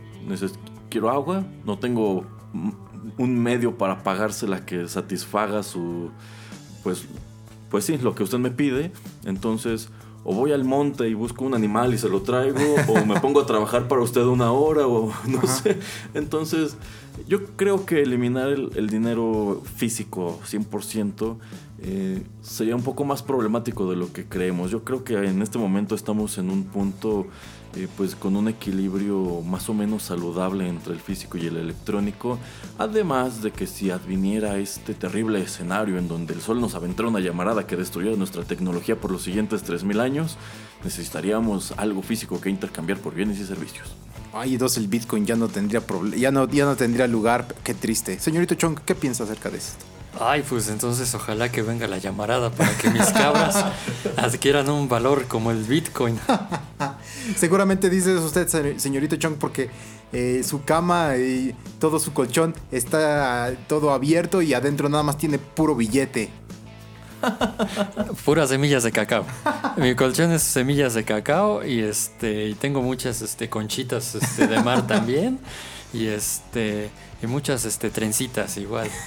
quiero 0.90 1.10
agua, 1.10 1.42
no 1.64 1.76
tengo 1.76 2.24
un 3.18 3.38
medio 3.38 3.76
para 3.78 4.02
pagársela 4.02 4.64
que 4.64 4.88
satisfaga 4.88 5.62
su, 5.62 6.10
pues, 6.82 7.04
pues 7.70 7.84
sí, 7.84 7.98
lo 7.98 8.14
que 8.14 8.22
usted 8.22 8.38
me 8.38 8.50
pide. 8.50 8.92
Entonces, 9.24 9.88
o 10.24 10.34
voy 10.34 10.52
al 10.52 10.64
monte 10.64 11.08
y 11.08 11.14
busco 11.14 11.44
un 11.44 11.54
animal 11.54 11.92
y 11.94 11.98
se 11.98 12.08
lo 12.08 12.22
traigo, 12.22 12.58
o 12.88 13.04
me 13.04 13.20
pongo 13.20 13.40
a 13.40 13.46
trabajar 13.46 13.88
para 13.88 14.02
usted 14.02 14.22
una 14.22 14.52
hora, 14.52 14.86
o 14.86 15.12
no 15.26 15.46
sé. 15.46 15.78
Entonces, 16.14 16.76
yo 17.28 17.44
creo 17.56 17.86
que 17.86 18.02
eliminar 18.02 18.48
el, 18.48 18.88
dinero 18.88 19.62
físico 19.76 20.40
100% 20.50 21.36
eh, 21.82 22.22
sería 22.42 22.74
un 22.74 22.82
poco 22.82 23.04
más 23.04 23.22
problemático 23.22 23.88
de 23.88 23.96
lo 23.96 24.12
que 24.12 24.24
creemos. 24.24 24.70
Yo 24.70 24.82
creo 24.82 25.04
que 25.04 25.14
en 25.14 25.42
este 25.42 25.58
momento 25.58 25.94
estamos 25.94 26.38
en 26.38 26.50
un 26.50 26.64
punto 26.64 27.26
eh, 27.76 27.88
pues 27.96 28.14
con 28.14 28.36
un 28.36 28.48
equilibrio 28.48 29.42
más 29.42 29.68
o 29.68 29.74
menos 29.74 30.04
saludable 30.04 30.68
entre 30.68 30.92
el 30.92 31.00
físico 31.00 31.38
y 31.38 31.46
el 31.46 31.56
electrónico. 31.56 32.38
Además 32.78 33.42
de 33.42 33.50
que 33.50 33.66
si 33.66 33.90
adviniera 33.90 34.58
este 34.58 34.94
terrible 34.94 35.40
escenario 35.40 35.98
en 35.98 36.08
donde 36.08 36.34
el 36.34 36.40
Sol 36.40 36.60
nos 36.60 36.74
aventara 36.74 37.08
una 37.08 37.20
llamarada 37.20 37.66
que 37.66 37.76
destruyera 37.76 38.16
nuestra 38.16 38.44
tecnología 38.44 39.00
por 39.00 39.10
los 39.10 39.22
siguientes 39.22 39.64
3.000 39.64 40.00
años, 40.00 40.36
necesitaríamos 40.84 41.72
algo 41.76 42.02
físico 42.02 42.40
que 42.40 42.50
intercambiar 42.50 42.98
por 42.98 43.14
bienes 43.14 43.38
y 43.38 43.44
servicios. 43.44 43.94
Ay, 44.32 44.56
dos 44.56 44.76
el 44.76 44.88
Bitcoin 44.88 45.26
ya 45.26 45.36
no 45.36 45.48
tendría 45.48 45.80
ya 46.16 46.32
no, 46.32 46.48
ya 46.48 46.64
no 46.64 46.76
tendría 46.76 47.06
lugar. 47.06 47.46
Qué 47.62 47.74
triste. 47.74 48.18
Señorito 48.18 48.56
Chong, 48.56 48.80
¿qué 48.84 48.94
piensa 48.94 49.24
acerca 49.24 49.48
de 49.48 49.58
esto? 49.58 49.93
Ay, 50.20 50.44
pues 50.48 50.68
entonces 50.68 51.12
ojalá 51.14 51.50
que 51.50 51.62
venga 51.62 51.88
la 51.88 51.98
llamarada 51.98 52.50
para 52.50 52.76
que 52.76 52.88
mis 52.90 53.06
cabras 53.06 53.64
adquieran 54.16 54.68
un 54.70 54.88
valor 54.88 55.26
como 55.26 55.50
el 55.50 55.64
Bitcoin. 55.64 56.18
Seguramente 57.36 57.90
dice 57.90 58.14
usted, 58.16 58.76
señorito 58.76 59.16
Chong, 59.16 59.36
porque 59.36 59.70
eh, 60.12 60.42
su 60.44 60.64
cama 60.64 61.16
y 61.16 61.54
todo 61.80 61.98
su 61.98 62.12
colchón 62.12 62.54
está 62.70 63.52
todo 63.66 63.92
abierto 63.92 64.42
y 64.42 64.54
adentro 64.54 64.88
nada 64.88 65.02
más 65.02 65.18
tiene 65.18 65.38
puro 65.38 65.74
billete. 65.74 66.30
Puras 68.24 68.50
semillas 68.50 68.82
de 68.82 68.92
cacao. 68.92 69.24
Mi 69.76 69.94
colchón 69.94 70.32
es 70.32 70.42
semillas 70.42 70.94
de 70.94 71.04
cacao 71.04 71.64
y 71.64 71.80
este 71.80 72.48
y 72.48 72.54
tengo 72.54 72.82
muchas 72.82 73.22
este, 73.22 73.48
conchitas 73.48 74.14
este, 74.14 74.46
de 74.46 74.62
mar 74.62 74.86
también. 74.86 75.38
Y 75.94 76.08
este 76.08 76.90
y 77.22 77.26
muchas 77.26 77.64
este 77.64 77.90
trencitas 77.90 78.56
igual. 78.56 78.90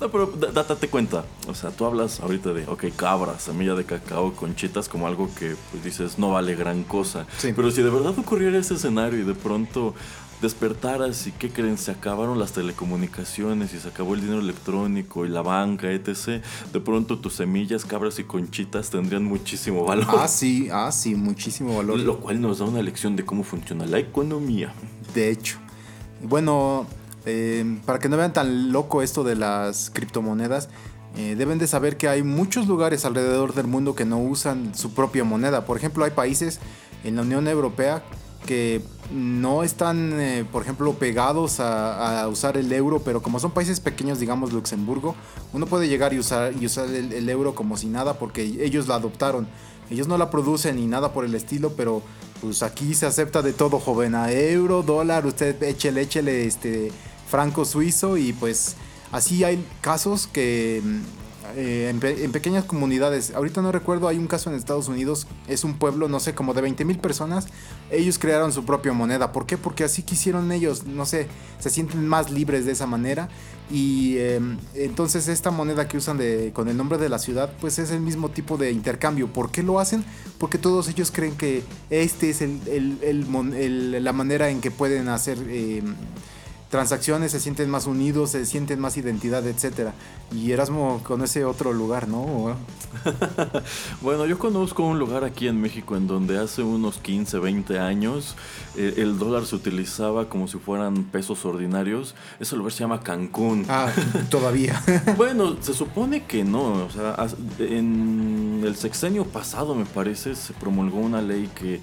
No, 0.00 0.10
pero 0.10 0.26
date 0.26 0.88
cuenta, 0.88 1.24
o 1.48 1.54
sea, 1.54 1.70
tú 1.70 1.86
hablas 1.86 2.20
ahorita 2.20 2.52
de, 2.52 2.66
ok, 2.66 2.84
cabra, 2.94 3.38
semilla 3.38 3.74
de 3.74 3.84
cacao, 3.84 4.34
conchitas, 4.34 4.90
como 4.90 5.06
algo 5.06 5.30
que 5.38 5.56
pues, 5.70 5.82
dices 5.82 6.18
no 6.18 6.32
vale 6.32 6.54
gran 6.54 6.82
cosa. 6.82 7.26
Pero 7.40 7.70
si 7.70 7.80
de 7.80 7.88
verdad 7.88 8.12
ocurriera 8.18 8.58
ese 8.58 8.74
escenario 8.74 9.20
y 9.20 9.24
de 9.24 9.34
pronto 9.34 9.94
despertaras 10.42 11.26
y 11.26 11.32
qué 11.32 11.50
creen, 11.50 11.78
se 11.78 11.92
acabaron 11.92 12.38
las 12.38 12.52
telecomunicaciones 12.52 13.72
y 13.72 13.78
se 13.78 13.88
acabó 13.88 14.14
el 14.14 14.20
dinero 14.20 14.40
electrónico 14.40 15.24
y 15.24 15.28
la 15.28 15.40
banca, 15.42 15.90
etc. 15.90 16.42
De 16.72 16.80
pronto 16.80 17.18
tus 17.18 17.34
semillas, 17.34 17.84
cabras 17.84 18.18
y 18.18 18.24
conchitas 18.24 18.90
tendrían 18.90 19.24
muchísimo 19.24 19.84
valor. 19.84 20.06
Ah, 20.08 20.28
sí, 20.28 20.68
ah, 20.70 20.92
sí, 20.92 21.14
muchísimo 21.14 21.76
valor. 21.76 21.98
Lo 21.98 22.20
cual 22.20 22.40
nos 22.40 22.58
da 22.58 22.66
una 22.66 22.82
lección 22.82 23.16
de 23.16 23.24
cómo 23.24 23.44
funciona 23.44 23.86
la 23.86 23.98
economía. 23.98 24.74
De 25.14 25.30
hecho. 25.30 25.58
Bueno, 26.28 26.86
eh, 27.24 27.78
para 27.86 27.98
que 27.98 28.08
no 28.08 28.16
vean 28.16 28.32
tan 28.32 28.72
loco 28.72 29.02
esto 29.02 29.22
de 29.22 29.36
las 29.36 29.90
criptomonedas, 29.90 30.68
eh, 31.16 31.34
deben 31.36 31.58
de 31.58 31.66
saber 31.66 31.96
que 31.96 32.08
hay 32.08 32.22
muchos 32.22 32.66
lugares 32.66 33.04
alrededor 33.04 33.54
del 33.54 33.66
mundo 33.68 33.94
que 33.94 34.04
no 34.04 34.18
usan 34.18 34.74
su 34.74 34.92
propia 34.92 35.24
moneda. 35.24 35.64
Por 35.64 35.76
ejemplo, 35.76 36.04
hay 36.04 36.10
países 36.10 36.58
en 37.04 37.16
la 37.16 37.22
Unión 37.22 37.46
Europea 37.46 38.02
que 38.44 38.82
no 39.12 39.62
están, 39.62 40.20
eh, 40.20 40.44
por 40.50 40.62
ejemplo, 40.62 40.92
pegados 40.94 41.60
a, 41.60 42.26
usar 42.28 42.56
el 42.56 42.72
euro, 42.72 43.00
pero 43.00 43.22
como 43.22 43.38
son 43.38 43.50
países 43.52 43.80
pequeños, 43.80 44.18
digamos 44.18 44.52
Luxemburgo, 44.52 45.14
uno 45.52 45.66
puede 45.66 45.88
llegar 45.88 46.12
y 46.12 46.18
usar, 46.18 46.52
y 46.58 46.66
usar 46.66 46.88
el, 46.88 47.28
euro 47.28 47.54
como 47.54 47.76
si 47.76 47.86
nada 47.86 48.18
porque 48.18 48.42
ellos 48.42 48.88
la 48.88 48.96
adoptaron. 48.96 49.46
Ellos 49.90 50.08
no 50.08 50.18
la 50.18 50.30
producen 50.30 50.76
ni 50.76 50.86
nada 50.86 51.12
por 51.12 51.24
el 51.24 51.34
estilo, 51.34 51.72
pero 51.76 52.02
pues 52.40 52.62
aquí 52.62 52.94
se 52.94 53.06
acepta 53.06 53.42
de 53.42 53.52
todo, 53.52 53.78
joven. 53.78 54.14
A 54.14 54.32
euro, 54.32 54.82
dólar, 54.82 55.26
usted 55.26 55.62
échele, 55.62 56.02
échele 56.02 56.46
este 56.46 56.90
franco 57.28 57.64
suizo 57.64 58.16
y 58.16 58.32
pues 58.32 58.76
así 59.12 59.44
hay 59.44 59.64
casos 59.80 60.26
que 60.26 60.82
eh, 61.54 61.88
en, 61.90 62.32
pequeñas 62.32 62.64
comunidades. 62.64 63.32
Ahorita 63.34 63.62
no 63.62 63.72
recuerdo, 63.72 64.08
hay 64.08 64.18
un 64.18 64.26
caso 64.26 64.50
en 64.50 64.56
Estados 64.56 64.88
Unidos, 64.88 65.26
es 65.48 65.64
un 65.64 65.78
pueblo, 65.78 66.08
no 66.08 66.20
sé, 66.20 66.34
como 66.34 66.54
de 66.54 66.62
20 66.62 66.84
mil 66.84 66.98
personas. 66.98 67.46
Ellos 67.90 68.18
crearon 68.18 68.52
su 68.52 68.64
propia 68.64 68.92
moneda. 68.92 69.32
¿Por 69.32 69.46
qué? 69.46 69.56
Porque 69.56 69.84
así 69.84 70.02
quisieron 70.02 70.50
ellos, 70.52 70.84
no 70.84 71.06
sé, 71.06 71.28
se 71.58 71.70
sienten 71.70 72.06
más 72.06 72.30
libres 72.30 72.66
de 72.66 72.72
esa 72.72 72.86
manera. 72.86 73.28
Y 73.70 74.18
em, 74.18 74.58
entonces 74.74 75.26
esta 75.28 75.50
moneda 75.50 75.88
que 75.88 75.96
usan 75.96 76.18
de, 76.18 76.52
con 76.52 76.68
el 76.68 76.76
nombre 76.76 76.98
de 76.98 77.08
la 77.08 77.18
ciudad, 77.18 77.52
pues 77.60 77.78
es 77.78 77.90
el 77.90 78.00
mismo 78.00 78.30
tipo 78.30 78.56
de 78.56 78.70
intercambio. 78.70 79.28
¿Por 79.28 79.50
qué 79.50 79.62
lo 79.62 79.80
hacen? 79.80 80.04
Porque 80.38 80.58
todos 80.58 80.88
ellos 80.88 81.10
creen 81.10 81.36
que 81.36 81.64
este 81.90 82.30
es 82.30 82.42
el, 82.42 84.04
la 84.04 84.12
manera 84.12 84.50
en 84.50 84.60
que 84.60 84.70
pueden 84.70 85.08
hacer... 85.08 85.38
Em, 85.48 85.94
transacciones, 86.70 87.32
se 87.32 87.40
sienten 87.40 87.70
más 87.70 87.86
unidos, 87.86 88.30
se 88.30 88.44
sienten 88.44 88.80
más 88.80 88.96
identidad, 88.96 89.46
etcétera. 89.46 89.94
Y 90.32 90.50
Erasmo 90.50 91.00
conoce 91.04 91.44
otro 91.44 91.72
lugar, 91.72 92.08
¿no? 92.08 92.56
bueno, 94.00 94.26
yo 94.26 94.38
conozco 94.38 94.82
un 94.82 94.98
lugar 94.98 95.22
aquí 95.22 95.46
en 95.46 95.60
México 95.60 95.96
en 95.96 96.06
donde 96.08 96.38
hace 96.38 96.62
unos 96.62 96.98
15, 96.98 97.38
20 97.38 97.78
años 97.78 98.34
eh, 98.76 98.94
el 98.96 99.18
dólar 99.18 99.46
se 99.46 99.54
utilizaba 99.54 100.28
como 100.28 100.48
si 100.48 100.58
fueran 100.58 101.04
pesos 101.04 101.44
ordinarios. 101.44 102.14
Ese 102.40 102.56
lugar 102.56 102.72
se 102.72 102.80
llama 102.80 103.00
Cancún. 103.00 103.64
Ah, 103.68 103.92
todavía. 104.30 104.82
bueno, 105.16 105.56
se 105.60 105.72
supone 105.72 106.24
que 106.24 106.42
no. 106.42 106.84
O 106.84 106.90
sea, 106.90 107.16
en 107.58 108.62
el 108.64 108.74
sexenio 108.76 109.24
pasado, 109.24 109.74
me 109.74 109.84
parece, 109.84 110.34
se 110.34 110.52
promulgó 110.52 110.98
una 110.98 111.22
ley 111.22 111.48
que 111.54 111.80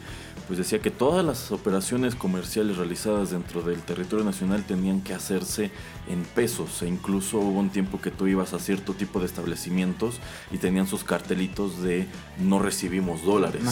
pues 0.47 0.59
decía 0.59 0.79
que 0.79 0.91
todas 0.91 1.25
las 1.25 1.51
operaciones 1.51 2.15
comerciales 2.15 2.77
realizadas 2.77 3.31
dentro 3.31 3.61
del 3.61 3.81
territorio 3.81 4.25
nacional 4.25 4.63
tenían 4.63 5.01
que 5.01 5.13
hacerse 5.13 5.71
en 6.09 6.23
pesos 6.23 6.81
e 6.81 6.87
incluso 6.87 7.39
hubo 7.39 7.59
un 7.59 7.69
tiempo 7.69 8.01
que 8.01 8.11
tú 8.11 8.27
ibas 8.27 8.53
a 8.53 8.59
cierto 8.59 8.93
tipo 8.93 9.19
de 9.19 9.25
establecimientos 9.25 10.19
y 10.51 10.57
tenían 10.57 10.87
sus 10.87 11.03
cartelitos 11.03 11.81
de 11.81 12.07
no 12.39 12.59
recibimos 12.59 13.23
dólares. 13.23 13.63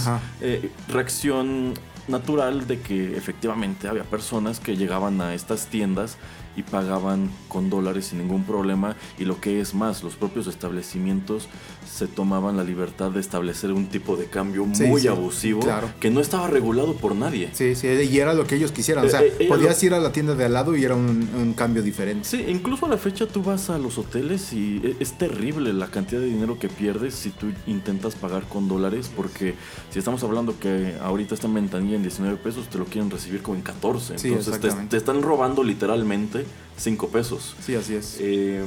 Eh, 0.41 0.71
reacción 0.87 1.73
natural 2.07 2.67
de 2.67 2.79
que 2.79 3.15
efectivamente 3.17 3.87
había 3.87 4.03
personas 4.03 4.59
que 4.59 4.75
llegaban 4.75 5.21
a 5.21 5.33
estas 5.33 5.67
tiendas 5.67 6.17
y 6.55 6.63
pagaban 6.63 7.29
con 7.47 7.69
dólares 7.69 8.07
sin 8.07 8.19
ningún 8.19 8.43
problema 8.43 8.95
y 9.17 9.25
lo 9.25 9.39
que 9.39 9.61
es 9.61 9.73
más, 9.73 10.03
los 10.03 10.15
propios 10.15 10.47
establecimientos 10.47 11.47
se 11.89 12.07
tomaban 12.07 12.57
la 12.57 12.63
libertad 12.63 13.11
de 13.11 13.19
establecer 13.19 13.71
un 13.71 13.87
tipo 13.87 14.15
de 14.15 14.25
cambio 14.25 14.65
muy 14.65 15.07
abusivo 15.07 15.61
que 15.99 16.09
no 16.09 16.21
estaba 16.21 16.47
regulado 16.47 16.95
por 16.95 17.15
nadie. 17.15 17.49
Sí, 17.53 17.75
sí, 17.75 17.87
y 17.87 18.19
era 18.19 18.33
lo 18.33 18.45
que 18.45 18.55
ellos 18.55 18.71
quisieran. 18.71 19.05
O 19.05 19.09
sea, 19.09 19.21
eh, 19.21 19.33
eh, 19.39 19.47
podías 19.47 19.81
ir 19.83 19.93
a 19.93 19.99
la 19.99 20.11
tienda 20.11 20.35
de 20.35 20.45
al 20.45 20.53
lado 20.53 20.75
y 20.75 20.83
era 20.83 20.95
un, 20.95 21.53
cambio 21.55 21.83
diferente. 21.83 22.27
Sí, 22.27 22.45
incluso 22.47 22.85
a 22.85 22.89
la 22.89 22.97
fecha 22.97 23.27
tú 23.27 23.43
vas 23.43 23.69
a 23.69 23.77
los 23.77 23.97
hoteles 23.97 24.53
y 24.53 24.81
e, 24.83 24.95
es 24.99 25.17
terrible 25.17 25.73
la 25.73 25.87
cantidad 25.87 26.21
de 26.21 26.27
dinero 26.27 26.57
que 26.57 26.69
pierdes 26.69 27.13
si 27.13 27.29
tú 27.29 27.47
intentas 27.67 28.15
pagar 28.15 28.43
con 28.43 28.67
dólares 28.67 29.11
porque 29.15 29.55
si 29.89 29.99
estamos 29.99 30.23
hablando 30.23 30.57
que 30.59 30.95
ahorita 31.01 31.35
está 31.35 31.47
en 31.47 31.55
ventanilla 31.55 31.97
en 31.97 32.03
19 32.03 32.37
pesos, 32.37 32.69
te 32.69 32.77
lo 32.77 32.85
quieren 32.85 33.09
recibir 33.11 33.41
como 33.41 33.57
en 33.57 33.63
14. 33.63 34.15
Entonces 34.15 34.59
te, 34.59 34.71
te 34.71 34.97
están 34.97 35.21
robando 35.21 35.63
literalmente 35.63 36.40
5 36.77 37.09
pesos. 37.09 37.55
Sí, 37.61 37.75
así 37.75 37.95
es. 37.95 38.17
Eh, 38.19 38.63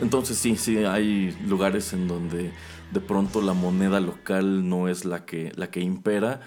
entonces 0.00 0.36
sí, 0.38 0.56
sí, 0.56 0.78
hay 0.78 1.36
lugares 1.46 1.92
en 1.92 2.08
donde 2.08 2.52
de 2.92 3.00
pronto 3.00 3.40
la 3.40 3.52
moneda 3.54 4.00
local 4.00 4.68
no 4.68 4.88
es 4.88 5.04
la 5.04 5.24
que, 5.24 5.52
la 5.56 5.70
que 5.70 5.80
impera. 5.80 6.40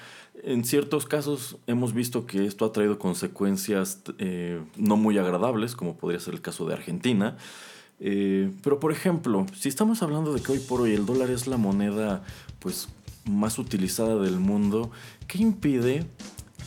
En 0.44 0.64
ciertos 0.64 1.06
casos 1.06 1.58
hemos 1.68 1.94
visto 1.94 2.26
que 2.26 2.46
esto 2.46 2.66
ha 2.66 2.72
traído 2.72 3.00
consecuencias 3.00 4.02
eh, 4.20 4.62
no 4.76 4.98
muy 4.98 5.18
agradables, 5.18 5.76
como 5.76 5.98
podría 5.98 6.20
ser 6.20 6.36
el 6.36 6.42
caso 6.42 6.68
de 6.68 6.74
Argentina. 6.74 7.38
Eh, 8.00 8.52
pero 8.64 8.80
por 8.80 8.92
ejemplo, 8.92 9.46
si 9.56 9.70
estamos 9.70 10.04
hablando 10.04 10.34
de 10.34 10.42
que 10.42 10.52
hoy 10.52 10.60
por 10.60 10.82
hoy 10.82 10.94
el 10.94 11.06
dólar 11.06 11.32
es 11.32 11.48
la 11.48 11.58
moneda 11.58 12.24
pues, 12.60 12.90
más 13.26 13.58
utilizada 13.58 14.16
del 14.18 14.40
mundo, 14.40 14.92
¿qué 15.28 15.40
impide 15.40 16.06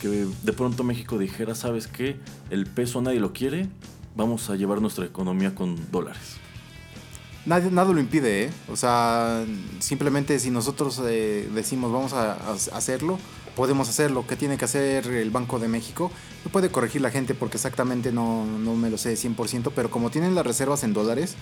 que 0.01 0.27
de 0.43 0.53
pronto 0.53 0.83
México 0.83 1.19
dijera, 1.19 1.53
¿sabes 1.53 1.87
qué? 1.87 2.17
El 2.49 2.65
peso 2.65 3.01
nadie 3.01 3.19
lo 3.19 3.33
quiere, 3.33 3.69
vamos 4.15 4.49
a 4.49 4.55
llevar 4.55 4.81
nuestra 4.81 5.05
economía 5.05 5.53
con 5.53 5.77
dólares. 5.91 6.37
Nada 7.45 7.85
lo 7.85 7.99
impide, 7.99 8.45
¿eh? 8.45 8.49
O 8.71 8.75
sea, 8.75 9.43
simplemente 9.79 10.37
si 10.39 10.51
nosotros 10.51 11.01
eh, 11.03 11.49
decimos 11.53 11.91
vamos 11.91 12.13
a, 12.13 12.33
hacerlo, 12.73 13.17
podemos 13.55 13.89
hacerlo. 13.89 14.25
¿Qué 14.27 14.35
tiene 14.35 14.57
que 14.57 14.65
hacer 14.65 15.07
el 15.07 15.31
Banco 15.31 15.57
de 15.57 15.67
México? 15.67 16.11
No 16.45 16.51
puede 16.51 16.69
corregir 16.69 17.01
la 17.01 17.09
gente 17.09 17.33
porque 17.33 17.57
exactamente 17.57 18.11
no, 18.11 18.45
no 18.45 18.75
me 18.75 18.91
lo 18.91 18.97
sé 18.97 19.13
100%, 19.13 19.71
pero 19.75 19.89
como 19.89 20.11
tienen 20.11 20.35
las 20.35 20.45
reservas 20.45 20.83
en 20.83 20.93
dólares, 20.93 21.35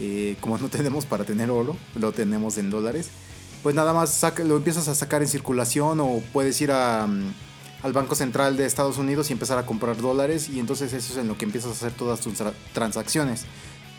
eh, 0.00 0.36
como 0.40 0.56
no 0.58 0.68
tenemos 0.68 1.04
para 1.04 1.24
tener 1.24 1.50
oro, 1.50 1.76
lo 1.94 2.12
tenemos 2.12 2.56
en 2.56 2.70
dólares, 2.70 3.10
pues 3.62 3.74
nada 3.74 3.92
más 3.92 4.22
lo 4.44 4.56
empiezas 4.56 4.88
a 4.88 4.94
sacar 4.94 5.22
en 5.22 5.28
circulación 5.28 6.00
o 6.00 6.22
puedes 6.32 6.60
ir 6.60 6.70
a... 6.70 7.06
al 7.84 7.92
Banco 7.92 8.14
Central 8.14 8.56
de 8.56 8.64
Estados 8.64 8.96
Unidos 8.96 9.28
y 9.28 9.34
empezar 9.34 9.58
a 9.58 9.66
comprar 9.66 9.98
dólares 9.98 10.48
y 10.48 10.58
entonces 10.58 10.94
eso 10.94 11.12
es 11.12 11.18
en 11.18 11.28
lo 11.28 11.36
que 11.36 11.44
empiezas 11.44 11.70
a 11.70 11.74
hacer 11.74 11.92
todas 11.92 12.18
tus 12.18 12.32
transacciones. 12.72 13.44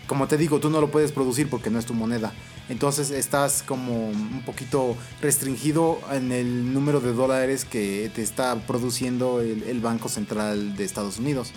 Como 0.07 0.27
te 0.27 0.37
digo, 0.37 0.59
tú 0.59 0.71
no 0.71 0.81
lo 0.81 0.89
puedes 0.89 1.11
producir 1.11 1.47
porque 1.51 1.69
no 1.69 1.77
es 1.77 1.85
tu 1.85 1.93
moneda. 1.93 2.33
Entonces 2.67 3.11
estás 3.11 3.61
como 3.61 4.09
un 4.09 4.41
poquito 4.43 4.97
restringido 5.21 5.99
en 6.11 6.31
el 6.31 6.73
número 6.73 6.99
de 6.99 7.13
dólares 7.13 7.63
que 7.63 8.09
te 8.15 8.23
está 8.23 8.55
produciendo 8.65 9.39
el, 9.39 9.79
Banco 9.81 10.09
Central 10.09 10.75
de 10.75 10.83
Estados 10.83 11.19
Unidos. 11.19 11.51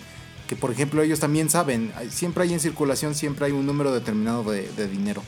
Que 0.47 0.55
por 0.55 0.71
ejemplo 0.71 1.01
ellos 1.01 1.19
también 1.19 1.49
saben, 1.49 1.91
siempre 2.11 2.43
hay 2.43 2.53
en 2.53 2.59
circulación, 2.59 3.15
siempre 3.15 3.47
hay 3.47 3.53
un 3.53 3.65
número 3.65 3.91
determinado 3.91 4.43
de, 4.43 4.87
dinero 4.87 5.23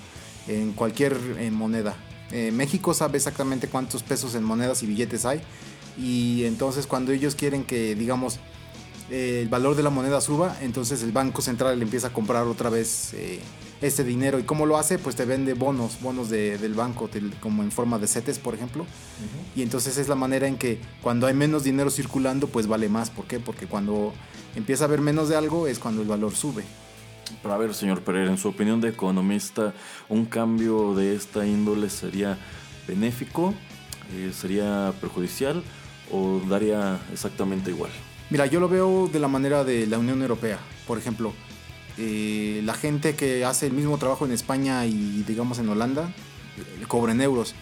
en 0.47 0.73
cualquier 0.73 1.17
moneda. 1.51 1.95
Eh, 2.29 2.51
México 2.51 2.93
sabe 2.93 3.17
exactamente 3.17 3.67
cuántos 3.67 4.03
pesos 4.03 4.35
en 4.35 4.43
monedas 4.43 4.83
y 4.83 4.85
billetes 4.85 5.25
hay 5.25 5.41
y 5.97 6.45
entonces 6.45 6.87
cuando 6.87 7.11
ellos 7.11 7.35
quieren 7.35 7.63
que, 7.63 7.95
digamos, 7.95 8.39
el 9.09 9.49
valor 9.49 9.75
de 9.75 9.83
la 9.83 9.89
moneda 9.89 10.21
suba, 10.21 10.57
entonces 10.61 11.03
el 11.03 11.11
Banco 11.11 11.41
Central 11.41 11.77
le 11.77 11.83
empieza 11.83 12.07
a 12.07 12.13
comprar 12.13 12.45
otra 12.45 12.69
vez 12.69 13.13
eh, 13.13 13.39
este 13.81 14.03
dinero. 14.03 14.39
¿Y 14.39 14.43
cómo 14.43 14.65
lo 14.65 14.77
hace? 14.77 14.99
Pues 14.99 15.15
te 15.15 15.25
vende 15.25 15.53
bonos, 15.53 16.01
bonos 16.01 16.29
del 16.29 16.73
banco, 16.73 17.09
como 17.41 17.63
en 17.63 17.71
forma 17.71 17.99
de 17.99 18.07
CETES, 18.07 18.39
por 18.39 18.53
ejemplo. 18.53 18.85
Y 19.55 19.63
entonces 19.63 19.97
es 19.97 20.07
la 20.07 20.15
manera 20.15 20.47
en 20.47 20.57
que 20.57 20.79
cuando 21.01 21.27
hay 21.27 21.33
menos 21.33 21.63
dinero 21.63 21.89
circulando, 21.89 22.47
pues 22.47 22.67
vale 22.67 22.87
más. 22.89 23.09
¿Por 23.09 23.25
qué? 23.25 23.39
Porque 23.39 23.67
cuando 23.67 24.13
empieza 24.55 24.85
a 24.85 24.87
haber 24.87 25.01
menos 25.01 25.29
de 25.29 25.35
algo 25.35 25.67
es 25.67 25.79
cuando 25.79 26.01
el 26.01 26.07
valor 26.07 26.33
sube. 26.33 26.63
Pero 27.41 27.53
a 27.53 27.57
ver, 27.57 27.73
señor 27.73 28.01
Pereira, 28.01 28.29
en 28.29 28.37
su 28.37 28.49
opinión 28.49 28.81
de 28.81 28.89
economista, 28.89 29.73
¿un 30.09 30.25
cambio 30.25 30.95
de 30.95 31.15
esta 31.15 31.45
índole 31.45 31.89
sería 31.89 32.37
benéfico? 32.87 33.53
Eh, 34.13 34.31
¿Sería 34.33 34.93
perjudicial? 34.99 35.63
O 36.11 36.41
daría 36.49 36.99
exactamente 37.11 37.71
igual? 37.71 37.91
Mira, 38.29 38.45
yo 38.45 38.59
lo 38.59 38.69
veo 38.69 39.09
de 39.11 39.19
la 39.19 39.27
manera 39.27 39.63
de 39.63 39.87
la 39.87 39.97
Unión 39.97 40.21
Europea. 40.21 40.59
Por 40.87 40.97
ejemplo, 40.97 41.33
eh, 41.97 42.61
la 42.63 42.73
gente 42.73 43.15
que 43.15 43.45
hace 43.45 43.67
el 43.67 43.73
mismo 43.73 43.97
trabajo 43.97 44.25
en 44.25 44.31
España 44.31 44.85
y 44.85 45.23
digamos 45.27 45.59
en 45.59 45.69
Holanda, 45.69 46.13
le 46.79 46.85
cobra 46.85 47.13
euros. 47.13 47.55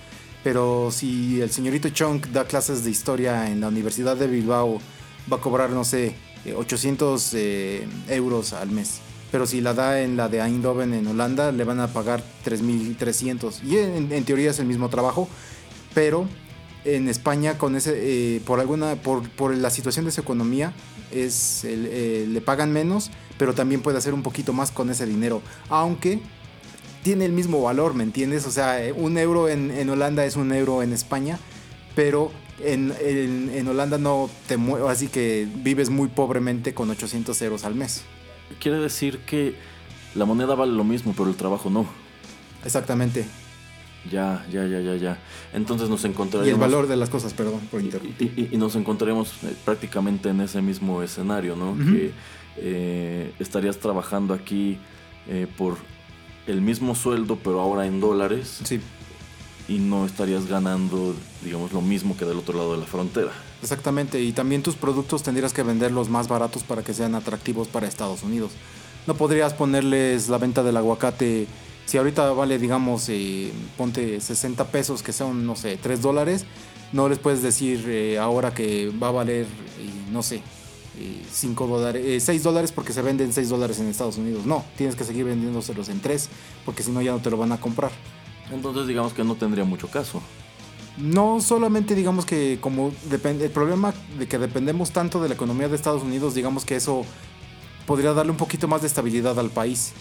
Pero 0.43 0.89
si 0.91 1.41
el 1.41 1.51
señorito 1.51 1.89
Chong 1.89 2.27
da 2.27 2.45
clases 2.45 2.83
de 2.83 2.91
historia 2.91 3.49
en 3.49 3.59
la 3.59 3.67
Universidad 3.67 4.15
de 4.15 4.27
Bilbao, 4.27 4.79
va 5.31 5.37
a 5.37 5.41
cobrar, 5.41 5.69
no 5.71 5.83
sé, 5.83 6.15
800 6.55 7.33
eh, 7.33 7.87
euros 8.07 8.53
al 8.53 8.71
mes. 8.71 9.01
Pero 9.31 9.45
si 9.45 9.61
la 9.61 9.73
da 9.73 10.01
en 10.01 10.17
la 10.17 10.29
de 10.29 10.39
Eindhoven 10.39 10.93
en 10.93 11.07
Holanda, 11.07 11.51
le 11.51 11.63
van 11.63 11.79
a 11.79 11.87
pagar 11.87 12.23
3.300. 12.45 13.63
Y 13.63 13.77
en, 13.77 14.23
teoría 14.23 14.51
es 14.51 14.59
el 14.59 14.65
mismo 14.65 14.89
trabajo, 14.89 15.27
pero 15.93 16.27
en 16.95 17.07
España 17.07 17.57
con 17.57 17.75
ese 17.75 17.93
eh, 17.95 18.41
por 18.45 18.59
alguna 18.59 18.95
por, 18.95 19.27
por, 19.29 19.55
la 19.55 19.69
situación 19.69 20.05
de 20.05 20.11
su 20.11 20.21
economía 20.21 20.73
es 21.11 21.63
eh, 21.63 22.25
le 22.27 22.41
pagan 22.41 22.71
menos 22.71 23.11
pero 23.37 23.53
también 23.53 23.81
puede 23.81 23.97
hacer 23.97 24.13
un 24.13 24.23
poquito 24.23 24.53
más 24.53 24.71
con 24.71 24.89
ese 24.89 25.05
dinero 25.05 25.41
aunque 25.69 26.19
tiene 27.03 27.25
el 27.25 27.31
mismo 27.31 27.61
valor 27.61 27.93
me 27.93 28.03
entiendes 28.03 28.45
o 28.45 28.51
sea 28.51 28.79
un 28.95 29.17
euro 29.17 29.49
en, 29.49 29.71
en 29.71 29.89
Holanda 29.89 30.25
es 30.25 30.35
un 30.35 30.51
euro 30.51 30.83
en 30.83 30.93
España 30.93 31.39
pero 31.95 32.31
en, 32.63 32.93
en, 33.01 33.67
Holanda 33.67 33.97
no 33.97 34.29
te 34.47 34.57
mueves, 34.57 34.89
así 34.89 35.07
que 35.07 35.47
vives 35.55 35.89
muy 35.89 36.07
pobremente 36.07 36.73
con 36.73 36.89
800 36.89 37.41
euros 37.41 37.63
al 37.63 37.75
mes. 37.75 38.03
Quiere 38.59 38.79
decir 38.79 39.19
que 39.19 39.55
la 40.15 40.25
moneda 40.25 40.55
vale 40.55 40.73
lo 40.73 40.83
mismo, 40.83 41.13
pero 41.15 41.29
el 41.29 41.35
trabajo 41.35 41.69
no. 41.69 41.85
Exactamente. 42.65 43.25
Ya, 44.09 44.45
ya, 44.51 44.65
ya, 44.65 44.79
ya, 44.79 44.95
ya. 44.95 45.17
Entonces 45.53 45.89
nos 45.89 46.05
encontraremos... 46.05 46.47
Y 46.47 46.51
el 46.51 46.59
valor 46.59 46.87
de 46.87 46.95
las 46.95 47.09
cosas, 47.09 47.33
perdón 47.33 47.59
por 47.69 47.81
interrumpir. 47.81 48.49
Y, 48.51 48.57
nos 48.57 48.75
encontraremos 48.75 49.33
eh, 49.43 49.53
prácticamente 49.65 50.29
en 50.29 50.41
ese 50.41 50.61
mismo 50.61 51.03
escenario, 51.03 51.55
¿no? 51.55 51.75
Que 51.77 52.11
eh, 52.57 53.33
estarías 53.39 53.77
trabajando 53.77 54.33
aquí 54.33 54.77
eh, 55.27 55.47
por 55.57 55.77
el 56.47 56.61
mismo 56.61 56.95
sueldo, 56.95 57.37
pero 57.43 57.59
ahora 57.59 57.85
en 57.85 57.99
dólares. 57.99 58.61
Sí 58.63 58.79
y 59.69 59.77
no 59.77 60.05
estarías 60.05 60.47
ganando, 60.47 61.15
digamos, 61.43 61.71
lo 61.71 61.81
mismo 61.81 62.17
que 62.17 62.25
del 62.25 62.39
otro 62.39 62.57
lado 62.57 62.73
de 62.73 62.79
la 62.79 62.85
frontera. 62.85 63.31
Exactamente, 63.61 64.19
y 64.19 64.33
también 64.33 64.63
tus 64.63 64.75
productos 64.75 65.21
tendrías 65.21 65.53
que 65.53 65.63
venderlos 65.63 66.09
más 66.09 66.27
baratos 66.27 66.63
para 66.63 66.81
que 66.81 66.93
sean 66.93 67.13
atractivos 67.13 67.67
para 67.67 67.87
Estados 67.87 68.23
Unidos. 68.23 68.51
No 69.05 69.13
podrías 69.13 69.53
ponerles 69.53 70.27
la 70.27 70.39
venta 70.39 70.63
del 70.63 70.75
aguacate, 70.75 71.47
si 71.89 71.97
ahorita 71.97 72.33
vale, 72.33 72.59
digamos, 72.59 73.09
eh, 73.09 73.51
ponte 73.75 74.21
60 74.21 74.65
pesos, 74.65 75.01
que 75.01 75.11
son, 75.11 75.47
no 75.47 75.55
sé, 75.55 75.75
3 75.75 76.03
dólares, 76.03 76.45
no 76.93 77.09
les 77.09 77.17
puedes 77.17 77.41
decir 77.41 77.83
eh, 77.87 78.19
ahora 78.19 78.53
que 78.53 78.91
va 78.91 79.07
a 79.07 79.11
valer, 79.11 79.45
eh, 79.45 79.89
no 80.11 80.21
sé, 80.21 80.43
5 81.31 81.65
dólares, 81.65 82.23
6 82.23 82.43
dólares 82.43 82.71
porque 82.71 82.93
se 82.93 83.01
venden 83.01 83.33
6 83.33 83.49
dólares 83.49 83.79
en 83.79 83.87
Estados 83.87 84.17
Unidos. 84.17 84.45
No, 84.45 84.63
tienes 84.77 84.95
que 84.95 85.03
seguir 85.03 85.25
vendiéndoselos 85.25 85.89
en 85.89 85.99
3 85.99 86.29
porque 86.63 86.83
si 86.83 86.91
no 86.91 87.01
ya 87.01 87.11
no 87.11 87.19
te 87.19 87.31
lo 87.31 87.37
van 87.37 87.53
a 87.53 87.59
comprar. 87.59 87.91
Entonces 88.51 88.85
digamos 88.85 89.13
que 89.13 89.23
no 89.23 89.33
tendría 89.33 89.63
mucho 89.63 89.87
caso. 89.87 90.21
No 90.95 91.41
solamente 91.41 91.95
digamos 91.95 92.23
que 92.23 92.59
como 92.61 92.91
depende, 93.09 93.45
el 93.45 93.51
problema 93.51 93.95
de 94.19 94.27
que 94.27 94.37
dependemos 94.37 94.91
tanto 94.91 95.23
de 95.23 95.29
la 95.29 95.33
economía 95.33 95.67
de 95.67 95.75
Estados 95.75 96.03
Unidos, 96.03 96.35
digamos 96.35 96.65
que 96.65 96.75
eso 96.75 97.03
podría 97.87 98.13
darle 98.13 98.31
un 98.31 98.37
poquito 98.37 98.67
más 98.67 98.81
de 98.81 98.87
estabilidad 98.87 99.39
al 99.39 99.49
país. 99.49 99.93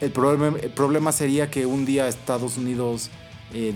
El 0.00 0.10
problema, 0.10 0.58
el 0.60 0.70
problema 0.70 1.12
sería 1.12 1.50
que 1.50 1.66
un 1.66 1.86
día 1.86 2.08
Estados 2.08 2.58
Unidos 2.58 3.10
eh, 3.54 3.72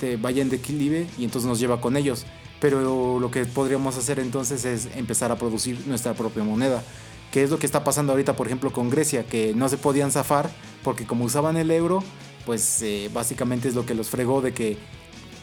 de, 0.00 0.16
vaya 0.16 0.42
en 0.42 0.50
declive 0.50 1.06
y 1.18 1.24
entonces 1.24 1.48
nos 1.48 1.58
lleva 1.58 1.80
con 1.80 1.96
ellos. 1.96 2.26
Pero 2.60 3.20
lo 3.20 3.30
que 3.30 3.44
podríamos 3.44 3.96
hacer 3.96 4.18
entonces 4.18 4.64
es 4.64 4.88
empezar 4.96 5.30
a 5.30 5.36
producir 5.36 5.86
nuestra 5.86 6.14
propia 6.14 6.44
moneda. 6.44 6.82
Que 7.32 7.42
es 7.42 7.50
lo 7.50 7.58
que 7.58 7.66
está 7.66 7.84
pasando 7.84 8.12
ahorita, 8.12 8.36
por 8.36 8.46
ejemplo, 8.46 8.72
con 8.72 8.90
Grecia, 8.90 9.24
que 9.24 9.52
no 9.54 9.68
se 9.68 9.76
podían 9.76 10.10
zafar 10.10 10.50
porque 10.82 11.06
como 11.06 11.24
usaban 11.24 11.56
el 11.56 11.70
euro, 11.70 12.02
pues 12.46 12.82
eh, 12.82 13.10
básicamente 13.12 13.68
es 13.68 13.74
lo 13.74 13.84
que 13.84 13.94
los 13.94 14.08
fregó 14.08 14.40
de 14.40 14.54
que 14.54 14.76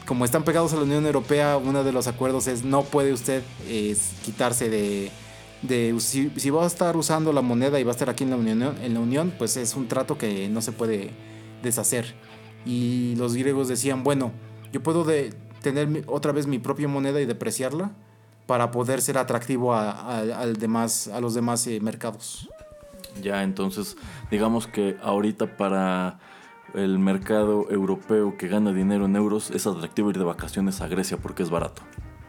como 0.05 0.25
están 0.25 0.43
pegados 0.43 0.73
a 0.73 0.77
la 0.77 0.83
Unión 0.83 1.05
Europea, 1.05 1.57
uno 1.57 1.83
de 1.83 1.91
los 1.91 2.07
acuerdos 2.07 2.47
es 2.47 2.63
no 2.63 2.83
puede 2.83 3.13
usted 3.13 3.43
quitarse 4.23 4.69
de... 4.69 5.11
de 5.67 5.95
si, 5.99 6.49
va 6.49 6.63
a 6.63 6.67
estar 6.67 6.97
usando 6.97 7.33
la 7.33 7.41
moneda 7.41 7.79
y 7.79 7.83
va 7.83 7.91
a 7.91 7.93
estar 7.93 8.09
aquí 8.09 8.23
en 8.23 8.31
la, 8.31 8.35
Unión, 8.37 8.75
en 8.81 8.93
la 8.93 8.99
Unión, 8.99 9.33
pues 9.37 9.57
es 9.57 9.75
un 9.75 9.87
trato 9.87 10.17
que 10.17 10.49
no 10.49 10.61
se 10.61 10.71
puede 10.71 11.11
deshacer. 11.61 12.15
Y 12.65 13.15
los 13.17 13.35
griegos 13.35 13.67
decían, 13.67 14.03
bueno, 14.03 14.31
yo 14.71 14.81
puedo 14.81 15.03
de, 15.03 15.33
tener 15.61 16.03
otra 16.07 16.31
vez 16.31 16.47
mi 16.47 16.59
propia 16.59 16.87
moneda 16.87 17.19
y 17.21 17.25
depreciarla 17.25 17.91
para 18.45 18.71
poder 18.71 19.01
ser 19.01 19.17
atractivo 19.17 19.73
a, 19.73 20.19
al 20.19 20.57
demás, 20.57 21.07
a 21.07 21.19
los 21.19 21.33
demás 21.33 21.65
eh, 21.67 21.79
mercados. 21.79 22.47
Ya, 23.21 23.43
entonces, 23.43 23.97
digamos 24.29 24.67
que 24.67 24.97
ahorita 25.01 25.57
para 25.57 26.19
el 26.75 26.99
mercado 26.99 27.69
europeo 27.71 28.37
que 28.37 28.47
gana 28.47 28.73
dinero 28.73 29.05
en 29.05 29.15
euros 29.15 29.49
es 29.51 29.65
atractivo 29.65 30.09
ir 30.09 30.17
de 30.17 30.25
vacaciones 30.25 30.81
a 30.81 30.87
Grecia 30.87 31.17
porque 31.17 31.41
es 31.41 31.49
barato. 31.49 31.81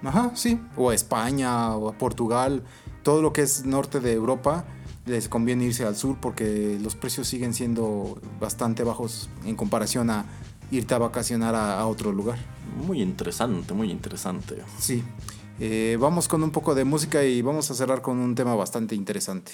Ajá, 0.03 0.30
sí. 0.34 0.61
O 0.76 0.91
a 0.91 0.95
España 0.95 1.74
o 1.74 1.89
a 1.89 1.93
Portugal. 1.93 2.62
Todo 3.07 3.22
lo 3.22 3.32
que 3.32 3.42
es 3.42 3.64
norte 3.64 4.00
de 4.00 4.12
Europa 4.14 4.64
les 5.04 5.28
conviene 5.28 5.62
irse 5.62 5.84
al 5.84 5.94
sur 5.94 6.16
porque 6.20 6.76
los 6.82 6.96
precios 6.96 7.28
siguen 7.28 7.54
siendo 7.54 8.20
bastante 8.40 8.82
bajos 8.82 9.30
en 9.44 9.54
comparación 9.54 10.11
a 10.11 10.26
irte 10.72 10.92
a 10.92 10.98
vacacionar 10.98 11.54
a, 11.54 11.86
otro 11.86 12.11
lugar. 12.11 12.36
Muy 12.84 13.00
interesante, 13.00 13.74
muy 13.74 13.92
interesante. 13.92 14.57
Sí. 14.80 15.04
Eh, 15.61 15.96
vamos 16.00 16.26
con 16.26 16.42
un 16.42 16.50
poco 16.50 16.74
de 16.74 16.84
música 16.84 17.22
y 17.22 17.42
vamos 17.42 17.70
a 17.70 17.74
cerrar 17.74 18.02
con 18.02 18.18
un 18.18 18.34
tema 18.34 18.57
bastante 18.57 18.96
interesante. 18.96 19.52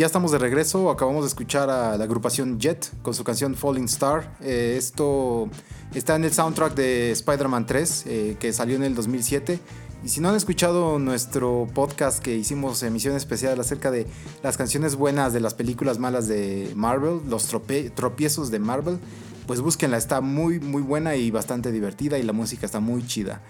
Ya 0.00 0.06
estamos 0.06 0.32
de 0.32 0.38
regreso, 0.38 0.88
acabamos 0.88 1.24
de 1.24 1.28
escuchar 1.28 1.68
a 1.68 1.94
la 1.98 2.04
agrupación 2.04 2.58
Jet 2.58 2.90
con 3.02 3.12
su 3.12 3.22
canción 3.22 3.54
Falling 3.54 3.84
Star. 3.84 4.34
Eh, 4.40 4.76
esto 4.78 5.50
está 5.94 6.16
en 6.16 6.24
el 6.24 6.32
soundtrack 6.32 6.74
de 6.74 7.10
Spider-Man 7.10 7.66
3, 7.66 8.04
eh, 8.06 8.36
que 8.40 8.50
salió 8.54 8.76
en 8.76 8.84
el 8.84 8.94
2007. 8.94 9.60
Y 10.02 10.08
si 10.08 10.22
no 10.22 10.30
han 10.30 10.36
escuchado 10.36 10.98
nuestro 10.98 11.68
podcast 11.74 12.24
que 12.24 12.34
hicimos 12.34 12.82
emisión 12.82 13.14
especial 13.14 13.60
acerca 13.60 13.90
de 13.90 14.06
las 14.42 14.56
canciones 14.56 14.96
buenas 14.96 15.34
de 15.34 15.40
las 15.40 15.52
películas 15.52 15.98
malas 15.98 16.26
de 16.28 16.72
Marvel, 16.74 17.20
los 17.28 17.46
tropiezos 17.94 18.50
de 18.50 18.58
Marvel, 18.58 18.98
pues 19.46 19.60
búsquenla, 19.60 19.98
está 19.98 20.22
muy 20.22 20.60
muy 20.60 20.80
buena 20.80 21.16
y 21.16 21.30
bastante 21.30 21.72
divertida 21.72 22.18
y 22.18 22.22
la 22.22 22.32
música 22.32 22.64
está 22.64 22.80
muy 22.80 23.06
chida. 23.06 23.42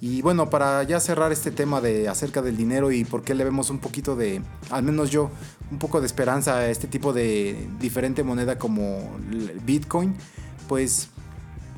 Y 0.00 0.20
bueno, 0.22 0.50
para 0.50 0.82
ya 0.82 1.00
cerrar 1.00 1.32
este 1.32 1.50
tema 1.50 1.80
de 1.80 2.08
acerca 2.08 2.42
del 2.42 2.56
dinero 2.56 2.92
y 2.92 3.04
por 3.04 3.22
qué 3.22 3.34
le 3.34 3.44
vemos 3.44 3.70
un 3.70 3.78
poquito 3.78 4.14
de, 4.14 4.42
al 4.70 4.82
menos 4.82 5.10
yo, 5.10 5.30
un 5.70 5.78
poco 5.78 6.00
de 6.00 6.06
esperanza 6.06 6.58
a 6.58 6.68
este 6.68 6.86
tipo 6.86 7.12
de 7.12 7.66
diferente 7.80 8.22
moneda 8.22 8.58
como 8.58 9.16
Bitcoin, 9.64 10.14
pues, 10.68 11.08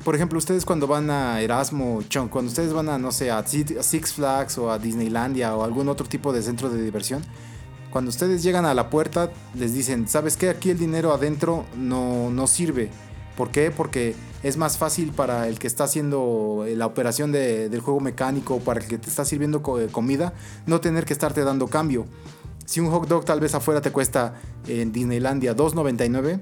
por 0.03 0.15
ejemplo, 0.15 0.37
ustedes 0.37 0.65
cuando 0.65 0.85
van 0.85 1.09
a 1.09 1.39
Erasmo, 1.41 2.01
cuando 2.29 2.49
ustedes 2.49 2.73
van 2.73 2.89
a, 2.89 2.97
no 2.97 3.11
sé, 3.11 3.31
a 3.31 3.45
Six 3.45 4.13
Flags 4.13 4.57
o 4.57 4.71
a 4.71 4.79
Disneylandia 4.79 5.55
o 5.55 5.63
algún 5.63 5.87
otro 5.87 6.07
tipo 6.07 6.33
de 6.33 6.41
centro 6.41 6.69
de 6.69 6.81
diversión, 6.83 7.23
cuando 7.89 8.09
ustedes 8.09 8.43
llegan 8.43 8.65
a 8.65 8.73
la 8.73 8.89
puerta, 8.89 9.31
les 9.55 9.73
dicen, 9.73 10.07
¿sabes 10.07 10.35
qué? 10.35 10.49
Aquí 10.49 10.69
el 10.69 10.77
dinero 10.77 11.13
adentro 11.13 11.65
no, 11.75 12.29
no 12.29 12.47
sirve 12.47 12.91
¿Por 13.39 13.51
qué? 13.51 13.71
Porque 13.71 14.15
es 14.43 14.57
más 14.57 14.77
fácil 14.77 15.11
para 15.11 15.47
el 15.47 15.59
que 15.59 15.67
está 15.67 15.83
haciendo 15.83 16.65
eh, 16.67 16.75
la 16.75 16.85
operación 16.85 17.31
del 17.31 17.79
juego 17.81 17.99
mecánico, 17.99 18.59
para 18.59 18.79
el 18.79 18.87
que 18.87 18.97
te 18.97 19.09
está 19.09 19.25
sirviendo 19.25 19.61
eh, 19.79 19.87
comida, 19.91 20.33
no 20.65 20.79
tener 20.79 21.05
que 21.05 21.13
estarte 21.13 21.43
dando 21.43 21.67
cambio. 21.67 22.05
Si 22.65 22.79
un 22.79 22.89
hot 22.91 23.07
dog 23.07 23.25
tal 23.25 23.39
vez 23.39 23.55
afuera 23.55 23.81
te 23.81 23.91
cuesta 23.91 24.35
en 24.67 24.91
Disneylandia 24.91 25.55
2.99, 25.55 26.39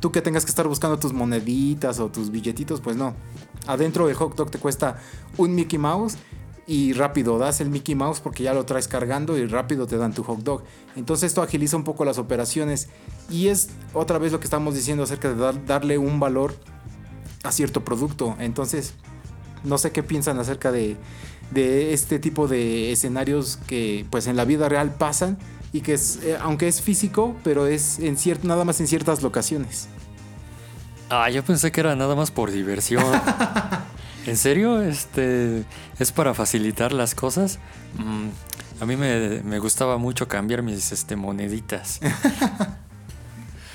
tú 0.00 0.10
que 0.10 0.22
tengas 0.22 0.44
que 0.44 0.50
estar 0.50 0.66
buscando 0.66 0.98
tus 0.98 1.12
moneditas 1.12 2.00
o 2.00 2.08
tus 2.08 2.30
billetitos, 2.30 2.80
pues 2.80 2.96
no. 2.96 3.14
Adentro 3.66 4.08
el 4.08 4.14
hot 4.14 4.34
dog 4.34 4.50
te 4.50 4.58
cuesta 4.58 4.96
un 5.36 5.54
Mickey 5.54 5.78
Mouse 5.78 6.16
y 6.66 6.94
rápido 6.94 7.38
das 7.38 7.60
el 7.60 7.68
Mickey 7.68 7.94
Mouse 7.94 8.20
porque 8.20 8.42
ya 8.42 8.54
lo 8.54 8.64
traes 8.64 8.88
cargando 8.88 9.36
y 9.36 9.46
rápido 9.46 9.86
te 9.86 9.98
dan 9.98 10.14
tu 10.14 10.22
hot 10.22 10.40
dog. 10.40 10.64
Entonces 10.96 11.28
esto 11.28 11.42
agiliza 11.42 11.76
un 11.76 11.84
poco 11.84 12.04
las 12.04 12.18
operaciones 12.18 12.88
y 13.30 13.48
es 13.48 13.68
otra 13.92 14.18
vez 14.18 14.32
lo 14.32 14.40
que 14.40 14.44
estamos 14.44 14.74
diciendo 14.74 15.04
acerca 15.04 15.32
de 15.32 15.60
darle 15.66 15.98
un 15.98 16.18
valor 16.18 16.54
a 17.44 17.52
cierto 17.52 17.84
producto. 17.84 18.36
Entonces 18.40 18.94
no 19.62 19.78
sé 19.78 19.92
qué 19.92 20.02
piensan 20.02 20.38
acerca 20.38 20.72
de, 20.72 20.96
de 21.52 21.94
este 21.94 22.18
tipo 22.18 22.48
de 22.48 22.92
escenarios 22.92 23.58
que 23.66 24.04
pues 24.10 24.26
en 24.26 24.36
la 24.36 24.44
vida 24.44 24.68
real 24.68 24.94
pasan 24.94 25.38
y 25.72 25.80
que 25.80 25.94
es, 25.94 26.20
eh, 26.22 26.36
aunque 26.40 26.68
es 26.68 26.82
físico, 26.82 27.36
pero 27.44 27.66
es 27.66 27.98
en 27.98 28.16
cierto, 28.16 28.46
nada 28.46 28.64
más 28.64 28.80
en 28.80 28.86
ciertas 28.86 29.22
locaciones. 29.22 29.88
Ah, 31.10 31.28
yo 31.30 31.44
pensé 31.44 31.70
que 31.70 31.80
era 31.80 31.94
nada 31.94 32.14
más 32.14 32.30
por 32.30 32.50
diversión. 32.50 33.04
¿En 34.26 34.36
serio? 34.36 34.82
Este, 34.82 35.64
¿Es 35.98 36.12
para 36.12 36.32
facilitar 36.32 36.92
las 36.92 37.14
cosas? 37.14 37.58
Mm, 37.98 38.28
a 38.80 38.86
mí 38.86 38.96
me, 38.96 39.58
gustaba 39.58 39.98
mucho 39.98 40.28
cambiar 40.28 40.62
mis 40.62 40.92
este, 40.92 41.16
moneditas. 41.16 42.00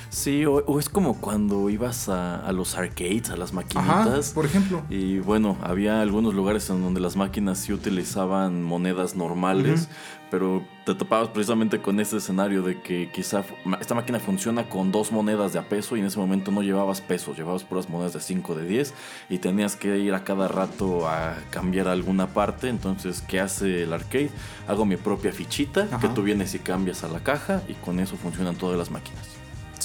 Sí, 0.10 0.44
o, 0.46 0.80
es 0.80 0.90
como 0.90 1.22
cuando 1.22 1.70
ibas 1.70 2.10
a, 2.10 2.52
los 2.52 2.76
arcades, 2.76 3.30
a 3.30 3.38
las 3.38 3.54
maquinitas. 3.54 4.32
por 4.32 4.46
ejemplo. 4.46 4.84
Y 4.90 5.20
bueno, 5.20 5.58
había 5.62 6.02
algunos 6.02 6.34
lugares 6.34 6.70
en 6.70 6.82
donde 6.82 7.00
las 7.00 7.16
máquinas 7.16 7.60
sí 7.60 7.74
utilizaban 7.74 8.64
monedas 8.64 9.16
normales, 9.16 9.88
pero 10.32 10.64
te 10.86 10.96
topabas 10.96 11.30
precisamente 11.30 11.80
con 11.80 12.00
ese 12.00 12.18
escenario 12.18 12.64
de 12.64 12.82
que 12.82 13.12
quizá 13.12 13.44
esta 13.80 13.94
máquina 13.94 14.20
funciona 14.20 14.68
con 14.68 14.92
dos 14.92 15.12
monedas 15.12 15.54
de 15.54 15.60
a 15.60 15.70
peso 15.70 15.96
y 15.96 16.00
en 16.00 16.08
ese 16.08 16.18
momento 16.18 16.50
no 16.50 16.64
llevabas 16.64 17.02
pesos, 17.02 17.38
llevabas 17.38 17.64
puras 17.64 17.88
monedas 17.88 18.14
de 18.14 18.20
5, 18.20 18.56
de 18.56 18.66
10 18.66 18.94
y 19.30 19.38
tenías 19.38 19.76
que 19.76 20.00
ir 20.00 20.16
a 20.16 20.24
cada 20.24 20.48
rato 20.48 21.08
a 21.08 21.36
cambiar 21.52 21.88
alguna 21.88 22.28
parte. 22.28 22.70
Entonces, 22.70 23.22
¿qué 23.22 23.40
hace 23.40 23.84
el 23.84 23.94
arcade? 23.94 24.32
Hago 24.68 24.86
mi 24.86 24.98
propia 24.98 25.32
fichita 25.32 25.88
que 26.00 26.08
tú 26.10 26.24
vienes 26.24 26.56
y 26.56 26.60
cambias 26.60 27.04
a 27.04 27.08
la 27.08 27.20
caja 27.20 27.62
y 27.68 27.74
con 27.74 28.00
eso 28.00 28.16
funcionan 28.18 28.56
todas 28.56 28.78
las 28.78 28.90
máquinas. 28.90 29.39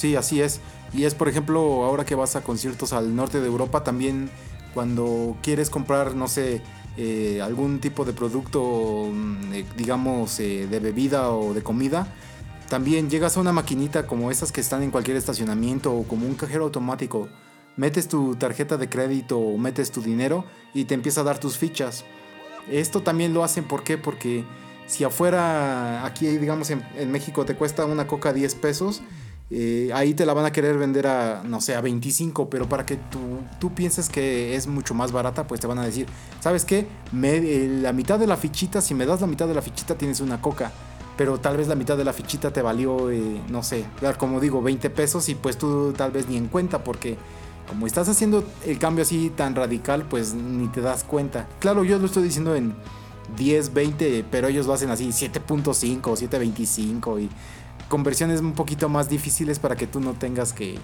Sí, 0.05 0.15
así 0.15 0.39
es. 0.39 0.61
Y 0.93 1.05
es, 1.05 1.15
por 1.15 1.29
ejemplo, 1.29 1.83
ahora 1.83 2.05
que 2.05 2.13
vas 2.13 2.35
a 2.35 2.41
conciertos 2.41 2.93
al 2.93 3.15
norte 3.15 3.41
de 3.41 3.47
Europa, 3.47 3.83
también 3.83 4.29
cuando 4.75 5.35
quieres 5.41 5.71
comprar, 5.71 6.13
no 6.13 6.27
sé, 6.27 6.61
eh, 6.95 7.41
algún 7.41 7.79
tipo 7.79 8.05
de 8.05 8.13
producto, 8.13 9.09
mm, 9.11 9.53
eh, 9.53 9.65
digamos, 9.75 10.39
eh, 10.39 10.67
de 10.69 10.79
bebida 10.79 11.31
o 11.31 11.55
de 11.55 11.63
comida, 11.63 12.13
también 12.69 13.09
llegas 13.09 13.35
a 13.35 13.39
una 13.39 13.51
maquinita 13.51 14.05
como 14.05 14.29
esas 14.29 14.51
que 14.51 14.61
están 14.61 14.83
en 14.83 14.91
cualquier 14.91 15.17
estacionamiento 15.17 15.91
o 15.91 16.03
como 16.03 16.27
un 16.27 16.35
cajero 16.35 16.65
automático, 16.65 17.27
metes 17.75 18.07
tu 18.07 18.35
tarjeta 18.35 18.77
de 18.77 18.89
crédito 18.89 19.39
o 19.39 19.57
metes 19.57 19.89
tu 19.89 20.03
dinero 20.03 20.45
y 20.75 20.85
te 20.85 20.93
empieza 20.93 21.21
a 21.21 21.23
dar 21.23 21.39
tus 21.39 21.57
fichas. 21.57 22.05
Esto 22.69 23.01
también 23.01 23.33
lo 23.33 23.43
hacen, 23.43 23.63
¿por 23.63 23.83
qué? 23.83 23.97
Porque 23.97 24.43
si 24.85 25.03
afuera, 25.03 26.05
aquí 26.05 26.27
digamos 26.27 26.69
en, 26.69 26.83
en 26.95 27.11
México 27.11 27.43
te 27.43 27.55
cuesta 27.55 27.85
una 27.85 28.05
coca 28.05 28.33
10 28.33 28.53
pesos, 28.53 29.01
eh, 29.51 29.91
ahí 29.93 30.15
te 30.15 30.25
la 30.25 30.33
van 30.33 30.45
a 30.45 30.51
querer 30.51 30.77
vender 30.77 31.05
a, 31.05 31.43
no 31.43 31.61
sé, 31.61 31.75
a 31.75 31.81
25, 31.81 32.49
pero 32.49 32.67
para 32.67 32.85
que 32.85 32.95
tú, 32.95 33.19
tú 33.59 33.73
pienses 33.73 34.09
que 34.09 34.55
es 34.55 34.65
mucho 34.65 34.93
más 34.95 35.11
barata, 35.11 35.45
pues 35.45 35.61
te 35.61 35.67
van 35.67 35.77
a 35.77 35.85
decir, 35.85 36.07
¿sabes 36.39 36.65
qué? 36.65 36.87
Eh, 37.23 37.79
la 37.81 37.93
mitad 37.93 38.17
de 38.17 38.25
la 38.25 38.37
fichita, 38.37 38.81
si 38.81 38.95
me 38.95 39.05
das 39.05 39.21
la 39.21 39.27
mitad 39.27 39.47
de 39.47 39.53
la 39.53 39.61
fichita 39.61 39.95
tienes 39.95 40.19
una 40.19 40.41
coca, 40.41 40.71
pero 41.15 41.39
tal 41.39 41.57
vez 41.57 41.67
la 41.67 41.75
mitad 41.75 41.95
de 41.95 42.03
la 42.03 42.13
fichita 42.13 42.51
te 42.51 42.61
valió, 42.61 43.11
eh, 43.11 43.41
no 43.49 43.61
sé, 43.61 43.85
como 44.17 44.39
digo, 44.39 44.61
20 44.63 44.89
pesos 44.89 45.29
y 45.29 45.35
pues 45.35 45.57
tú 45.57 45.93
tal 45.95 46.11
vez 46.11 46.27
ni 46.27 46.37
en 46.37 46.47
cuenta 46.47 46.83
porque 46.83 47.17
como 47.67 47.87
estás 47.87 48.09
haciendo 48.09 48.43
el 48.65 48.79
cambio 48.79 49.03
así 49.03 49.31
tan 49.35 49.55
radical, 49.55 50.05
pues 50.07 50.33
ni 50.33 50.67
te 50.67 50.81
das 50.81 51.03
cuenta. 51.03 51.47
Claro, 51.59 51.83
yo 51.83 51.97
lo 51.97 52.05
estoy 52.05 52.23
diciendo 52.23 52.55
en 52.55 52.75
10, 53.37 53.73
20, 53.73 54.25
pero 54.29 54.47
ellos 54.47 54.65
lo 54.67 54.73
hacen 54.73 54.89
así 54.89 55.07
7.5, 55.07 56.01
7.25 56.01 57.21
y 57.21 57.29
conversiones 57.87 58.41
un 58.41 58.53
poquito 58.53 58.89
más 58.89 59.09
difíciles 59.09 59.59
para 59.59 59.75
que 59.75 59.87
tú 59.87 59.99
no 59.99 60.13
tengas 60.13 60.53
que... 60.53 60.77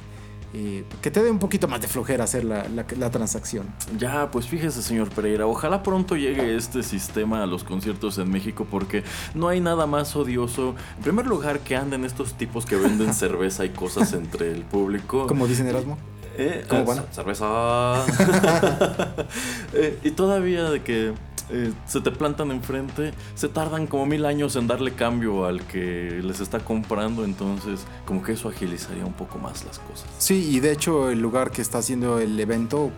Eh, 0.53 0.83
que 1.01 1.09
te 1.09 1.23
dé 1.23 1.31
un 1.31 1.39
poquito 1.39 1.69
más 1.69 1.79
de 1.79 1.87
flojera 1.87 2.25
hacer 2.25 2.43
la, 2.43 2.67
la, 2.67 3.09
transacción. 3.09 3.67
Ya, 3.97 4.29
pues 4.31 4.47
fíjese, 4.47 4.81
señor 4.81 5.09
Pereira, 5.09 5.47
ojalá 5.47 5.81
pronto 5.81 6.17
llegue 6.17 6.57
este 6.57 6.83
sistema 6.83 7.41
a 7.41 7.45
los 7.45 7.63
conciertos 7.63 8.17
en 8.17 8.29
México 8.29 8.67
porque 8.69 9.05
no 9.33 9.47
hay 9.47 9.61
nada 9.61 9.87
más 9.87 10.13
odioso. 10.13 10.75
En 10.97 11.03
primer 11.03 11.25
lugar, 11.25 11.61
que 11.61 11.77
anden 11.77 12.03
estos 12.03 12.33
tipos 12.33 12.65
que 12.65 12.75
venden 12.75 13.13
cerveza 13.13 13.63
y 13.63 13.69
cosas 13.69 14.11
entre 14.11 14.51
el 14.51 14.63
público. 14.63 15.25
Como 15.25 15.47
dicen 15.47 15.67
Erasmo. 15.67 15.97
Eh, 16.37 16.65
¿Cómo 16.67 16.85
van? 16.85 17.05
Cerveza. 17.11 18.05
Eh, 19.73 19.97
y 20.03 20.11
todavía 20.11 20.69
de 20.69 20.83
que 20.83 21.13
eh, 21.51 21.73
se 21.85 22.01
te 22.01 22.11
plantan 22.11 22.51
enfrente, 22.51 23.13
se 23.35 23.49
tardan 23.49 23.87
como 23.87 24.05
mil 24.05 24.25
años 24.25 24.55
en 24.55 24.67
darle 24.67 24.93
cambio 24.93 25.45
al 25.45 25.61
que 25.67 26.21
les 26.23 26.39
está 26.39 26.59
comprando, 26.59 27.23
entonces 27.25 27.85
como 28.05 28.23
que 28.23 28.33
eso 28.33 28.49
agilizaría 28.49 29.05
un 29.05 29.13
poco 29.13 29.37
más 29.37 29.65
las 29.65 29.79
cosas. 29.79 30.07
Sí, 30.17 30.49
y 30.51 30.59
de 30.59 30.71
hecho 30.71 31.09
el 31.09 31.19
lugar 31.19 31.51
que 31.51 31.61
está 31.61 31.79
haciendo 31.79 32.19
el 32.19 32.39
evento 32.39 32.91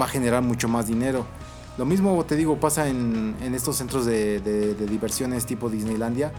va 0.00 0.06
a 0.06 0.08
generar 0.08 0.42
mucho 0.42 0.68
más 0.68 0.86
dinero. 0.86 1.26
Lo 1.78 1.84
mismo 1.84 2.24
te 2.24 2.36
digo 2.36 2.58
pasa 2.58 2.88
en, 2.88 3.36
estos 3.54 3.76
centros 3.76 4.06
de 4.06 4.40
diversiones 4.88 5.46
tipo 5.46 5.68
Disneylandia 5.68 6.32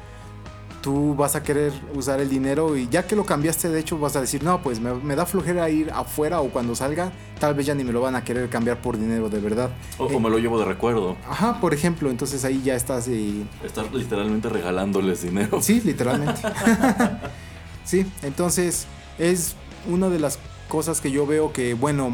tú 0.85 1.15
vas 1.15 1.35
a 1.35 1.41
querer 1.41 1.73
usar 1.95 2.19
el 2.19 2.29
dinero 2.29 2.77
y 2.77 2.87
ya 2.87 3.07
que 3.07 3.15
lo 3.15 3.25
cambiaste, 3.25 3.69
de 3.69 3.79
hecho, 3.79 3.97
vas 3.97 4.15
a 4.15 4.21
decir, 4.21 4.43
no, 4.43 4.61
pues 4.61 4.79
me, 4.79 5.15
da 5.15 5.25
flojera 5.25 5.67
ir 5.67 5.89
afuera 5.89 6.41
o 6.41 6.49
cuando 6.49 6.75
salga, 6.75 7.11
tal 7.39 7.55
vez 7.55 7.65
ya 7.65 7.73
ni 7.73 7.83
me 7.83 7.91
lo 7.91 8.01
van 8.01 8.13
a 8.13 8.23
querer 8.23 8.49
cambiar 8.49 8.79
por 8.83 8.95
dinero 8.95 9.27
de 9.27 9.39
verdad. 9.39 9.71
O, 9.97 10.19
me 10.19 10.29
lo 10.29 10.37
llevo 10.37 10.59
de 10.59 10.65
recuerdo. 10.65 11.17
Ajá, 11.27 11.59
por 11.59 11.73
ejemplo, 11.73 12.11
entonces 12.11 12.45
ahí 12.45 12.61
ya 12.63 12.75
estás 12.75 13.07
y... 13.07 13.47
Estás 13.63 13.91
literalmente 13.91 14.47
regalándoles 14.47 15.23
dinero. 15.23 15.59
Sí, 15.59 15.81
literalmente. 15.83 16.39
sí, 17.83 18.05
entonces 18.21 18.85
es 19.17 19.55
una 19.89 20.09
de 20.09 20.19
las 20.19 20.37
cosas 20.67 21.01
que 21.01 21.09
yo 21.09 21.25
veo 21.25 21.51
que, 21.51 21.73
bueno, 21.73 22.13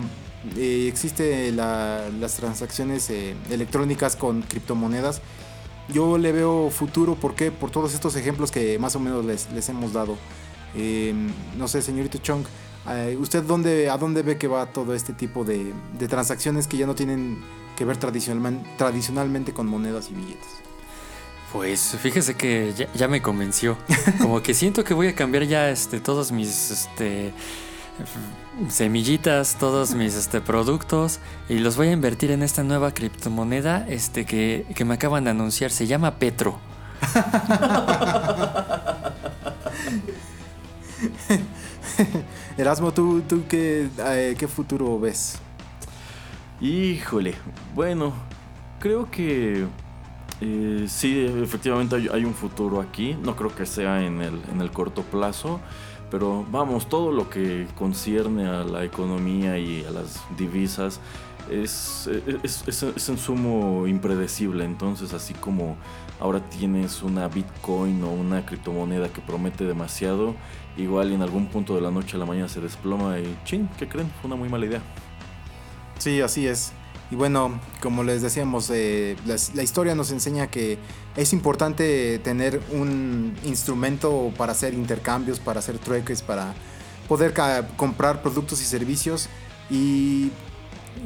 eh, 0.56 0.86
existe 0.88 1.52
las 1.52 2.36
transacciones 2.38 3.10
eh, 3.10 3.36
electrónicas 3.50 4.16
con 4.16 4.44
criptomonedas 4.44 5.22
yo 5.92 6.18
le 6.18 6.32
veo 6.32 6.70
futuro, 6.70 7.16
¿por 7.16 7.36
qué? 7.36 7.52
Por 7.52 7.72
todos 7.72 7.94
estos 7.94 8.16
ejemplos 8.16 8.52
que 8.52 8.80
más 8.80 8.96
o 8.96 9.00
menos 9.00 9.26
les, 9.26 9.52
les 9.52 9.68
hemos 9.70 9.94
dado. 9.94 10.18
Em, 10.76 11.30
no 11.58 11.68
sé, 11.68 11.82
señorito 11.82 12.18
Chong, 12.20 12.46
eh, 12.90 13.18
¿usted 13.20 13.44
dónde, 13.44 13.90
a 13.90 13.98
dónde 13.98 14.24
ve 14.24 14.38
que 14.38 14.48
va 14.48 14.66
todo 14.68 14.94
este 14.94 15.14
tipo 15.14 15.44
de, 15.44 15.74
de 15.98 16.08
transacciones 16.08 16.68
que 16.68 16.78
ya 16.78 16.88
no 16.88 16.96
tienen 16.96 17.42
que 17.78 17.86
ver 17.86 17.98
tradicionalmente, 17.98 19.54
con 19.54 19.68
monedas 19.68 20.10
y 20.10 20.14
billetes? 20.14 20.50
Pues 21.52 21.96
fíjese 22.02 22.36
que 22.36 22.74
ya, 22.76 22.92
ya 22.94 23.08
me 23.08 23.22
convenció. 23.22 23.78
Como 24.22 24.42
que 24.42 24.54
siento 24.54 24.84
que 24.84 24.94
voy 24.94 25.08
a 25.08 25.16
cambiar 25.16 25.44
ya 25.44 25.70
este, 25.70 26.00
todos 26.00 26.32
mis 26.32 26.72
este, 26.72 27.34
semillitas, 28.70 29.56
todos 29.60 29.96
mis 29.96 30.16
este, 30.16 30.42
productos 30.42 31.20
y 31.50 31.60
los 31.60 31.78
voy 31.78 31.88
a 31.88 31.92
invertir 31.92 32.32
en 32.32 32.44
esta 32.44 32.64
nueva 32.64 32.94
criptomoneda 32.94 33.88
este, 33.88 34.26
que, 34.26 34.66
me 34.86 34.96
acaban 34.96 35.24
de 35.24 35.30
anunciar. 35.32 35.72
Se 35.72 35.88
llama 35.88 36.16
Petro. 36.16 36.60
Erasmo, 42.58 42.92
¿tú, 42.92 43.22
tú 43.22 43.44
qué, 43.48 43.88
eh, 43.98 44.36
qué 44.38 44.48
futuro 44.48 45.00
ves? 45.00 45.40
Híjole, 46.60 47.36
bueno, 47.74 48.14
creo 48.80 49.10
que 49.10 49.66
eh, 50.42 50.86
sí, 50.88 51.26
efectivamente 51.42 51.96
hay, 51.96 52.26
un 52.26 52.34
futuro 52.34 52.82
aquí. 52.82 53.18
No 53.22 53.36
creo 53.36 53.56
que 53.56 53.66
sea 53.66 54.04
en 54.04 54.22
el, 54.22 54.42
en 54.52 54.62
el 54.62 54.72
corto 54.72 55.04
plazo. 55.04 55.60
Pero 56.12 56.46
vamos, 56.52 56.90
todo 56.90 57.12
lo 57.12 57.30
que 57.30 57.66
concierne 57.78 58.46
a 58.46 58.66
la 58.66 58.84
economía 58.84 59.58
y 59.58 59.86
a 59.86 59.92
las 59.92 60.22
divisas 60.38 61.00
es, 61.50 62.10
es, 62.44 62.68
es, 62.68 63.10
en 63.10 63.18
sumo 63.18 63.88
impredecible. 63.88 64.66
Entonces, 64.66 65.14
así 65.14 65.34
como 65.34 65.78
ahora 66.20 66.42
tienes 66.50 67.02
una 67.02 67.30
Bitcoin 67.30 68.04
o 68.04 68.12
una 68.12 68.46
criptomoneda 68.46 69.08
que 69.08 69.22
promete 69.22 69.66
demasiado, 69.66 70.36
igual 70.78 71.14
en 71.14 71.22
algún 71.22 71.48
punto 71.48 71.76
de 71.76 71.82
la 71.82 71.92
noche 71.92 72.18
a 72.18 72.20
la 72.20 72.26
mañana 72.26 72.50
se 72.50 72.60
desploma 72.60 73.18
y 73.18 73.38
ching, 73.46 73.70
¿qué 73.78 73.88
creen? 73.88 74.12
Fue 74.20 74.28
una 74.28 74.36
muy 74.36 74.50
mala 74.50 74.66
idea. 74.66 74.82
Sí, 75.98 76.20
así 76.20 76.46
es. 76.46 76.74
Y 77.12 77.16
bueno, 77.16 77.60
como 77.82 78.04
les 78.06 78.22
decíamos, 78.22 78.70
eh, 78.74 79.18
la, 79.26 79.64
historia 79.64 79.96
nos 79.96 80.12
enseña 80.12 80.48
que 80.48 80.78
es 81.18 81.34
importante 81.34 82.20
tener 82.20 82.62
un 82.72 83.36
instrumento 83.44 84.32
para 84.38 84.54
hacer 84.54 84.74
intercambios, 84.74 85.42
para 85.42 85.60
hacer 85.60 85.78
trueques, 85.78 86.22
para 86.22 86.54
poder 87.10 87.34
comprar 87.76 88.22
productos 88.22 88.62
y 88.62 88.66
servicios. 88.66 89.28
Y 89.70 90.32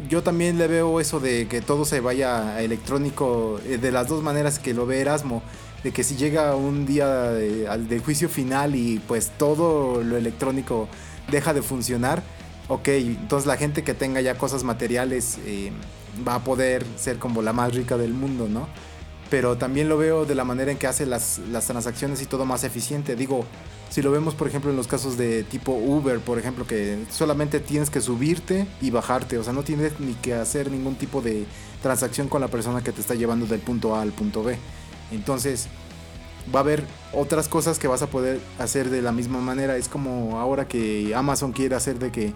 yo 0.07 0.21
también 0.21 0.59
le 0.59 0.67
veo 0.67 0.99
eso 0.99 1.19
de 1.19 1.47
que 1.47 1.61
todo 1.61 1.85
se 1.85 2.01
vaya 2.01 2.61
electrónico 2.61 3.59
eh, 3.65 3.79
de 3.79 3.91
las 3.91 4.07
dos 4.07 4.21
maneras 4.21 4.59
que 4.59 4.75
lo 4.75 4.85
ve 4.85 5.01
Erasmo. 5.01 5.41
De 5.83 5.91
que 5.91 6.03
si 6.03 6.15
llega 6.15 6.55
un 6.55 6.85
día 6.85 7.31
de, 7.31 8.01
juicio 8.03 8.29
final 8.29 8.75
y 8.75 8.99
pues 9.07 9.31
todo 9.37 10.03
lo 10.03 10.17
electrónico 10.17 10.87
deja 11.31 11.53
de 11.53 11.63
funcionar, 11.63 12.21
ok, 12.67 12.87
entonces 12.87 13.47
la 13.47 13.57
gente 13.57 13.83
que 13.83 13.93
tenga 13.93 14.21
ya 14.21 14.37
cosas 14.37 14.63
materiales 14.63 15.37
eh, 15.45 15.71
va 16.27 16.35
a 16.35 16.43
poder 16.43 16.85
ser 16.97 17.17
como 17.19 17.41
la 17.41 17.53
más 17.53 17.73
rica 17.73 17.97
del 17.97 18.13
mundo, 18.13 18.47
¿no? 18.49 18.67
Pero 19.29 19.57
también 19.57 19.89
lo 19.89 19.97
veo 19.97 20.25
de 20.25 20.35
la 20.35 20.43
manera 20.43 20.71
en 20.71 20.77
que 20.77 20.87
hace 20.87 21.05
las, 21.05 21.39
las 21.51 21.65
transacciones 21.65 22.21
y 22.21 22.25
todo 22.25 22.45
más 22.45 22.63
eficiente. 22.63 23.15
Digo, 23.15 23.45
si 23.89 24.01
lo 24.01 24.11
vemos, 24.11 24.35
por 24.35 24.47
ejemplo, 24.47 24.69
en 24.69 24.77
los 24.77 24.87
casos 24.87 25.17
de 25.17 25.43
tipo 25.43 25.71
Uber, 25.71 26.19
por 26.19 26.37
ejemplo, 26.37 26.67
que 26.67 27.05
solamente 27.09 27.59
tienes 27.59 27.89
que 27.89 28.01
subirte 28.01 28.67
y 28.81 28.91
bajarte, 28.91 29.37
o 29.37 29.43
sea, 29.43 29.53
no 29.53 29.63
tienes 29.63 29.99
ni 29.99 30.13
que 30.13 30.35
hacer 30.35 30.69
ningún 30.69 30.95
tipo 30.95 31.21
de 31.21 31.45
transacción 31.81 32.27
con 32.27 32.41
la 32.41 32.47
persona 32.47 32.83
que 32.83 32.91
te 32.91 33.01
está 33.01 33.15
llevando 33.15 33.45
del 33.45 33.61
punto 33.61 33.95
A 33.95 34.01
al 34.01 34.11
punto 34.11 34.43
B. 34.43 34.57
Entonces, 35.11 35.67
va 36.53 36.59
a 36.59 36.63
haber 36.63 36.83
otras 37.13 37.47
cosas 37.47 37.79
que 37.79 37.87
vas 37.87 38.01
a 38.01 38.07
poder 38.07 38.39
hacer 38.59 38.89
de 38.89 39.01
la 39.01 39.11
misma 39.11 39.39
manera. 39.39 39.77
Es 39.77 39.87
como 39.87 40.39
ahora 40.39 40.67
que 40.67 41.13
Amazon 41.15 41.51
quiere 41.51 41.75
hacer 41.75 41.99
de 41.99 42.11
que 42.11 42.33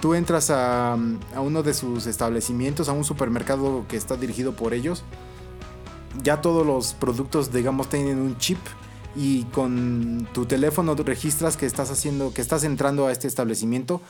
tú 0.00 0.14
entras 0.14 0.50
a, 0.50 0.96
uno 1.36 1.62
de 1.62 1.74
sus 1.74 2.06
establecimientos, 2.06 2.88
a 2.88 2.92
un 2.92 3.04
supermercado 3.04 3.86
que 3.88 3.96
está 3.96 4.16
dirigido 4.16 4.54
por 4.54 4.74
ellos. 4.74 5.04
Ya 6.22 6.40
todos 6.40 6.66
los 6.66 6.94
productos, 6.94 7.52
digamos, 7.52 7.88
tienen 7.88 8.18
un 8.18 8.38
chip 8.38 8.58
y 9.16 9.44
con 9.44 10.28
tu 10.32 10.46
teléfono 10.46 10.94
registras 10.94 11.56
que 11.56 11.66
estás 11.66 11.90
haciendo, 11.90 12.32
que 12.32 12.42
estás 12.42 12.64
entrando 12.64 13.06
a 13.06 13.12
este 13.12 13.28
establecimiento, 13.28 14.00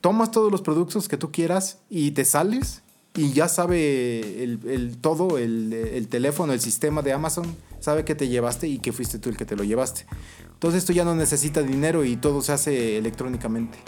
tomas 0.00 0.30
todos 0.30 0.52
los 0.52 0.62
productos 0.62 1.08
que 1.08 1.16
tú 1.16 1.30
quieras 1.32 1.78
y 1.90 2.12
te 2.12 2.24
sales 2.24 2.82
y 3.16 3.32
ya 3.32 3.48
sabe 3.48 4.42
el, 4.42 4.98
todo, 5.00 5.38
el, 5.38 5.72
el, 5.72 6.08
teléfono, 6.08 6.52
el 6.52 6.60
sistema 6.60 7.02
de 7.02 7.12
Amazon, 7.12 7.56
sabe 7.80 8.04
que 8.04 8.14
te 8.14 8.28
llevaste 8.28 8.68
y 8.68 8.78
que 8.78 8.92
fuiste 8.92 9.18
tú 9.18 9.30
el 9.30 9.36
que 9.36 9.44
te 9.44 9.56
lo 9.56 9.64
llevaste. 9.64 10.06
Entonces 10.52 10.82
esto 10.82 10.92
ya 10.92 11.04
no 11.04 11.14
necesita 11.14 11.62
dinero 11.62 12.04
y 12.04 12.16
todo 12.16 12.42
se 12.42 12.52
hace 12.52 12.98
electrónicamente. 12.98 13.78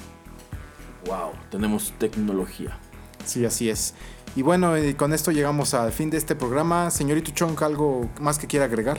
Wow, 1.06 1.32
tenemos 1.50 1.92
tecnología. 1.98 2.78
Sí, 3.24 3.44
así 3.44 3.68
es. 3.68 3.94
Y 4.36 4.42
bueno, 4.42 4.76
eh, 4.76 4.96
con 4.96 5.12
esto 5.12 5.30
llegamos 5.30 5.74
al 5.74 5.92
fin 5.92 6.10
de 6.10 6.16
este 6.16 6.34
programa. 6.34 6.90
Señorito 6.90 7.30
Chonk, 7.30 7.60
¿algo 7.62 8.08
más 8.20 8.38
que 8.38 8.46
quiera 8.46 8.66
agregar? 8.66 8.98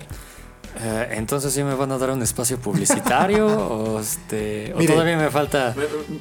Eh, 0.77 1.09
entonces 1.11 1.53
sí 1.53 1.63
me 1.63 1.75
van 1.75 1.91
a 1.91 1.97
dar 1.97 2.11
un 2.11 2.21
espacio 2.21 2.57
publicitario 2.59 3.47
o, 3.47 3.99
este, 3.99 4.73
todavía 4.87 5.17
me 5.17 5.29
falta... 5.29 5.75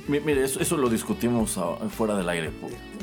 Mire, 0.09 0.45
eso, 0.45 0.77
lo 0.77 0.89
discutimos 0.89 1.59
fuera 1.97 2.17
del 2.17 2.29
aire. 2.29 2.51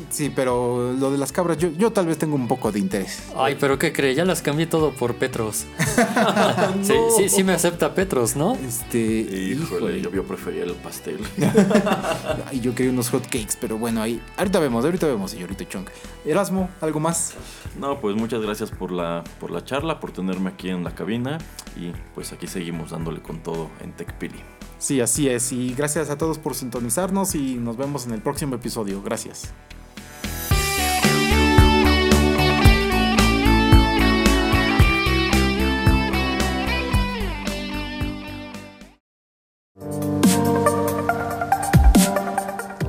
Sí, 0.10 0.32
pero 0.34 0.94
lo 0.94 1.12
de 1.12 1.18
las 1.18 1.32
cabras, 1.32 1.58
yo, 1.58 1.70
yo 1.72 1.92
tal 1.92 2.08
vez 2.08 2.18
tengo 2.18 2.36
un 2.36 2.48
poco 2.48 2.72
de 2.72 2.80
interés. 2.80 3.24
Ay, 3.36 3.58
pero 3.60 3.80
¿qué 3.80 3.94
cree? 3.94 4.14
Ya 4.14 4.26
las 4.26 4.42
cambié 4.42 4.68
todo 4.68 4.92
por 4.92 5.16
Petros. 5.16 5.66
sí, 6.82 6.94
sí, 7.18 7.30
sí 7.30 7.44
me 7.44 7.54
acepta 7.54 7.94
Petros, 7.94 8.36
¿no? 8.36 8.56
Este. 8.56 8.98
Híjole, 8.98 10.02
Yo, 10.02 10.24
prefería 10.24 10.64
el 10.64 10.74
pastel. 10.74 11.20
Ay, 12.48 12.60
yo 12.60 12.76
quería 12.76 12.92
unos 12.92 13.10
hot 13.10 13.24
cakes, 13.24 13.56
pero 13.60 13.78
bueno, 13.78 14.02
ahí. 14.02 14.22
Ahorita 14.38 14.60
vemos, 14.60 14.84
ahorita 14.86 15.08
vemos, 15.08 15.32
señorito 15.32 15.64
Chong. 15.64 15.88
Erasmo, 16.26 16.70
¿algo 16.82 17.00
más? 17.00 17.34
No, 17.80 18.00
pues 18.00 18.16
muchas 18.16 18.42
gracias 18.42 18.72
por 18.72 18.92
la, 18.92 19.24
por 19.40 19.52
la 19.52 19.64
charla, 19.64 20.00
por 20.00 20.12
tenerme 20.12 20.50
aquí 20.50 20.70
en 20.70 20.84
la 20.84 20.94
cabina. 20.94 21.35
Y 21.76 21.92
pues 22.14 22.32
aquí 22.34 22.48
seguimos 22.48 22.92
dándole 22.92 23.22
con 23.22 23.44
todo 23.44 23.70
en 23.82 23.92
TechPili. 23.94 24.40
Sí, 24.78 25.02
así 25.02 25.30
es. 25.30 25.52
Y 25.52 25.74
gracias 25.74 26.10
a 26.10 26.18
todos 26.18 26.38
por 26.38 26.56
sintonizarnos 26.56 27.36
y 27.36 27.56
nos 27.56 27.78
vemos 27.78 28.06
en 28.06 28.14
el 28.14 28.22
próximo 28.22 28.56
episodio. 28.56 29.02
Gracias. 29.02 29.54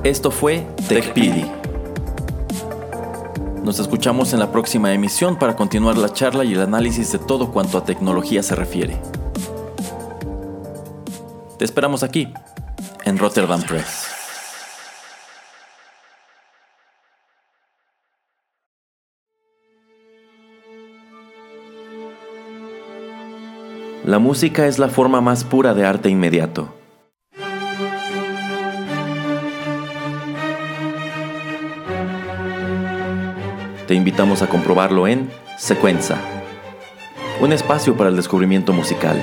Esto 0.03 0.31
fue 0.31 0.65
TechPili. 0.87 1.66
Nos 3.67 3.79
escuchamos 3.79 4.31
en 4.31 4.39
la 4.39 4.49
próxima 4.49 4.93
emisión 4.93 5.37
para 5.37 5.57
continuar 5.57 5.97
la 5.97 6.13
charla 6.13 6.45
y 6.45 6.53
el 6.53 6.61
análisis 6.61 7.11
de 7.11 7.19
todo 7.19 7.51
cuanto 7.51 7.77
a 7.77 7.83
tecnología 7.83 8.41
se 8.41 8.55
refiere. 8.55 8.97
Te 11.59 11.65
esperamos 11.65 12.01
aquí, 12.01 12.31
en 13.03 13.17
Rotterdam 13.17 13.61
Press. 13.63 14.07
La 24.05 24.19
música 24.19 24.65
es 24.65 24.79
la 24.79 24.87
forma 24.87 25.19
más 25.19 25.43
pura 25.43 25.73
de 25.73 25.85
arte 25.85 26.07
inmediato. 26.07 26.76
Te 33.87 33.95
invitamos 33.95 34.41
a 34.41 34.47
comprobarlo 34.47 35.07
en 35.07 35.31
Secuenza, 35.57 36.17
un 37.39 37.53
espacio 37.53 37.95
para 37.95 38.09
el 38.09 38.17
descubrimiento 38.17 38.73
musical. 38.73 39.17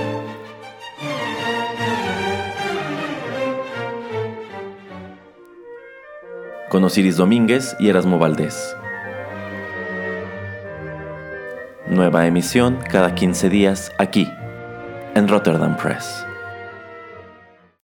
Con 6.70 6.82
Osiris 6.82 7.18
Domínguez 7.18 7.76
y 7.78 7.90
Erasmo 7.90 8.18
Valdés. 8.18 8.74
Nueva 11.86 12.26
emisión 12.26 12.78
cada 12.90 13.14
15 13.14 13.50
días 13.50 13.92
aquí, 13.98 14.32
en 15.14 15.28
Rotterdam 15.28 15.76
Press. 15.76 16.24